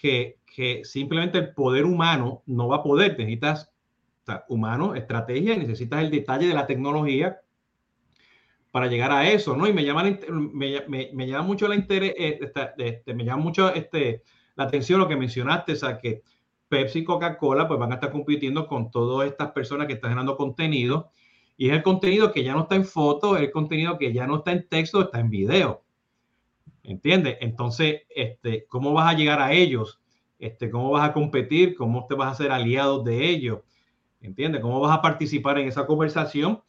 que, 0.00 0.38
que 0.44 0.84
simplemente 0.84 1.38
el 1.38 1.54
poder 1.54 1.84
humano 1.84 2.42
no 2.46 2.68
va 2.68 2.76
a 2.76 2.82
poder. 2.82 3.16
Necesitas 3.18 3.72
humano, 4.48 4.94
estrategia, 4.94 5.56
necesitas 5.56 6.02
el 6.02 6.10
detalle 6.10 6.46
de 6.46 6.54
la 6.54 6.66
tecnología 6.66 7.40
para 8.70 8.86
llegar 8.86 9.12
a 9.12 9.28
eso, 9.28 9.56
¿no? 9.56 9.66
Y 9.66 9.72
me 9.72 9.84
llama, 9.84 10.04
me, 10.30 10.84
me, 10.88 11.26
llama 11.26 11.42
mucho 11.42 11.68
la 11.68 11.74
interés, 11.74 12.14
eh, 12.16 12.40
este, 12.78 13.14
me 13.14 13.24
llama 13.24 13.42
mucho 13.42 13.72
este, 13.74 14.22
la 14.54 14.64
atención 14.64 14.98
lo 14.98 15.08
que 15.08 15.16
mencionaste, 15.16 15.72
o 15.72 15.76
sea, 15.76 15.98
que 15.98 16.22
Pepsi 16.72 17.04
Coca-Cola 17.04 17.68
pues 17.68 17.78
van 17.78 17.92
a 17.92 17.96
estar 17.96 18.10
compitiendo 18.10 18.66
con 18.66 18.90
todas 18.90 19.28
estas 19.28 19.50
personas 19.50 19.86
que 19.86 19.92
están 19.92 20.12
generando 20.12 20.38
contenido 20.38 21.10
y 21.58 21.68
es 21.68 21.74
el 21.74 21.82
contenido 21.82 22.32
que 22.32 22.42
ya 22.42 22.54
no 22.54 22.62
está 22.62 22.76
en 22.76 22.86
foto, 22.86 23.36
es 23.36 23.42
el 23.42 23.50
contenido 23.50 23.98
que 23.98 24.10
ya 24.10 24.26
no 24.26 24.36
está 24.36 24.52
en 24.52 24.66
texto, 24.66 25.02
está 25.02 25.20
en 25.20 25.28
video. 25.28 25.84
¿Entiendes? 26.82 27.36
Entonces, 27.42 28.04
este, 28.08 28.64
¿cómo 28.68 28.94
vas 28.94 29.12
a 29.12 29.18
llegar 29.18 29.38
a 29.38 29.52
ellos? 29.52 30.00
Este, 30.38 30.70
¿Cómo 30.70 30.88
vas 30.88 31.06
a 31.06 31.12
competir? 31.12 31.74
¿Cómo 31.74 32.06
te 32.06 32.14
vas 32.14 32.28
a 32.28 32.30
hacer 32.30 32.50
aliados 32.50 33.04
de 33.04 33.28
ellos? 33.28 33.60
¿Entiendes? 34.22 34.62
¿Cómo 34.62 34.80
vas 34.80 34.96
a 34.96 35.02
participar 35.02 35.58
en 35.58 35.68
esa 35.68 35.84
conversación? 35.84 36.62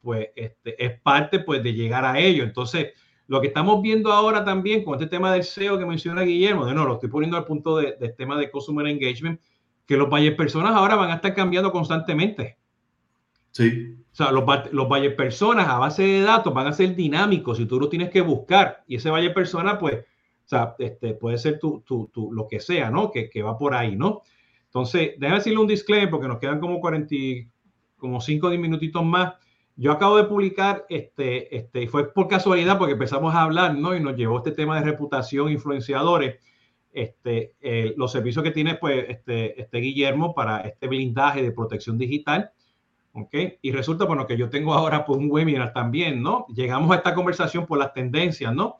Pues 0.00 0.30
este, 0.34 0.82
es 0.82 0.98
parte 1.02 1.40
pues, 1.40 1.62
de 1.62 1.74
llegar 1.74 2.06
a 2.06 2.18
ello. 2.18 2.42
Entonces, 2.42 2.94
lo 3.28 3.40
que 3.40 3.48
estamos 3.48 3.82
viendo 3.82 4.12
ahora 4.12 4.44
también 4.44 4.84
con 4.84 4.94
este 4.94 5.06
tema 5.06 5.32
del 5.32 5.44
SEO 5.44 5.78
que 5.78 5.86
menciona 5.86 6.22
Guillermo, 6.22 6.66
de 6.66 6.74
no, 6.74 6.84
lo 6.84 6.94
estoy 6.94 7.08
poniendo 7.08 7.36
al 7.36 7.44
punto 7.44 7.76
del 7.76 7.98
de 7.98 8.08
tema 8.10 8.38
de 8.38 8.50
Consumer 8.50 8.86
Engagement, 8.86 9.40
que 9.86 9.96
los 9.96 10.08
buyers 10.08 10.36
personas 10.36 10.72
ahora 10.72 10.96
van 10.96 11.10
a 11.10 11.14
estar 11.16 11.34
cambiando 11.34 11.72
constantemente. 11.72 12.56
Sí. 13.52 13.96
O 14.12 14.14
sea, 14.14 14.32
los, 14.32 14.44
los 14.72 14.88
personas 15.16 15.68
a 15.68 15.78
base 15.78 16.02
de 16.02 16.20
datos 16.22 16.52
van 16.52 16.66
a 16.66 16.72
ser 16.72 16.94
dinámicos 16.94 17.60
y 17.60 17.66
tú 17.66 17.78
los 17.80 17.90
tienes 17.90 18.10
que 18.10 18.20
buscar. 18.20 18.82
Y 18.86 18.96
ese 18.96 19.10
buyer 19.10 19.34
persona, 19.34 19.78
pues, 19.78 19.94
o 19.96 20.48
sea, 20.48 20.74
este, 20.78 21.14
puede 21.14 21.38
ser 21.38 21.58
tu, 21.58 21.80
tu, 21.80 22.08
tu, 22.12 22.32
lo 22.32 22.46
que 22.46 22.60
sea, 22.60 22.90
¿no? 22.90 23.10
Que, 23.10 23.28
que 23.28 23.42
va 23.42 23.58
por 23.58 23.74
ahí, 23.74 23.96
¿no? 23.96 24.22
Entonces, 24.66 25.12
déjame 25.18 25.38
decirle 25.38 25.58
un 25.58 25.66
disclaimer 25.66 26.10
porque 26.10 26.28
nos 26.28 26.38
quedan 26.38 26.60
como 26.60 26.80
40, 26.80 27.14
como 27.96 28.20
5 28.20 28.46
o 28.46 28.50
10 28.50 28.60
minutitos 28.60 29.04
más. 29.04 29.34
Yo 29.76 29.92
acabo 29.92 30.16
de 30.16 30.24
publicar, 30.24 30.86
este, 30.88 31.54
este, 31.54 31.86
fue 31.88 32.12
por 32.12 32.28
casualidad 32.28 32.78
porque 32.78 32.94
empezamos 32.94 33.34
a 33.34 33.42
hablar, 33.42 33.74
¿no? 33.76 33.94
Y 33.94 34.00
nos 34.00 34.16
llevó 34.16 34.38
este 34.38 34.52
tema 34.52 34.78
de 34.80 34.86
reputación, 34.86 35.50
influenciadores, 35.50 36.40
este, 36.92 37.54
eh, 37.60 37.92
los 37.96 38.10
servicios 38.10 38.42
que 38.42 38.52
tiene, 38.52 38.76
pues, 38.76 39.04
este, 39.08 39.60
este 39.60 39.78
Guillermo 39.78 40.34
para 40.34 40.60
este 40.60 40.88
blindaje 40.88 41.42
de 41.42 41.52
protección 41.52 41.98
digital. 41.98 42.52
¿ok? 43.12 43.34
Y 43.62 43.72
resulta, 43.72 44.04
bueno, 44.04 44.26
que 44.26 44.36
yo 44.36 44.50
tengo 44.50 44.74
ahora 44.74 45.04
pues 45.04 45.18
un 45.18 45.30
webinar 45.30 45.72
también, 45.72 46.22
¿no? 46.22 46.46
Llegamos 46.54 46.90
a 46.92 46.96
esta 46.96 47.14
conversación 47.14 47.66
por 47.66 47.78
las 47.78 47.92
tendencias, 47.92 48.54
¿no? 48.54 48.76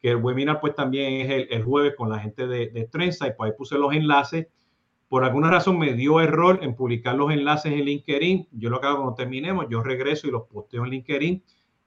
Que 0.00 0.10
el 0.10 0.16
webinar 0.16 0.60
pues 0.60 0.74
también 0.74 1.30
es 1.30 1.48
el, 1.50 1.64
jueves 1.64 1.94
con 1.96 2.08
la 2.08 2.18
gente 2.20 2.46
de, 2.46 2.68
de 2.68 2.84
Trenza 2.86 3.26
y 3.26 3.32
pues 3.36 3.50
ahí 3.50 3.56
puse 3.56 3.76
los 3.78 3.92
enlaces 3.92 4.46
por 5.10 5.24
alguna 5.24 5.50
razón 5.50 5.76
me 5.76 5.94
dio 5.94 6.20
error 6.20 6.60
en 6.62 6.76
publicar 6.76 7.16
los 7.16 7.32
enlaces 7.32 7.72
en 7.72 7.84
LinkedIn. 7.84 8.46
Yo 8.52 8.70
lo 8.70 8.80
hago 8.80 8.98
cuando 8.98 9.14
terminemos, 9.16 9.66
yo 9.68 9.82
regreso 9.82 10.28
y 10.28 10.30
los 10.30 10.44
posteo 10.44 10.84
en 10.84 10.90
LinkedIn, 10.90 11.42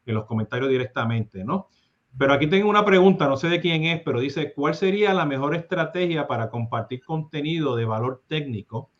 en 0.06 0.14
los 0.14 0.26
comentarios 0.26 0.70
directamente, 0.70 1.46
¿no? 1.46 1.70
Pero 2.18 2.34
aquí 2.34 2.48
tengo 2.48 2.70
una 2.70 2.84
pregunta, 2.84 3.30
no 3.30 3.38
sé 3.38 3.48
de 3.48 3.62
quién 3.62 3.86
es, 3.86 4.02
pero 4.02 4.20
dice, 4.20 4.52
¿cuál 4.54 4.76
sería 4.76 5.14
la 5.14 5.26
mejor 5.26 5.56
estrategia 5.56 6.28
para 6.28 6.50
compartir 6.50 7.02
contenido 7.02 7.78
de 7.78 7.86
valor 7.86 8.24
técnico 8.28 8.92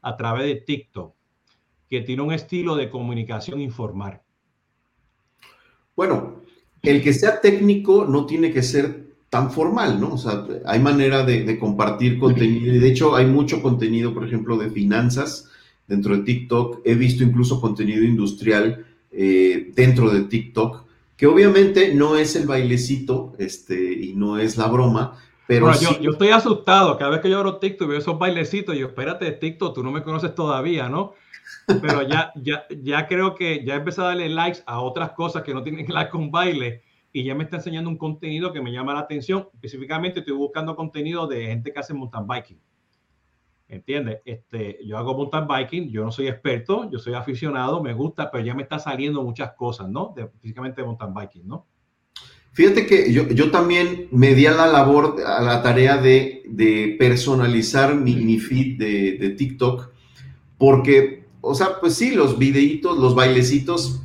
a 0.00 0.16
través 0.16 0.46
de 0.46 0.54
TikTok, 0.60 1.16
que 1.90 2.02
tiene 2.02 2.22
un 2.22 2.32
estilo 2.32 2.76
de 2.76 2.88
comunicación 2.88 3.60
informal? 3.60 4.22
Bueno, 5.96 6.36
el 6.82 7.02
que 7.02 7.12
sea 7.12 7.40
técnico 7.40 8.04
no 8.04 8.26
tiene 8.26 8.52
que 8.52 8.62
ser 8.62 9.11
tan 9.32 9.50
formal, 9.50 9.98
¿no? 9.98 10.12
O 10.12 10.18
sea, 10.18 10.44
hay 10.66 10.78
manera 10.78 11.24
de, 11.24 11.58
compartir 11.58 12.18
contenido 12.18 12.74
y 12.74 12.78
de 12.78 12.86
hecho 12.86 13.16
hay 13.16 13.24
mucho 13.24 13.62
contenido, 13.62 14.12
por 14.12 14.26
ejemplo, 14.26 14.58
de 14.58 14.68
finanzas 14.68 15.48
dentro 15.86 16.14
de 16.14 16.22
TikTok. 16.22 16.80
He 16.84 16.94
visto 16.94 17.24
incluso 17.24 17.58
contenido 17.58 18.04
industrial 18.04 18.84
eh, 19.10 19.72
dentro 19.74 20.10
de 20.10 20.24
TikTok, 20.24 20.84
que 21.16 21.26
obviamente 21.26 21.94
no 21.94 22.16
es 22.16 22.36
el 22.36 22.46
bailecito 22.46 23.32
este, 23.38 23.94
y 23.94 24.12
no 24.12 24.36
es 24.36 24.58
la 24.58 24.66
broma, 24.66 25.18
pero 25.46 25.72
yo, 25.80 25.98
yo, 25.98 26.10
estoy 26.10 26.28
asustado 26.28 26.98
cada 26.98 27.12
vez 27.12 27.20
que 27.20 27.30
yo 27.30 27.38
abro 27.38 27.56
TikTok 27.56 27.88
y 27.88 27.90
veo 27.90 27.98
esos 28.00 28.18
bailecitos. 28.18 28.76
Yo, 28.76 28.88
espérate, 28.88 29.32
TikTok, 29.32 29.74
tú 29.74 29.82
no 29.82 29.90
me 29.90 30.02
conoces 30.02 30.34
todavía, 30.34 30.90
¿no? 30.90 31.14
Pero 31.66 32.06
ya, 32.06 32.32
ya, 32.36 32.66
ya 32.82 33.06
creo 33.06 33.34
que 33.34 33.64
ya 33.64 33.76
empecé 33.76 34.02
a 34.02 34.04
darle 34.04 34.28
likes 34.28 34.60
a 34.66 34.80
otras 34.80 35.12
cosas 35.12 35.42
que 35.42 35.54
no 35.54 35.62
tienen 35.62 35.86
que 35.86 35.92
ver 35.92 36.10
con 36.10 36.30
baile 36.30 36.82
y 37.12 37.24
ya 37.24 37.34
me 37.34 37.44
está 37.44 37.56
enseñando 37.56 37.90
un 37.90 37.98
contenido 37.98 38.52
que 38.52 38.62
me 38.62 38.72
llama 38.72 38.94
la 38.94 39.00
atención. 39.00 39.48
Específicamente 39.52 40.20
estoy 40.20 40.34
buscando 40.34 40.74
contenido 40.74 41.26
de 41.26 41.46
gente 41.46 41.72
que 41.72 41.78
hace 41.78 41.92
mountain 41.92 42.26
biking. 42.26 42.60
¿Entiendes? 43.68 44.20
Este, 44.24 44.78
yo 44.84 44.98
hago 44.98 45.14
mountain 45.14 45.46
biking, 45.46 45.90
yo 45.90 46.04
no 46.04 46.10
soy 46.10 46.28
experto, 46.28 46.90
yo 46.90 46.98
soy 46.98 47.14
aficionado, 47.14 47.82
me 47.82 47.94
gusta, 47.94 48.30
pero 48.30 48.44
ya 48.44 48.54
me 48.54 48.62
está 48.62 48.78
saliendo 48.78 49.22
muchas 49.22 49.52
cosas, 49.52 49.88
¿no? 49.88 50.12
De, 50.16 50.28
físicamente 50.40 50.80
de 50.80 50.86
mountain 50.86 51.14
biking, 51.14 51.46
¿no? 51.46 51.66
Fíjate 52.52 52.86
que 52.86 53.10
yo, 53.10 53.28
yo, 53.28 53.50
también 53.50 54.08
me 54.10 54.34
di 54.34 54.44
a 54.44 54.52
la 54.52 54.66
labor, 54.66 55.16
a 55.26 55.40
la 55.40 55.62
tarea 55.62 55.96
de, 55.96 56.42
de 56.46 56.96
personalizar 56.98 57.94
mi, 57.94 58.16
mi 58.16 58.38
feed 58.38 58.78
de, 58.78 59.16
de, 59.18 59.30
TikTok, 59.30 59.90
porque, 60.58 61.24
o 61.40 61.54
sea, 61.54 61.80
pues 61.80 61.94
sí, 61.94 62.14
los 62.14 62.38
videitos, 62.38 62.98
los 62.98 63.14
bailecitos, 63.14 64.02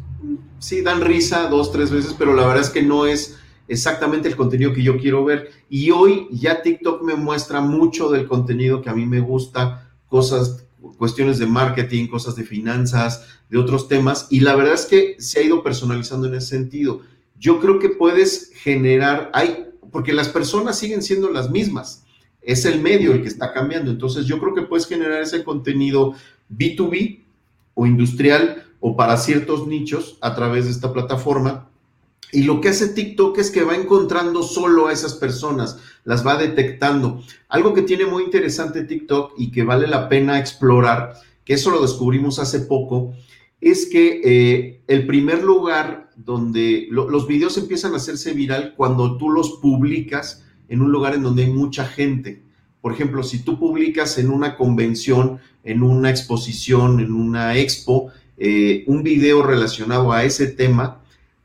sí 0.60 0.82
dan 0.82 1.02
risa 1.02 1.48
dos, 1.48 1.72
tres 1.72 1.92
veces, 1.92 2.16
pero 2.18 2.34
la 2.34 2.46
verdad 2.46 2.64
es 2.64 2.70
que 2.70 2.84
no 2.84 3.06
es 3.06 3.38
exactamente 3.68 4.28
el 4.28 4.36
contenido 4.36 4.74
que 4.74 4.84
yo 4.84 4.98
quiero 4.98 5.26
ver. 5.26 5.52
Y 5.70 5.92
hoy 5.92 6.28
ya 6.32 6.62
TikTok 6.62 7.04
me 7.04 7.16
muestra 7.16 7.62
mucho 7.62 8.10
del 8.10 8.28
contenido 8.28 8.82
que 8.82 8.90
a 8.90 8.96
mí 8.96 9.06
me 9.06 9.20
gusta, 9.20 9.92
cosas, 10.08 10.66
cuestiones 10.98 11.40
de 11.40 11.48
marketing, 11.48 12.08
cosas 12.08 12.36
de 12.36 12.44
finanzas, 12.44 13.26
de 13.50 13.58
otros 13.58 13.88
temas, 13.88 14.28
y 14.30 14.42
la 14.42 14.56
verdad 14.56 14.74
es 14.74 14.86
que 14.86 15.16
se 15.20 15.40
ha 15.40 15.44
ido 15.44 15.64
personalizando 15.64 16.28
en 16.28 16.36
ese 16.36 16.48
sentido 16.48 17.02
yo 17.40 17.60
creo 17.60 17.80
que 17.80 17.90
puedes 17.90 18.52
generar, 18.56 19.30
hay, 19.34 19.68
porque 19.92 20.14
las 20.14 20.30
personas 20.30 20.78
siguen 20.78 21.02
siendo 21.02 21.30
las 21.30 21.50
mismas, 21.50 22.06
es 22.42 22.66
el 22.66 22.82
medio 22.82 23.12
el 23.14 23.22
que 23.22 23.28
está 23.28 23.54
cambiando, 23.54 23.92
entonces 23.92 24.26
yo 24.26 24.40
creo 24.40 24.54
que 24.54 24.62
puedes 24.64 24.88
generar 24.88 25.22
ese 25.22 25.44
contenido 25.44 26.16
B2B 26.50 27.24
o 27.74 27.86
industrial 27.86 28.66
o 28.80 28.96
para 28.96 29.18
ciertos 29.18 29.68
nichos 29.68 30.18
a 30.22 30.36
través 30.36 30.66
de 30.66 30.72
esta 30.72 30.94
plataforma. 30.94 31.70
Y 32.32 32.44
lo 32.44 32.60
que 32.60 32.70
hace 32.70 32.90
TikTok 32.90 33.38
es 33.38 33.52
que 33.52 33.64
va 33.64 33.76
encontrando 33.76 34.44
solo 34.44 34.88
a 34.88 34.94
esas 34.94 35.14
personas, 35.14 35.80
las 36.04 36.26
va 36.28 36.38
detectando. 36.38 37.22
Algo 37.48 37.74
que 37.74 37.84
tiene 37.84 38.06
muy 38.06 38.24
interesante 38.24 38.84
TikTok 38.84 39.34
y 39.38 39.52
que 39.52 39.64
vale 39.64 39.88
la 39.88 40.10
pena 40.10 40.40
explorar, 40.40 41.14
que 41.46 41.54
eso 41.54 41.72
lo 41.72 41.82
descubrimos 41.82 42.40
hace 42.40 42.62
poco, 42.62 43.14
es 43.62 43.88
que 43.88 44.22
eh, 44.24 44.82
el 44.88 45.08
primer 45.08 45.44
lugar 45.44 46.10
donde 46.18 46.88
los 46.92 47.28
videos 47.28 47.58
empiezan 47.58 47.94
a 47.94 47.98
hacerse 47.98 48.34
viral 48.34 48.74
cuando 48.76 49.18
tú 49.18 49.30
los 49.30 49.60
publicas 49.62 50.44
en 50.68 50.82
un 50.82 50.92
lugar 50.92 51.16
en 51.16 51.24
donde 51.24 51.46
hay 51.46 51.52
mucha 51.52 51.86
gente. 51.86 52.44
Por 52.82 52.94
ejemplo, 52.94 53.24
si 53.24 53.40
tú 53.40 53.58
publicas 53.58 54.18
en 54.18 54.30
una 54.30 54.56
convención, 54.58 55.40
en 55.64 55.84
una 55.84 56.10
exposición, 56.10 57.00
en 57.00 57.14
una 57.14 57.58
expo, 57.58 58.12
eh, 58.38 58.84
un 58.88 59.04
video 59.04 59.44
relacionado 59.44 60.12
a 60.12 60.24
ese 60.24 60.48
tema, 60.48 61.02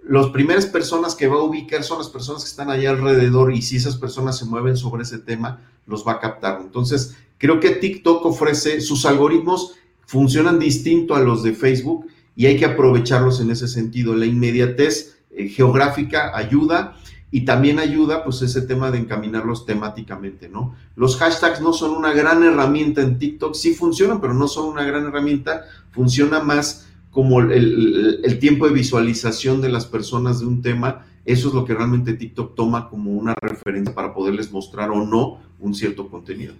las 0.06 0.26
primeras 0.28 0.66
personas 0.66 1.14
que 1.14 1.28
va 1.28 1.36
a 1.36 1.42
ubicar 1.42 1.84
son 1.84 1.98
las 1.98 2.08
personas 2.08 2.42
que 2.42 2.50
están 2.50 2.70
allá 2.70 2.90
alrededor 2.90 3.54
y 3.54 3.62
si 3.62 3.76
esas 3.76 3.96
personas 3.96 4.36
se 4.38 4.44
mueven 4.44 4.76
sobre 4.76 5.04
ese 5.04 5.18
tema, 5.18 5.60
los 5.86 6.06
va 6.06 6.12
a 6.12 6.20
captar. 6.20 6.60
Entonces, 6.60 7.16
creo 7.38 7.60
que 7.60 7.70
TikTok 7.70 8.24
ofrece 8.26 8.80
sus 8.80 9.06
algoritmos 9.06 9.76
funcionan 10.06 10.58
distinto 10.58 11.14
a 11.14 11.20
los 11.20 11.42
de 11.42 11.54
Facebook 11.54 12.06
y 12.36 12.46
hay 12.46 12.58
que 12.58 12.66
aprovecharlos 12.66 13.40
en 13.40 13.50
ese 13.50 13.68
sentido. 13.68 14.14
La 14.14 14.26
inmediatez 14.26 15.16
eh, 15.30 15.48
geográfica 15.48 16.36
ayuda 16.36 16.96
y 17.32 17.46
también 17.46 17.80
ayuda 17.80 18.22
pues 18.22 18.42
ese 18.42 18.62
tema 18.62 18.90
de 18.90 18.98
encaminarlos 18.98 19.64
temáticamente, 19.66 20.50
¿no? 20.50 20.76
Los 20.94 21.16
hashtags 21.16 21.62
no 21.62 21.72
son 21.72 21.96
una 21.96 22.12
gran 22.12 22.44
herramienta 22.44 23.00
en 23.00 23.18
TikTok, 23.18 23.54
sí 23.54 23.74
funcionan, 23.74 24.20
pero 24.20 24.34
no 24.34 24.46
son 24.46 24.68
una 24.68 24.84
gran 24.84 25.06
herramienta, 25.06 25.64
funciona 25.90 26.40
más 26.40 26.88
como 27.10 27.40
el, 27.40 28.20
el 28.22 28.38
tiempo 28.38 28.68
de 28.68 28.74
visualización 28.74 29.62
de 29.62 29.70
las 29.70 29.86
personas 29.86 30.40
de 30.40 30.46
un 30.46 30.60
tema, 30.60 31.06
eso 31.24 31.48
es 31.48 31.54
lo 31.54 31.64
que 31.64 31.74
realmente 31.74 32.12
TikTok 32.12 32.54
toma 32.54 32.90
como 32.90 33.12
una 33.12 33.34
referencia 33.40 33.94
para 33.94 34.12
poderles 34.12 34.52
mostrar 34.52 34.90
o 34.90 35.04
no 35.04 35.40
un 35.58 35.74
cierto 35.74 36.08
contenido. 36.08 36.54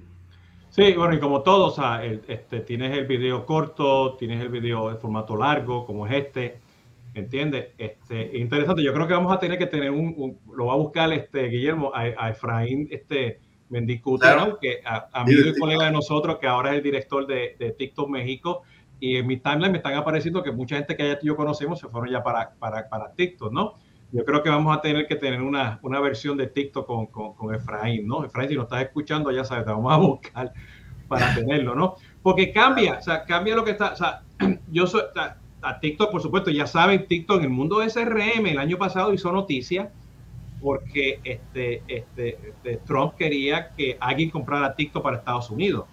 Sí, 0.70 0.94
bueno, 0.96 1.14
y 1.14 1.20
como 1.20 1.42
todo, 1.42 1.66
o 1.66 1.70
sea, 1.70 2.02
este, 2.02 2.60
tienes 2.60 2.96
el 2.96 3.06
video 3.06 3.44
corto, 3.44 4.14
tienes 4.18 4.40
el 4.40 4.48
video 4.48 4.90
en 4.90 4.96
formato 4.98 5.36
largo, 5.36 5.84
como 5.84 6.06
es 6.06 6.14
este, 6.14 6.61
¿entiendes? 7.14 7.68
Este, 7.78 8.38
interesante, 8.38 8.82
yo 8.82 8.92
creo 8.92 9.06
que 9.06 9.14
vamos 9.14 9.32
a 9.32 9.38
tener 9.38 9.58
que 9.58 9.66
tener 9.66 9.90
un, 9.90 10.38
lo 10.54 10.66
va 10.66 10.74
a 10.74 10.76
buscar 10.76 11.12
este 11.12 11.48
Guillermo, 11.48 11.92
a, 11.94 12.30
Efraín 12.30 12.88
este, 12.90 13.40
Mendicuta, 13.68 14.56
que 14.60 14.80
a, 14.84 15.08
amigo 15.12 15.48
y 15.48 15.58
colega 15.58 15.86
de 15.86 15.92
nosotros, 15.92 16.38
que 16.38 16.46
ahora 16.46 16.70
es 16.70 16.76
el 16.76 16.82
director 16.82 17.26
de, 17.26 17.56
de, 17.58 17.72
TikTok 17.72 18.08
México, 18.08 18.62
y 19.00 19.16
en 19.16 19.26
mi 19.26 19.36
timeline 19.38 19.72
me 19.72 19.78
están 19.78 19.94
apareciendo 19.94 20.42
que 20.42 20.52
mucha 20.52 20.76
gente 20.76 20.96
que 20.96 21.08
ya 21.08 21.18
yo 21.22 21.36
conocemos 21.36 21.80
se 21.80 21.88
fueron 21.88 22.10
ya 22.10 22.22
para, 22.22 22.54
para, 22.58 22.88
para 22.88 23.12
TikTok, 23.12 23.52
¿no? 23.52 23.74
yo 24.12 24.24
creo 24.26 24.42
que 24.42 24.50
vamos 24.50 24.76
a 24.76 24.80
tener 24.80 25.06
que 25.06 25.16
tener 25.16 25.40
una, 25.40 25.78
una 25.82 25.98
versión 25.98 26.36
de 26.36 26.46
TikTok 26.46 26.86
con, 26.86 27.06
con, 27.06 27.32
con, 27.34 27.54
Efraín, 27.54 28.06
¿no? 28.06 28.24
Efraín, 28.24 28.50
si 28.50 28.54
nos 28.54 28.64
estás 28.64 28.82
escuchando, 28.82 29.30
ya 29.32 29.42
sabes, 29.42 29.64
te 29.64 29.70
vamos 29.70 29.92
a 29.92 29.96
buscar 30.06 30.52
para 31.08 31.34
tenerlo, 31.34 31.74
¿no? 31.74 31.96
Porque 32.22 32.52
cambia, 32.52 32.98
o 32.98 33.02
sea, 33.02 33.24
cambia 33.24 33.56
lo 33.56 33.64
que 33.64 33.72
está, 33.72 33.92
o 33.92 33.96
sea, 33.96 34.22
yo 34.70 34.86
soy, 34.86 35.02
a 35.62 35.80
TikTok, 35.80 36.10
por 36.10 36.22
supuesto, 36.22 36.50
ya 36.50 36.66
saben, 36.66 37.06
TikTok 37.06 37.38
en 37.38 37.44
el 37.44 37.50
mundo 37.50 37.78
de 37.78 37.90
SRM 37.90 38.46
el 38.46 38.58
año 38.58 38.78
pasado 38.78 39.12
hizo 39.14 39.30
noticia 39.32 39.90
porque 40.60 41.20
este, 41.24 41.82
este, 41.88 42.38
este, 42.48 42.76
Trump 42.86 43.14
quería 43.14 43.70
que 43.76 43.96
alguien 44.00 44.30
comprara 44.30 44.74
TikTok 44.74 45.02
para 45.02 45.16
Estados 45.18 45.50
Unidos, 45.50 45.86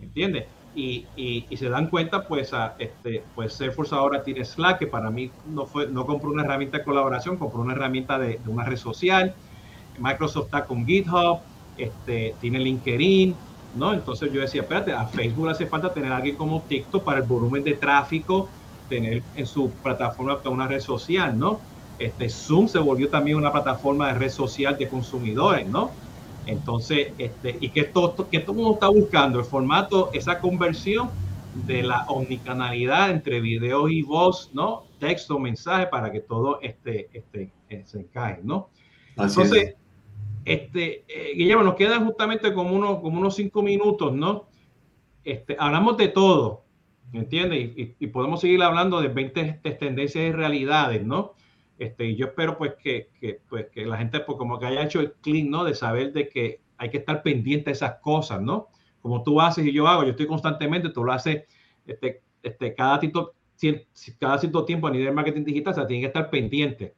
¿entiendes? 0.00 0.46
y, 0.74 1.06
y, 1.16 1.56
se 1.56 1.68
dan 1.68 1.88
cuenta, 1.88 2.26
pues, 2.26 2.54
a, 2.54 2.74
este, 2.78 3.22
pues 3.34 3.52
Salesforce 3.52 3.94
ahora 3.94 4.22
tiene 4.22 4.44
Slack, 4.44 4.78
que 4.78 4.86
para 4.86 5.10
mí 5.10 5.30
no, 5.46 5.66
fue, 5.66 5.86
no 5.86 6.06
compró 6.06 6.30
una 6.30 6.44
herramienta 6.44 6.78
de 6.78 6.84
colaboración, 6.84 7.36
compró 7.36 7.60
una 7.60 7.74
herramienta 7.74 8.18
de, 8.18 8.40
una 8.46 8.64
red 8.64 8.76
social. 8.76 9.34
Microsoft 9.98 10.46
está 10.46 10.64
con 10.64 10.86
GitHub, 10.86 11.40
este, 11.76 12.34
tiene 12.40 12.58
LinkedIn, 12.58 13.34
¿no? 13.76 13.92
Entonces 13.92 14.32
yo 14.32 14.40
decía, 14.40 14.62
espérate, 14.62 14.92
a 14.92 15.06
Facebook 15.06 15.50
hace 15.50 15.66
falta 15.66 15.92
tener 15.92 16.10
a 16.10 16.16
alguien 16.16 16.36
como 16.36 16.62
TikTok 16.62 17.04
para 17.04 17.18
el 17.18 17.26
volumen 17.26 17.62
de 17.62 17.74
tráfico, 17.74 18.48
tener 18.92 19.22
en 19.36 19.46
su 19.46 19.70
plataforma 19.70 20.38
una 20.44 20.68
red 20.68 20.80
social, 20.80 21.38
¿no? 21.38 21.60
Este, 21.98 22.28
Zoom 22.28 22.68
se 22.68 22.78
volvió 22.78 23.08
también 23.08 23.38
una 23.38 23.50
plataforma 23.50 24.08
de 24.08 24.18
red 24.18 24.28
social 24.28 24.76
de 24.76 24.86
consumidores, 24.86 25.66
¿no? 25.66 25.90
Entonces, 26.44 27.12
este, 27.16 27.56
y 27.58 27.70
que 27.70 27.84
todo, 27.84 28.28
que 28.28 28.40
todo 28.40 28.52
mundo 28.54 28.74
está 28.74 28.88
buscando 28.88 29.38
el 29.38 29.46
formato, 29.46 30.10
esa 30.12 30.40
conversión 30.40 31.08
de 31.66 31.82
la 31.82 32.04
omnicanalidad 32.08 33.10
entre 33.10 33.40
video 33.40 33.88
y 33.88 34.02
voz, 34.02 34.50
¿no? 34.52 34.82
Texto, 34.98 35.38
mensaje, 35.38 35.86
para 35.86 36.12
que 36.12 36.20
todo 36.20 36.60
este, 36.60 37.08
este, 37.14 37.50
eh, 37.70 37.84
se 37.86 38.00
encaje, 38.00 38.40
¿no? 38.42 38.68
Entonces, 39.16 39.74
este, 40.44 41.04
eh, 41.08 41.32
Guillermo, 41.34 41.62
nos 41.62 41.76
quedan 41.76 42.04
justamente 42.04 42.52
como 42.52 42.76
unos, 42.76 43.00
como 43.00 43.18
unos 43.18 43.36
cinco 43.36 43.62
minutos, 43.62 44.12
¿no? 44.12 44.44
Este, 45.24 45.56
hablamos 45.58 45.96
de 45.96 46.08
todo, 46.08 46.61
¿me 46.61 46.61
entiendes? 47.20 47.72
Y, 47.98 48.06
podemos 48.08 48.40
seguir 48.40 48.62
hablando 48.62 49.00
de 49.00 49.08
20 49.08 49.60
tendencias 49.78 50.24
y 50.24 50.32
realidades, 50.32 51.04
¿no? 51.04 51.34
Este, 51.78 52.06
y 52.06 52.16
yo 52.16 52.26
espero 52.26 52.56
pues 52.56 52.74
que, 52.74 53.10
pues 53.48 53.66
que 53.70 53.84
la 53.84 53.98
gente 53.98 54.20
pues 54.20 54.38
como 54.38 54.58
que 54.58 54.66
haya 54.66 54.84
hecho 54.84 55.00
el 55.00 55.12
clic, 55.14 55.48
¿no? 55.48 55.64
De 55.64 55.74
saber 55.74 56.12
de 56.12 56.28
que 56.28 56.60
hay 56.78 56.90
que 56.90 56.98
estar 56.98 57.22
pendiente 57.22 57.66
de 57.66 57.72
esas 57.72 58.00
cosas, 58.00 58.40
¿no? 58.40 58.68
Como 59.00 59.22
tú 59.22 59.40
haces 59.40 59.66
y 59.66 59.72
yo 59.72 59.86
hago, 59.88 60.04
yo 60.04 60.10
estoy 60.10 60.26
constantemente, 60.26 60.90
tú 60.90 61.04
lo 61.04 61.12
haces 61.12 61.44
este, 61.86 62.22
este, 62.42 62.74
cada, 62.74 63.00
cierto, 63.00 63.34
cada 64.18 64.38
cierto 64.38 64.64
tiempo 64.64 64.86
a 64.86 64.90
nivel 64.90 65.12
marketing 65.12 65.44
digital, 65.44 65.72
o 65.72 65.76
sea, 65.76 65.86
tiene 65.86 66.02
que 66.02 66.06
estar 66.06 66.30
pendiente. 66.30 66.94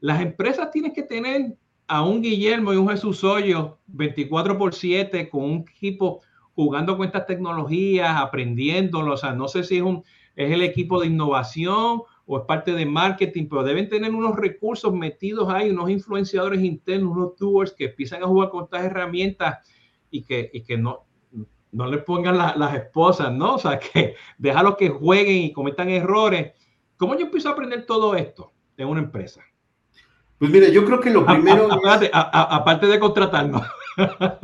Las 0.00 0.20
empresas 0.20 0.70
tienen 0.70 0.92
que 0.92 1.02
tener 1.02 1.56
a 1.86 2.02
un 2.02 2.22
Guillermo 2.22 2.72
y 2.72 2.76
un 2.76 2.88
Jesús 2.88 3.24
Hoyo 3.24 3.78
24 3.88 4.56
por 4.56 4.74
7 4.74 5.28
con 5.28 5.42
un 5.42 5.64
equipo 5.68 6.22
jugando 6.64 6.96
con 6.96 7.06
estas 7.06 7.26
tecnologías, 7.26 8.20
aprendiéndolo, 8.20 9.14
o 9.14 9.16
sea, 9.16 9.32
no 9.32 9.48
sé 9.48 9.64
si 9.64 9.78
es, 9.78 9.82
un, 9.82 10.04
es 10.36 10.52
el 10.52 10.62
equipo 10.62 11.00
de 11.00 11.06
innovación 11.06 12.02
o 12.26 12.38
es 12.38 12.44
parte 12.44 12.72
de 12.72 12.84
marketing, 12.84 13.46
pero 13.48 13.64
deben 13.64 13.88
tener 13.88 14.14
unos 14.14 14.36
recursos 14.36 14.92
metidos 14.92 15.48
ahí, 15.48 15.70
unos 15.70 15.88
influenciadores 15.88 16.62
internos, 16.62 17.16
unos 17.16 17.36
doers 17.38 17.72
que 17.72 17.86
empiezan 17.86 18.22
a 18.22 18.26
jugar 18.26 18.50
con 18.50 18.64
estas 18.64 18.84
herramientas 18.84 19.58
y 20.10 20.22
que, 20.22 20.50
y 20.52 20.62
que 20.62 20.76
no, 20.76 21.06
no 21.72 21.86
le 21.86 21.98
pongan 21.98 22.36
las 22.36 22.74
esposas, 22.74 23.32
¿no? 23.32 23.54
O 23.54 23.58
sea, 23.58 23.78
que 23.78 24.16
déjalos 24.38 24.76
que 24.76 24.90
jueguen 24.90 25.36
y 25.38 25.52
cometan 25.52 25.88
errores. 25.88 26.52
¿Cómo 26.96 27.14
yo 27.14 27.26
empiezo 27.26 27.48
a 27.48 27.52
aprender 27.52 27.86
todo 27.86 28.14
esto 28.14 28.52
en 28.76 28.86
una 28.86 29.00
empresa? 29.00 29.42
Pues 30.38 30.50
mira, 30.50 30.68
yo 30.68 30.84
creo 30.84 31.00
que 31.00 31.10
lo 31.10 31.24
primero. 31.24 31.68
aparte 31.70 32.86
de 32.86 32.98
contratarnos. 32.98 33.62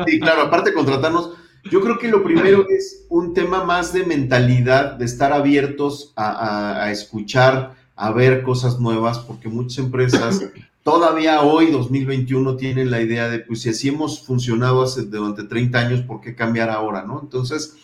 Sí, 0.06 0.20
claro, 0.20 0.42
aparte 0.42 0.70
de 0.70 0.76
contratarnos, 0.76 1.32
yo 1.70 1.80
creo 1.80 1.98
que 1.98 2.08
lo 2.08 2.22
primero 2.22 2.66
es 2.68 3.06
un 3.08 3.34
tema 3.34 3.64
más 3.64 3.92
de 3.92 4.04
mentalidad, 4.04 4.92
de 4.92 5.04
estar 5.04 5.32
abiertos 5.32 6.12
a, 6.16 6.90
escuchar, 6.90 7.74
a 7.94 8.12
ver 8.12 8.42
cosas 8.42 8.78
nuevas, 8.78 9.18
porque 9.18 9.48
muchas 9.48 9.84
empresas 9.84 10.42
todavía 10.82 11.42
hoy, 11.42 11.70
2021, 11.70 12.56
tienen 12.56 12.90
la 12.90 13.00
idea 13.00 13.28
de, 13.28 13.40
pues 13.40 13.62
si 13.62 13.70
así 13.70 13.88
hemos 13.88 14.24
funcionado 14.24 14.82
hace, 14.82 15.02
durante 15.02 15.44
30 15.44 15.78
años, 15.78 16.00
¿por 16.02 16.20
qué 16.20 16.34
cambiar 16.34 16.70
ahora? 16.70 17.02
¿no? 17.02 17.20
Entonces, 17.22 17.74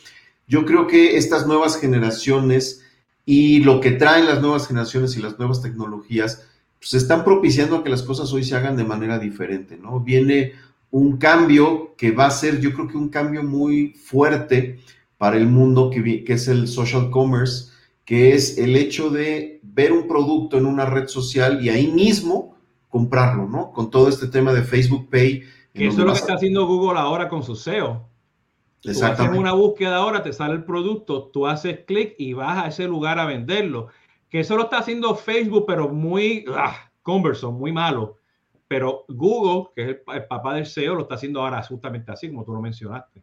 yo 0.47 0.65
creo 0.65 0.87
que 0.87 1.17
estas 1.17 1.47
nuevas 1.47 1.79
generaciones 1.79 2.83
y 3.25 3.61
lo 3.61 3.81
que 3.81 3.93
traen 3.93 4.27
las 4.27 4.41
nuevas 4.41 4.67
generaciones 4.67 5.17
y 5.17 5.23
las 5.23 5.39
nuevas 5.39 5.63
tecnologías, 5.63 6.47
pues 6.79 6.95
están 6.95 7.25
propiciando 7.25 7.77
a 7.77 7.85
que 7.85 7.91
las 7.91 8.03
cosas 8.03 8.33
hoy 8.33 8.45
se 8.45 8.57
hagan 8.57 8.77
de 8.77 8.85
manera 8.85 9.19
diferente, 9.19 9.77
¿no? 9.77 10.01
Viene 10.01 10.53
un 10.93 11.17
cambio 11.17 11.95
que 11.97 12.13
va 12.13 12.27
a 12.27 12.31
ser, 12.31 12.61
yo 12.61 12.73
creo 12.73 12.87
que 12.87 12.97
un 12.97 13.09
cambio 13.09 13.43
muy 13.43 13.95
fuerte 13.95 14.79
para 15.17 15.37
el 15.37 15.47
mundo 15.47 15.91
que, 15.91 16.23
que 16.23 16.35
es 16.35 16.49
el 16.49 16.69
social 16.69 17.11
commerce, 17.11 17.73
que 18.05 18.35
es 18.35 18.59
el 18.59 18.77
hecho 18.77 19.11
de 19.11 19.61
ver 19.63 19.93
un 19.93 20.07
producto 20.07 20.59
en 20.59 20.67
una 20.67 20.85
red 20.85 21.09
social 21.09 21.65
y 21.65 21.71
ahí 21.71 21.89
mismo 21.89 22.57
comprarlo, 22.89 23.49
¿no? 23.49 23.73
Con 23.73 23.91
todo 23.91 24.09
este 24.09 24.29
tema 24.29 24.53
de 24.53 24.63
Facebook 24.63 25.09
Pay. 25.11 25.43
Que 25.73 25.87
eso 25.87 26.01
es 26.01 26.07
lo 26.07 26.13
que 26.13 26.19
está 26.19 26.35
haciendo 26.35 26.67
Google 26.67 26.99
ahora 26.99 27.29
con 27.29 27.43
su 27.43 27.57
SEO. 27.57 28.07
Exactamente. 28.85 29.17
Tú 29.17 29.23
haces 29.23 29.39
una 29.39 29.53
búsqueda 29.53 29.97
ahora, 29.97 30.23
te 30.23 30.33
sale 30.33 30.55
el 30.55 30.65
producto, 30.65 31.31
tú 31.33 31.47
haces 31.47 31.81
clic 31.87 32.15
y 32.19 32.35
vas 32.35 32.65
a 32.65 32.69
ese 32.69 32.87
lugar 32.87 33.19
a 33.19 33.25
venderlo. 33.25 33.89
Que 34.29 34.41
eso 34.41 34.57
lo 34.57 34.65
está 34.65 34.79
haciendo 34.79 35.15
Facebook, 35.15 35.65
pero 35.67 35.89
muy 35.89 36.45
ah, 36.55 36.91
converso, 37.03 37.51
muy 37.51 37.73
malo. 37.73 38.19
Pero 38.73 39.05
Google, 39.07 39.69
que 39.77 39.83
es 39.83 39.89
el, 40.15 40.25
papá 40.25 40.55
del 40.55 40.65
SEO, 40.65 40.95
lo 40.95 41.03
está 41.03 41.17
haciendo 41.17 41.43
ahora 41.43 41.63
justamente 41.63 42.11
así, 42.11 42.29
como 42.31 42.43
tú 42.43 42.55
lo 42.55 42.63
mencionaste. 42.63 43.23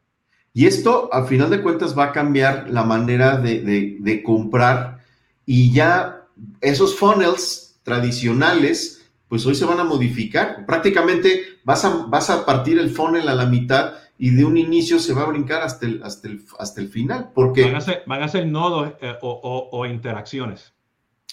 Y 0.53 0.67
esto, 0.67 1.09
al 1.11 1.25
final 1.25 1.49
de 1.49 1.63
cuentas, 1.63 1.97
va 1.97 2.03
a 2.03 2.11
cambiar 2.11 2.69
la 2.69 2.83
manera 2.83 3.35
de, 3.37 3.97
de, 3.99 4.21
comprar 4.21 4.99
y 5.47 5.73
ya 5.73 6.27
esos 6.61 6.95
funnels 6.95 7.79
tradicionales, 7.81 9.09
pues 9.27 9.43
hoy 9.47 9.55
se 9.55 9.65
van 9.65 9.79
a 9.79 9.83
modificar. 9.83 10.67
Prácticamente 10.67 11.41
vas 11.63 11.83
a, 11.83 12.05
vas 12.05 12.29
a 12.29 12.45
partir 12.45 12.77
el 12.77 12.91
funnel 12.91 13.27
a 13.27 13.33
la 13.33 13.47
mitad 13.47 13.93
y 14.19 14.29
de 14.29 14.45
un 14.45 14.55
inicio 14.55 14.99
se 14.99 15.15
va 15.15 15.23
a 15.23 15.29
brincar 15.29 15.63
hasta 15.63 15.87
el, 15.87 16.03
hasta 16.03 16.27
el, 16.27 16.45
hasta 16.59 16.79
el 16.79 16.89
final. 16.89 17.31
Porque 17.33 17.63
van 17.63 17.75
a 17.77 17.81
ser, 17.81 18.03
van 18.05 18.21
a 18.21 18.27
ser 18.27 18.45
nodos 18.45 18.93
eh, 19.01 19.15
o, 19.23 19.31
o, 19.31 19.79
o, 19.79 19.85
interacciones. 19.87 20.73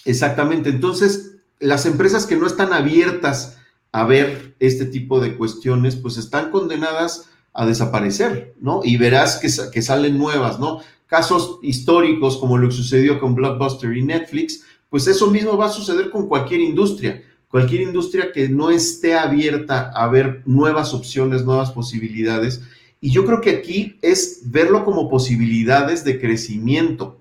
Exactamente. 0.05 0.71
Entonces, 0.71 1.35
las 1.59 1.85
empresas 1.85 2.25
que 2.25 2.35
no 2.35 2.47
están 2.47 2.73
abiertas 2.73 3.56
a 3.91 4.05
ver 4.05 4.55
este 4.59 4.85
tipo 4.85 5.19
de 5.19 5.35
cuestiones, 5.35 5.95
pues 5.95 6.17
están 6.17 6.51
condenadas 6.51 7.29
a 7.53 7.65
desaparecer, 7.65 8.53
¿no? 8.61 8.81
Y 8.83 8.97
verás 8.97 9.37
que, 9.37 9.49
que 9.71 9.81
salen 9.81 10.17
nuevas, 10.17 10.59
¿no? 10.59 10.81
Casos 11.07 11.59
históricos 11.63 12.37
como 12.37 12.57
lo 12.57 12.69
que 12.69 12.75
sucedió 12.75 13.19
con 13.19 13.33
Blockbuster 13.33 13.95
y 13.95 14.03
Netflix, 14.03 14.63
pues 14.89 15.07
eso 15.07 15.31
mismo 15.31 15.57
va 15.57 15.67
a 15.67 15.71
suceder 15.71 16.09
con 16.09 16.27
cualquier 16.27 16.61
industria. 16.61 17.23
Cualquier 17.49 17.81
industria 17.81 18.31
que 18.33 18.49
no 18.49 18.69
esté 18.69 19.15
abierta 19.15 19.91
a 19.95 20.07
ver 20.09 20.43
nuevas 20.45 20.93
opciones, 20.93 21.45
nuevas 21.45 21.71
posibilidades. 21.71 22.61
Y 22.99 23.11
yo 23.11 23.25
creo 23.25 23.41
que 23.41 23.51
aquí 23.51 23.97
es 24.01 24.41
verlo 24.45 24.83
como 24.83 25.09
posibilidades 25.09 26.03
de 26.03 26.19
crecimiento. 26.19 27.17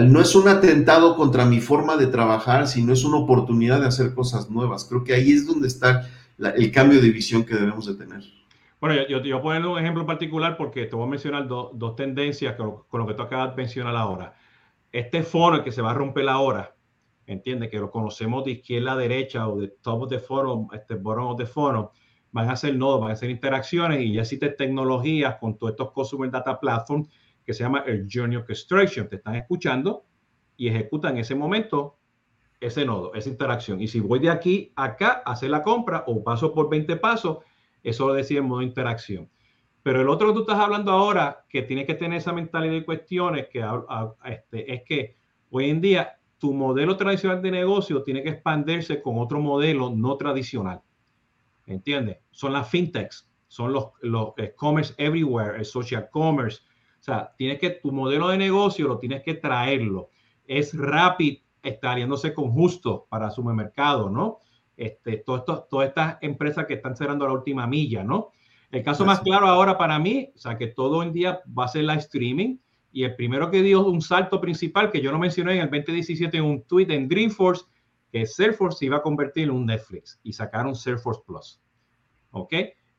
No 0.00 0.20
es 0.20 0.34
un 0.34 0.48
atentado 0.48 1.16
contra 1.16 1.44
mi 1.44 1.60
forma 1.60 1.96
de 1.96 2.06
trabajar, 2.06 2.66
sino 2.66 2.92
es 2.92 3.04
una 3.04 3.18
oportunidad 3.18 3.80
de 3.80 3.86
hacer 3.86 4.14
cosas 4.14 4.50
nuevas. 4.50 4.84
Creo 4.84 5.04
que 5.04 5.14
ahí 5.14 5.32
es 5.32 5.46
donde 5.46 5.68
está 5.68 6.08
el 6.38 6.72
cambio 6.72 7.00
de 7.00 7.10
visión 7.10 7.44
que 7.44 7.54
debemos 7.54 7.86
de 7.86 7.94
tener. 7.94 8.22
Bueno, 8.80 9.00
yo, 9.08 9.22
yo, 9.22 9.36
a 9.36 9.42
poner 9.42 9.64
un 9.64 9.78
ejemplo 9.78 10.04
particular 10.04 10.56
porque 10.56 10.86
te 10.86 10.96
voy 10.96 11.06
a 11.06 11.10
mencionar 11.10 11.46
dos 11.46 11.94
tendencias 11.94 12.56
con, 12.56 13.00
lo 13.00 13.06
que 13.06 13.14
tú 13.14 13.22
acabas 13.22 13.50
de 13.50 13.62
mencionar 13.62 13.94
ahora. 13.94 14.34
Este 14.90 15.22
foro 15.22 15.62
que 15.62 15.70
se 15.70 15.82
va 15.82 15.92
a 15.92 15.94
romper 15.94 16.28
ahora, 16.28 16.74
entiende 17.26 17.70
que 17.70 17.78
lo 17.78 17.90
conocemos 17.90 18.44
de 18.44 18.52
izquierda 18.52 18.92
a 18.92 18.96
derecha 18.96 19.46
o 19.46 19.60
de 19.60 19.68
top 19.68 20.02
of 20.02 20.08
the 20.08 20.18
forum, 20.18 20.68
este 20.72 20.96
bottom 20.96 21.26
of 21.26 21.38
the 21.38 21.46
van 22.32 22.50
a 22.50 22.56
ser 22.56 22.74
nodos, 22.74 23.00
van 23.00 23.12
a 23.12 23.16
ser 23.16 23.30
interacciones 23.30 24.00
y 24.00 24.14
ya 24.14 24.22
existe 24.22 24.48
tecnologías 24.48 25.36
con 25.36 25.56
todos 25.56 25.72
estos 25.72 25.92
Consumer 25.92 26.30
Data 26.30 26.58
Platform 26.58 27.06
que 27.44 27.54
se 27.54 27.62
llama 27.64 27.84
el 27.86 28.08
Journey 28.10 28.36
Orchestration. 28.36 29.08
Te 29.08 29.16
están 29.16 29.36
escuchando 29.36 30.04
y 30.56 30.68
ejecutan 30.68 31.12
en 31.12 31.18
ese 31.18 31.34
momento 31.34 31.98
ese 32.60 32.84
nodo, 32.84 33.12
esa 33.14 33.28
interacción. 33.28 33.80
Y 33.80 33.88
si 33.88 34.00
voy 34.00 34.20
de 34.20 34.30
aquí 34.30 34.72
a 34.76 34.84
acá 34.84 35.22
a 35.24 35.32
hacer 35.32 35.50
la 35.50 35.62
compra 35.62 36.04
o 36.06 36.22
paso 36.22 36.54
por 36.54 36.70
20 36.70 36.96
pasos, 36.96 37.38
eso 37.82 38.06
lo 38.06 38.14
decía 38.14 38.38
en 38.38 38.44
modo 38.44 38.62
interacción. 38.62 39.28
Pero 39.82 40.00
el 40.00 40.08
otro 40.08 40.28
que 40.28 40.34
tú 40.34 40.40
estás 40.40 40.58
hablando 40.58 40.92
ahora, 40.92 41.44
que 41.48 41.62
tiene 41.62 41.84
que 41.84 41.94
tener 41.94 42.18
esa 42.18 42.32
mentalidad 42.32 42.74
de 42.74 42.84
cuestiones, 42.84 43.48
que 43.48 43.64
este, 44.24 44.72
es 44.72 44.82
que 44.84 45.16
hoy 45.50 45.70
en 45.70 45.80
día 45.80 46.18
tu 46.38 46.52
modelo 46.52 46.96
tradicional 46.96 47.42
de 47.42 47.50
negocio 47.50 48.02
tiene 48.02 48.22
que 48.22 48.30
expandirse 48.30 49.02
con 49.02 49.18
otro 49.18 49.40
modelo 49.40 49.90
no 49.90 50.16
tradicional. 50.16 50.80
¿Entiendes? 51.66 52.18
Son 52.30 52.52
las 52.52 52.68
fintechs, 52.68 53.28
son 53.48 53.72
los, 53.72 53.86
los 54.00 54.34
commerce 54.56 54.94
everywhere, 54.98 55.58
el 55.58 55.64
social 55.64 56.08
commerce, 56.10 56.62
o 57.02 57.04
sea, 57.04 57.34
tienes 57.36 57.58
que, 57.58 57.70
tu 57.70 57.90
modelo 57.90 58.28
de 58.28 58.38
negocio 58.38 58.86
lo 58.86 58.96
tienes 58.96 59.24
que 59.24 59.34
traerlo. 59.34 60.10
Es 60.46 60.72
rápido, 60.72 61.40
está 61.60 61.90
aliándose 61.90 62.32
con 62.32 62.52
justo 62.52 63.08
para 63.08 63.28
su 63.32 63.42
mercado, 63.42 64.08
¿no? 64.08 64.38
Este, 64.76 65.16
todo 65.16 65.66
todas 65.68 65.88
estas 65.88 66.18
empresas 66.20 66.64
que 66.64 66.74
están 66.74 66.94
cerrando 66.94 67.26
la 67.26 67.32
última 67.32 67.66
milla, 67.66 68.04
¿no? 68.04 68.30
El 68.70 68.84
caso 68.84 69.04
más 69.04 69.18
claro 69.18 69.48
ahora 69.48 69.76
para 69.76 69.98
mí, 69.98 70.30
o 70.32 70.38
sea, 70.38 70.56
que 70.56 70.68
todo 70.68 71.02
el 71.02 71.12
día 71.12 71.40
va 71.58 71.64
a 71.64 71.68
ser 71.68 71.82
la 71.82 71.94
streaming 71.94 72.58
y 72.92 73.02
el 73.02 73.16
primero 73.16 73.50
que 73.50 73.62
dio 73.62 73.84
un 73.84 74.00
salto 74.00 74.40
principal 74.40 74.92
que 74.92 75.00
yo 75.00 75.10
no 75.10 75.18
mencioné 75.18 75.54
en 75.54 75.62
el 75.62 75.70
2017 75.70 76.36
en 76.36 76.44
un 76.44 76.62
tweet 76.62 76.86
en 76.90 77.08
Dreamforce, 77.08 77.64
que 78.12 78.26
Salesforce 78.26 78.78
se 78.78 78.86
iba 78.86 78.98
a 78.98 79.02
convertir 79.02 79.44
en 79.44 79.50
un 79.50 79.66
Netflix 79.66 80.20
y 80.22 80.32
sacaron 80.32 80.76
Salesforce 80.76 81.22
Plus. 81.26 81.60
¿Ok? 82.30 82.54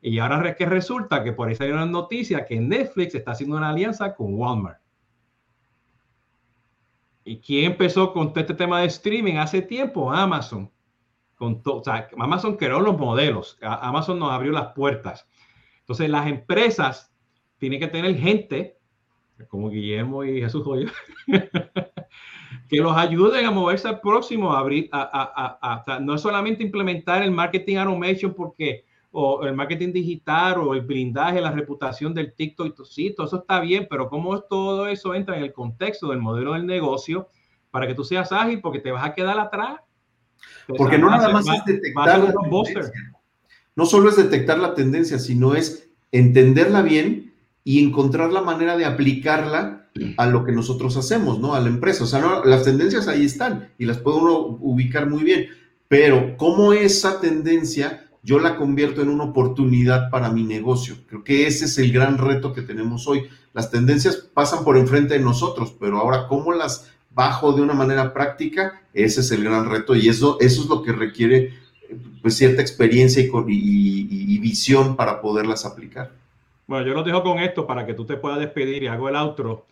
Y 0.06 0.20
ahora 0.20 0.54
que 0.54 0.66
resulta 0.66 1.24
que 1.24 1.32
por 1.32 1.48
ahí 1.48 1.56
salió 1.56 1.76
una 1.76 1.86
noticia 1.86 2.46
que 2.46 2.60
Netflix 2.60 3.16
está 3.16 3.32
haciendo 3.32 3.56
una 3.56 3.70
alianza 3.70 4.14
con 4.14 4.34
Walmart. 4.34 4.82
¿Y 7.24 7.40
quién 7.40 7.72
empezó 7.72 8.12
con 8.12 8.34
todo 8.34 8.42
este 8.42 8.54
tema 8.54 8.82
de 8.82 8.88
streaming 8.88 9.36
hace 9.36 9.62
tiempo? 9.62 10.12
Amazon. 10.12 10.70
Con 11.36 11.62
o 11.64 11.82
sea, 11.82 12.10
Amazon 12.18 12.58
creó 12.58 12.82
los 12.82 12.98
modelos. 12.98 13.58
Amazon 13.62 14.20
nos 14.20 14.34
abrió 14.34 14.52
las 14.52 14.74
puertas. 14.74 15.26
Entonces, 15.80 16.10
las 16.10 16.28
empresas 16.28 17.16
tienen 17.58 17.80
que 17.80 17.88
tener 17.88 18.14
gente, 18.18 18.78
como 19.48 19.70
Guillermo 19.70 20.26
y 20.26 20.42
Jesús 20.42 20.66
Joya, 20.66 20.92
que 22.70 22.78
los 22.82 22.98
ayuden 22.98 23.46
a 23.46 23.52
moverse 23.52 23.88
al 23.88 24.02
próximo, 24.02 24.52
a 24.52 24.60
abrir, 24.60 24.90
a, 24.92 25.86
a, 25.88 26.00
no 26.02 26.18
solamente 26.18 26.62
implementar 26.62 27.24
el 27.24 27.32
marketing 27.32 27.78
automation 27.78 28.34
porque 28.34 28.84
o 29.16 29.46
el 29.46 29.54
marketing 29.54 29.94
digital 29.94 30.58
o 30.58 30.74
el 30.74 30.82
blindaje, 30.82 31.40
la 31.40 31.52
reputación 31.52 32.16
del 32.16 32.34
TikTok, 32.34 32.84
sí, 32.84 33.14
todo 33.16 33.28
eso 33.28 33.38
está 33.38 33.60
bien, 33.60 33.86
pero 33.88 34.10
cómo 34.10 34.42
todo 34.42 34.88
eso 34.88 35.14
entra 35.14 35.38
en 35.38 35.44
el 35.44 35.54
contexto 35.54 36.10
del 36.10 36.18
modelo 36.18 36.54
del 36.54 36.66
negocio 36.66 37.30
para 37.70 37.86
que 37.86 37.94
tú 37.94 38.04
seas 38.04 38.32
ágil, 38.32 38.60
porque 38.60 38.80
te 38.80 38.92
vas 38.92 39.06
a 39.06 39.14
quedar 39.14 39.40
atrás. 39.40 39.82
Porque 40.68 40.98
no 40.98 41.12
nada 41.12 41.30
más 41.30 41.46
es 41.48 41.64
detectar 41.64 42.20
la 42.20 42.34
tendencia. 42.34 42.92
No 43.76 43.86
solo 43.86 44.10
es 44.10 44.16
detectar 44.16 44.58
la 44.58 44.74
tendencia, 44.74 45.20
sino 45.20 45.54
es 45.54 45.92
entenderla 46.12 46.82
bien 46.82 47.34
y 47.64 47.84
encontrar 47.84 48.32
la 48.32 48.42
manera 48.42 48.78
de 48.78 48.86
aplicarla 48.86 49.90
a 50.18 50.26
lo 50.26 50.44
que 50.44 50.52
nosotros 50.52 50.98
hacemos, 50.98 51.40
¿no? 51.40 51.54
A 51.54 51.60
la 51.60 51.70
empresa. 51.70 52.04
O 52.04 52.08
sea, 52.08 52.42
las 52.46 52.64
tendencias 52.64 53.08
ahí 53.08 53.26
están 53.26 53.70
y 53.78 53.86
las 53.86 54.00
puede 54.00 54.18
uno 54.18 54.58
ubicar 54.60 55.08
muy 55.08 55.24
bien, 55.24 55.48
pero 55.88 56.36
cómo 56.38 56.74
esa 56.74 57.20
tendencia 57.20 58.10
yo 58.24 58.40
la 58.40 58.56
convierto 58.56 59.02
en 59.02 59.10
una 59.10 59.26
oportunidad 59.26 60.10
para 60.10 60.30
mi 60.32 60.44
negocio. 60.44 60.96
Creo 61.08 61.24
que 61.24 61.46
ese 61.46 61.66
es 61.66 61.78
el 61.78 61.92
gran 61.92 62.18
reto 62.18 62.54
que 62.54 62.62
tenemos 62.62 63.06
hoy. 63.08 63.30
Las 63.54 63.70
tendencias 63.70 64.16
pasan 64.16 64.64
por 64.64 64.78
enfrente 64.78 65.14
de 65.14 65.20
nosotros, 65.20 65.76
pero 65.78 66.00
ahora 66.00 66.28
cómo 66.28 66.54
las 66.54 66.94
bajo 67.14 67.54
de 67.54 67.62
una 67.62 67.74
manera 67.74 68.14
práctica, 68.14 68.82
ese 68.94 69.22
es 69.22 69.32
el 69.32 69.44
gran 69.44 69.70
reto 69.70 69.96
y 69.96 70.10
eso, 70.10 70.38
eso 70.40 70.64
es 70.64 70.70
lo 70.70 70.82
que 70.82 70.94
requiere 70.94 71.54
pues, 72.22 72.38
cierta 72.38 72.62
experiencia 72.62 73.22
y, 73.22 73.30
y, 73.48 74.38
visión 74.40 74.96
para 74.96 75.22
poderlas 75.22 75.66
aplicar. 75.66 76.12
Bueno, 76.66 76.88
yo 76.88 76.94
lo 76.94 77.04
dejo 77.04 77.22
con 77.24 77.40
esto 77.40 77.68
para 77.68 77.86
que 77.86 77.94
tú 77.94 78.06
te 78.06 78.18
puedas 78.18 78.40
despedir 78.40 78.84
y 78.84 78.88
hago 78.88 79.10
el 79.10 79.16
outro, 79.16 79.66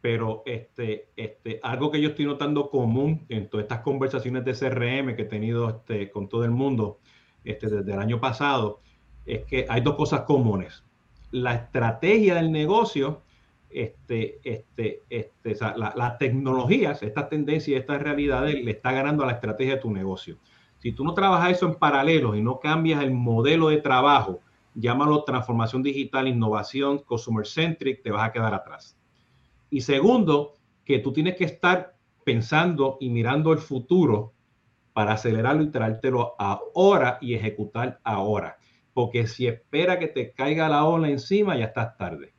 pero 0.00 0.42
este, 0.44 1.08
este, 1.16 1.60
algo 1.62 1.90
que 1.90 2.00
yo 2.00 2.10
estoy 2.10 2.26
notando 2.26 2.68
común 2.68 3.24
en 3.28 3.48
todas 3.48 3.64
estas 3.64 3.80
conversaciones 3.80 4.44
de 4.44 4.52
CRM 4.52 5.14
que 5.14 5.22
he 5.22 5.26
tenido 5.26 5.68
este, 5.70 6.10
con 6.10 6.28
todo 6.28 6.44
el 6.44 6.50
mundo, 6.50 6.98
este, 7.44 7.68
desde 7.68 7.92
el 7.92 7.98
año 7.98 8.20
pasado, 8.20 8.80
es 9.26 9.44
que 9.44 9.66
hay 9.68 9.80
dos 9.80 9.94
cosas 9.94 10.22
comunes. 10.22 10.84
La 11.30 11.54
estrategia 11.54 12.34
del 12.34 12.52
negocio, 12.52 13.22
este, 13.70 14.40
este, 14.44 15.02
este, 15.08 15.56
las 15.76 16.18
tecnologías, 16.18 17.02
estas 17.02 17.28
tendencias, 17.28 17.80
estas 17.80 18.02
realidades 18.02 18.62
le 18.62 18.72
está 18.72 18.92
ganando 18.92 19.22
a 19.22 19.26
la 19.26 19.32
estrategia 19.32 19.76
de 19.76 19.80
tu 19.80 19.90
negocio. 19.90 20.36
Si 20.78 20.92
tú 20.92 21.04
no 21.04 21.14
trabajas 21.14 21.52
eso 21.52 21.66
en 21.66 21.76
paralelo 21.76 22.34
y 22.34 22.42
no 22.42 22.58
cambias 22.58 23.02
el 23.02 23.12
modelo 23.12 23.68
de 23.68 23.78
trabajo, 23.78 24.40
llámalo 24.74 25.24
transformación 25.24 25.82
digital, 25.82 26.28
innovación, 26.28 26.98
consumer 26.98 27.46
centric, 27.46 28.02
te 28.02 28.10
vas 28.10 28.28
a 28.28 28.32
quedar 28.32 28.52
atrás. 28.52 28.96
Y 29.70 29.80
segundo, 29.82 30.56
que 30.84 30.98
tú 30.98 31.12
tienes 31.12 31.36
que 31.36 31.44
estar 31.44 31.94
pensando 32.24 32.98
y 33.00 33.10
mirando 33.10 33.52
el 33.52 33.58
futuro 33.58 34.32
para 34.92 35.12
acelerarlo 35.12 35.62
y 35.62 35.70
traértelo 35.70 36.34
ahora 36.38 37.18
y 37.20 37.34
ejecutar 37.34 38.00
ahora. 38.04 38.58
Porque 38.92 39.26
si 39.26 39.46
espera 39.46 39.98
que 39.98 40.08
te 40.08 40.32
caiga 40.32 40.68
la 40.68 40.84
ola 40.84 41.08
encima, 41.08 41.56
ya 41.56 41.66
estás 41.66 41.96
tarde. 41.96 42.34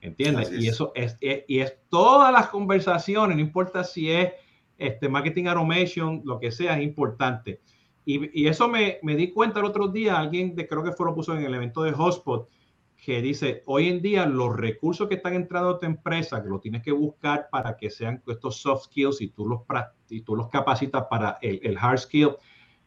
¿Entiendes? 0.00 0.52
Y 0.52 0.68
eso 0.68 0.92
es, 0.94 1.16
y 1.20 1.58
es 1.58 1.78
todas 1.88 2.32
las 2.32 2.48
conversaciones, 2.48 3.36
no 3.36 3.42
importa 3.42 3.82
si 3.82 4.10
es 4.12 4.32
este 4.78 5.08
marketing 5.08 5.46
automation, 5.46 6.22
lo 6.24 6.38
que 6.38 6.52
sea, 6.52 6.78
es 6.78 6.84
importante. 6.84 7.60
Y, 8.04 8.42
y 8.42 8.46
eso 8.46 8.68
me, 8.68 8.98
me, 9.02 9.16
di 9.16 9.32
cuenta 9.32 9.58
el 9.58 9.64
otro 9.64 9.88
día, 9.88 10.16
alguien 10.16 10.54
de, 10.54 10.68
creo 10.68 10.84
que 10.84 10.92
fue 10.92 11.06
lo 11.06 11.14
puso 11.14 11.36
en 11.36 11.44
el 11.44 11.54
evento 11.54 11.82
de 11.82 11.92
Hotspot, 11.92 12.48
que 12.96 13.20
dice, 13.20 13.62
hoy 13.66 13.88
en 13.88 14.00
día 14.00 14.26
los 14.26 14.56
recursos 14.56 15.08
que 15.08 15.16
están 15.16 15.34
entrando 15.34 15.70
a 15.70 15.78
tu 15.78 15.86
empresa, 15.86 16.42
que 16.42 16.48
lo 16.48 16.60
tienes 16.60 16.82
que 16.82 16.92
buscar 16.92 17.48
para 17.50 17.76
que 17.76 17.90
sean 17.90 18.22
estos 18.26 18.60
soft 18.60 18.84
skills 18.84 19.20
y 19.20 19.28
tú 19.28 19.46
los, 19.46 19.62
y 20.08 20.20
tú 20.22 20.36
los 20.36 20.48
capacitas 20.48 21.04
para 21.08 21.38
el, 21.42 21.60
el, 21.62 21.76
hard 21.78 21.98
skill, 21.98 22.30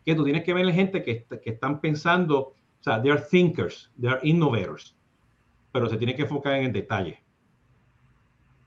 que 0.06 0.16
tú 0.16 0.24
tienes 0.24 0.44
que 0.44 0.54
ver 0.54 0.72
gente 0.74 1.04
que, 1.04 1.26
que 1.26 1.50
están 1.50 1.80
pensando, 1.82 2.40
o 2.40 2.56
sea, 2.82 3.02
they 3.02 3.12
are 3.12 3.22
thinkers, 3.22 3.92
they 4.00 4.10
are 4.10 4.20
innovators, 4.24 4.96
pero 5.72 5.90
se 5.90 5.98
tiene 5.98 6.16
que 6.16 6.24
enfocar 6.24 6.56
en 6.56 6.66
el 6.66 6.74
detalle. 6.74 7.22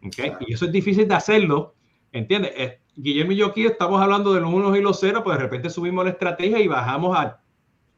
¿Okay? 0.07 0.32
Y 0.40 0.55
eso 0.55 0.66
es 0.66 0.72
difícil 0.72 1.07
de 1.07 1.14
hacerlo, 1.14 1.74
¿entiendes? 2.11 2.53
Guillermo 2.94 3.32
y 3.32 3.36
yo 3.36 3.46
aquí 3.46 3.64
estamos 3.64 4.00
hablando 4.00 4.34
de 4.34 4.40
los 4.40 4.53
unos 4.53 4.76
y 4.76 4.82
los 4.82 5.00
ceros, 5.00 5.22
pues 5.22 5.38
de 5.38 5.44
repente 5.44 5.70
subimos 5.70 6.05
la 6.05 6.11
estrategia 6.11 6.61
y 6.61 6.68
bajamos 6.68 7.16
al, 7.16 7.36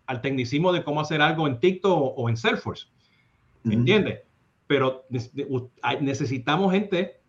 al 0.07 0.21
tecnicismo 0.21 0.73
de 0.73 0.85
cómo 0.85 1.01
hacer 1.01 1.21
algo 1.21 1.47
en 1.47 1.59
TikTok 1.59 1.91
o, 1.91 2.15
o 2.15 2.29
en 2.29 2.37
Salesforce. 2.37 2.87
¿Me 3.65 3.75
entiendes? 3.75 4.21
Pero 4.67 5.07
necesitamos 6.01 6.73
gente 6.73 7.24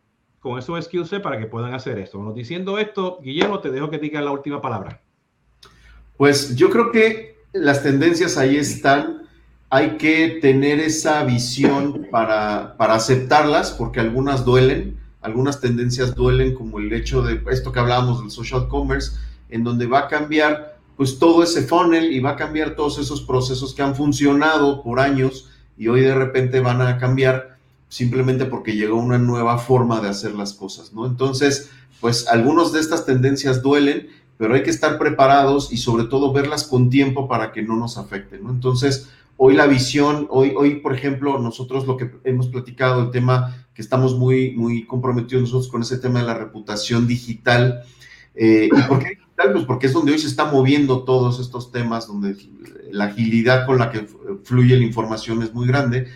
con 0.46 0.60
esos 0.60 0.86
skills 0.86 1.10
para 1.24 1.40
que 1.40 1.48
puedan 1.48 1.74
hacer 1.74 1.98
esto. 1.98 2.20
Bueno, 2.20 2.32
diciendo 2.32 2.78
esto, 2.78 3.18
Guillermo, 3.24 3.62
te 3.62 3.72
dejo 3.72 3.90
que 3.90 3.98
diga 3.98 4.22
la 4.22 4.30
última 4.30 4.62
palabra. 4.62 5.02
Pues 6.18 6.56
yo 6.56 6.70
creo 6.70 6.92
que 6.92 7.40
las 7.52 7.82
tendencias 7.82 8.38
ahí 8.38 8.56
están. 8.56 9.24
Hay 9.72 9.98
que 9.98 10.38
tener 10.44 10.80
esa 10.80 11.24
visión 11.24 12.06
para, 12.12 12.78
para 12.78 12.94
aceptarlas, 12.94 13.72
porque 13.72 14.00
algunas 14.00 14.46
duelen, 14.46 15.00
algunas 15.24 15.60
tendencias 15.62 16.14
duelen, 16.14 16.54
como 16.54 16.78
el 16.78 16.94
hecho 16.94 17.24
de 17.24 17.42
esto 17.50 17.72
que 17.72 17.80
hablábamos 17.80 18.22
del 18.22 18.30
social 18.30 18.68
commerce, 18.68 19.18
en 19.50 19.64
donde 19.64 19.88
va 19.88 20.02
a 20.02 20.08
cambiar 20.08 20.78
pues 20.96 21.18
todo 21.18 21.42
ese 21.42 21.64
funnel 21.64 22.14
y 22.14 22.20
va 22.20 22.32
a 22.32 22.36
cambiar 22.36 22.76
todos 22.76 23.00
esos 23.00 23.24
procesos 23.24 23.74
que 23.74 23.82
han 23.82 23.96
funcionado 23.96 24.84
por 24.84 25.00
años 25.00 25.50
y 25.76 25.88
hoy 25.88 26.02
de 26.02 26.14
repente 26.14 26.60
van 26.60 26.84
a 26.84 27.00
cambiar 27.00 27.55
simplemente 27.96 28.44
porque 28.44 28.76
llegó 28.76 28.98
una 28.98 29.18
nueva 29.18 29.58
forma 29.58 30.02
de 30.02 30.10
hacer 30.10 30.34
las 30.34 30.52
cosas, 30.52 30.92
¿no? 30.92 31.06
Entonces, 31.06 31.72
pues 32.02 32.28
algunas 32.28 32.74
de 32.74 32.82
estas 32.82 33.06
tendencias 33.06 33.62
duelen, 33.62 34.10
pero 34.38 34.54
hay 34.54 34.64
que 34.64 34.70
estar 34.70 34.98
preparados 35.00 35.72
y 35.72 35.78
sobre 35.78 36.04
todo 36.04 36.34
verlas 36.34 36.66
con 36.66 36.90
tiempo 36.90 37.30
para 37.30 37.54
que 37.54 37.62
no 37.62 37.78
nos 37.78 37.98
afecten, 37.98 38.44
¿no? 38.44 38.50
Entonces, 38.50 39.08
hoy 39.38 39.54
la 39.54 39.66
visión, 39.66 40.28
hoy, 40.30 40.52
hoy 40.58 40.82
por 40.82 40.94
ejemplo, 40.94 41.40
nosotros 41.40 41.88
lo 41.88 41.96
que 41.96 42.12
hemos 42.26 42.50
platicado, 42.50 43.02
el 43.02 43.12
tema 43.12 43.66
que 43.74 43.82
estamos 43.82 44.18
muy, 44.18 44.52
muy 44.52 44.86
comprometidos 44.86 45.44
nosotros 45.44 45.70
con 45.70 45.82
ese 45.82 45.98
tema 45.98 46.20
de 46.20 46.26
la 46.26 46.34
reputación 46.34 47.08
digital. 47.08 47.82
Eh, 48.36 48.68
¿Y 48.76 48.82
por 48.90 49.00
qué 49.00 49.12
digital? 49.12 49.54
Pues 49.54 49.64
porque 49.64 49.88
es 49.88 49.94
donde 49.94 50.12
hoy 50.12 50.20
se 50.20 50.28
está 50.28 50.44
moviendo 50.44 51.06
todos 51.06 51.40
estos 51.40 51.72
temas, 51.72 52.08
donde 52.08 52.36
la 52.92 53.06
agilidad 53.06 53.66
con 53.66 53.80
la 53.80 53.90
que 53.90 54.06
fluye 54.44 54.76
la 54.76 54.84
información 54.84 55.44
es 55.44 55.54
muy 55.54 55.66
grande, 55.66 56.10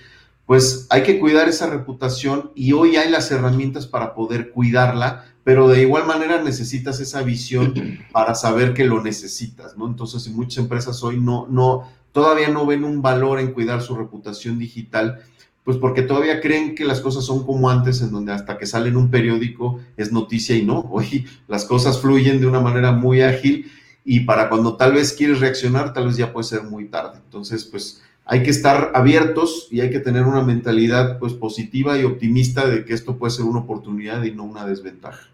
pues 0.50 0.88
hay 0.90 1.04
que 1.04 1.20
cuidar 1.20 1.48
esa 1.48 1.70
reputación 1.70 2.50
y 2.56 2.74
hoy 2.74 2.96
hay 2.96 3.12
las 3.12 3.30
herramientas 3.30 3.86
para 3.86 4.16
poder 4.16 4.50
cuidarla, 4.50 5.26
pero 5.44 5.68
de 5.68 5.84
igual 5.84 6.08
manera 6.08 6.42
necesitas 6.42 7.00
esa 7.00 7.22
visión 7.22 7.76
para 8.12 8.34
saber 8.34 8.74
que 8.74 8.84
lo 8.84 9.04
necesitas, 9.04 9.78
¿no? 9.78 9.86
Entonces, 9.86 10.26
en 10.26 10.36
muchas 10.36 10.64
empresas 10.64 11.04
hoy 11.04 11.20
no, 11.20 11.46
no, 11.52 11.88
todavía 12.12 12.50
no 12.50 12.66
ven 12.66 12.84
un 12.84 13.04
valor 13.04 13.40
en 13.40 13.54
cuidar 13.54 13.84
su 13.84 13.96
reputación 13.96 14.58
digital, 14.58 15.20
pues 15.64 15.78
porque 15.78 16.02
todavía 16.02 16.42
creen 16.42 16.74
que 16.74 16.84
las 16.84 17.00
cosas 17.00 17.26
son 17.26 17.46
como 17.46 17.70
antes, 17.70 18.02
en 18.02 18.10
donde 18.10 18.32
hasta 18.32 18.58
que 18.58 18.66
sale 18.66 18.90
en 18.90 18.98
un 18.98 19.12
periódico 19.12 19.80
es 19.98 20.12
noticia 20.12 20.56
y 20.56 20.66
no, 20.66 20.80
hoy 20.92 21.28
las 21.48 21.64
cosas 21.64 22.02
fluyen 22.02 22.42
de 22.42 22.48
una 22.48 22.60
manera 22.60 22.92
muy 22.92 23.22
ágil 23.22 23.72
y 24.04 24.22
para 24.22 24.50
cuando 24.50 24.78
tal 24.78 24.94
vez 24.94 25.14
quieres 25.14 25.42
reaccionar, 25.42 25.94
tal 25.94 26.08
vez 26.08 26.18
ya 26.18 26.34
puede 26.34 26.46
ser 26.48 26.64
muy 26.64 26.86
tarde. 26.86 27.20
Entonces, 27.24 27.66
pues 27.66 28.02
hay 28.32 28.44
que 28.44 28.52
estar 28.52 28.92
abiertos 28.94 29.68
y 29.72 29.82
hay 29.82 29.90
que 29.90 30.00
tener 30.00 30.24
una 30.24 30.44
mentalidad 30.44 31.18
pues 31.18 31.34
positiva 31.34 31.98
y 31.98 32.04
optimista 32.04 32.68
de 32.68 32.86
que 32.86 32.94
esto 32.94 33.18
puede 33.18 33.32
ser 33.32 33.46
una 33.46 33.62
oportunidad 33.62 34.22
y 34.22 34.32
no 34.32 34.44
una 34.44 34.68
desventaja. 34.68 35.32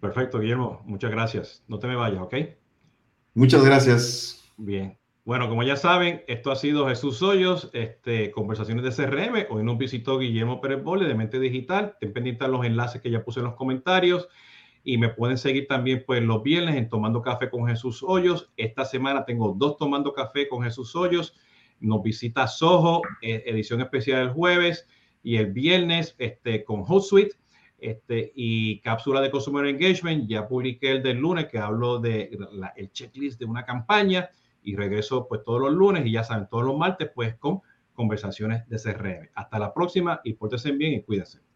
Perfecto, 0.00 0.40
Guillermo. 0.40 0.80
Muchas 0.86 1.10
gracias. 1.10 1.62
No 1.68 1.78
te 1.78 1.86
me 1.86 1.94
vayas, 1.94 2.22
¿ok? 2.22 2.34
Muchas 3.34 3.62
gracias. 3.62 4.50
Bien. 4.56 4.96
Bueno, 5.26 5.50
como 5.50 5.62
ya 5.62 5.76
saben, 5.76 6.22
esto 6.26 6.50
ha 6.50 6.56
sido 6.56 6.88
Jesús 6.88 7.20
Hoyos, 7.20 7.68
este, 7.74 8.30
conversaciones 8.30 8.82
de 8.82 9.04
CRM. 9.04 9.46
Hoy 9.50 9.62
nos 9.62 9.76
visitó 9.76 10.18
Guillermo 10.18 10.62
Pérez 10.62 10.82
Bole 10.82 11.06
de 11.06 11.14
Mente 11.14 11.38
Digital. 11.38 11.96
Ten 12.00 12.14
pendientes 12.14 12.48
los 12.48 12.64
enlaces 12.64 13.02
que 13.02 13.10
ya 13.10 13.22
puse 13.22 13.40
en 13.40 13.44
los 13.44 13.56
comentarios 13.56 14.26
y 14.84 14.96
me 14.96 15.10
pueden 15.10 15.36
seguir 15.36 15.66
también 15.66 16.02
pues 16.06 16.22
los 16.22 16.42
viernes 16.42 16.76
en 16.76 16.88
Tomando 16.88 17.20
Café 17.20 17.50
con 17.50 17.66
Jesús 17.66 18.02
Hoyos. 18.02 18.50
Esta 18.56 18.86
semana 18.86 19.26
tengo 19.26 19.54
dos 19.54 19.76
Tomando 19.76 20.14
Café 20.14 20.48
con 20.48 20.62
Jesús 20.62 20.96
Hoyos. 20.96 21.34
Nos 21.80 22.02
visita 22.02 22.46
Soho, 22.46 23.02
eh, 23.22 23.42
edición 23.46 23.80
especial 23.80 24.22
el 24.22 24.30
jueves 24.30 24.86
y 25.22 25.36
el 25.36 25.52
viernes 25.52 26.14
este, 26.18 26.64
con 26.64 26.82
HotSuite 26.82 27.36
este, 27.78 28.32
y 28.34 28.80
cápsula 28.80 29.20
de 29.20 29.30
Consumer 29.30 29.66
Engagement. 29.66 30.28
Ya 30.28 30.48
publiqué 30.48 30.90
el 30.90 31.02
del 31.02 31.18
lunes 31.18 31.46
que 31.46 31.58
hablo 31.58 31.98
de 31.98 32.30
checklist 32.92 33.38
de 33.38 33.44
una 33.44 33.64
campaña 33.64 34.30
y 34.62 34.76
regreso 34.76 35.26
pues 35.28 35.42
todos 35.44 35.60
los 35.60 35.72
lunes 35.72 36.04
y 36.04 36.12
ya 36.12 36.24
saben, 36.24 36.48
todos 36.50 36.64
los 36.64 36.76
martes 36.76 37.10
pues 37.14 37.36
con 37.36 37.62
conversaciones 37.94 38.68
de 38.68 38.78
CRM. 38.78 39.30
Hasta 39.34 39.58
la 39.58 39.72
próxima 39.72 40.20
y 40.24 40.34
pórtense 40.34 40.72
bien 40.72 40.94
y 40.94 41.02
cuídense. 41.02 41.47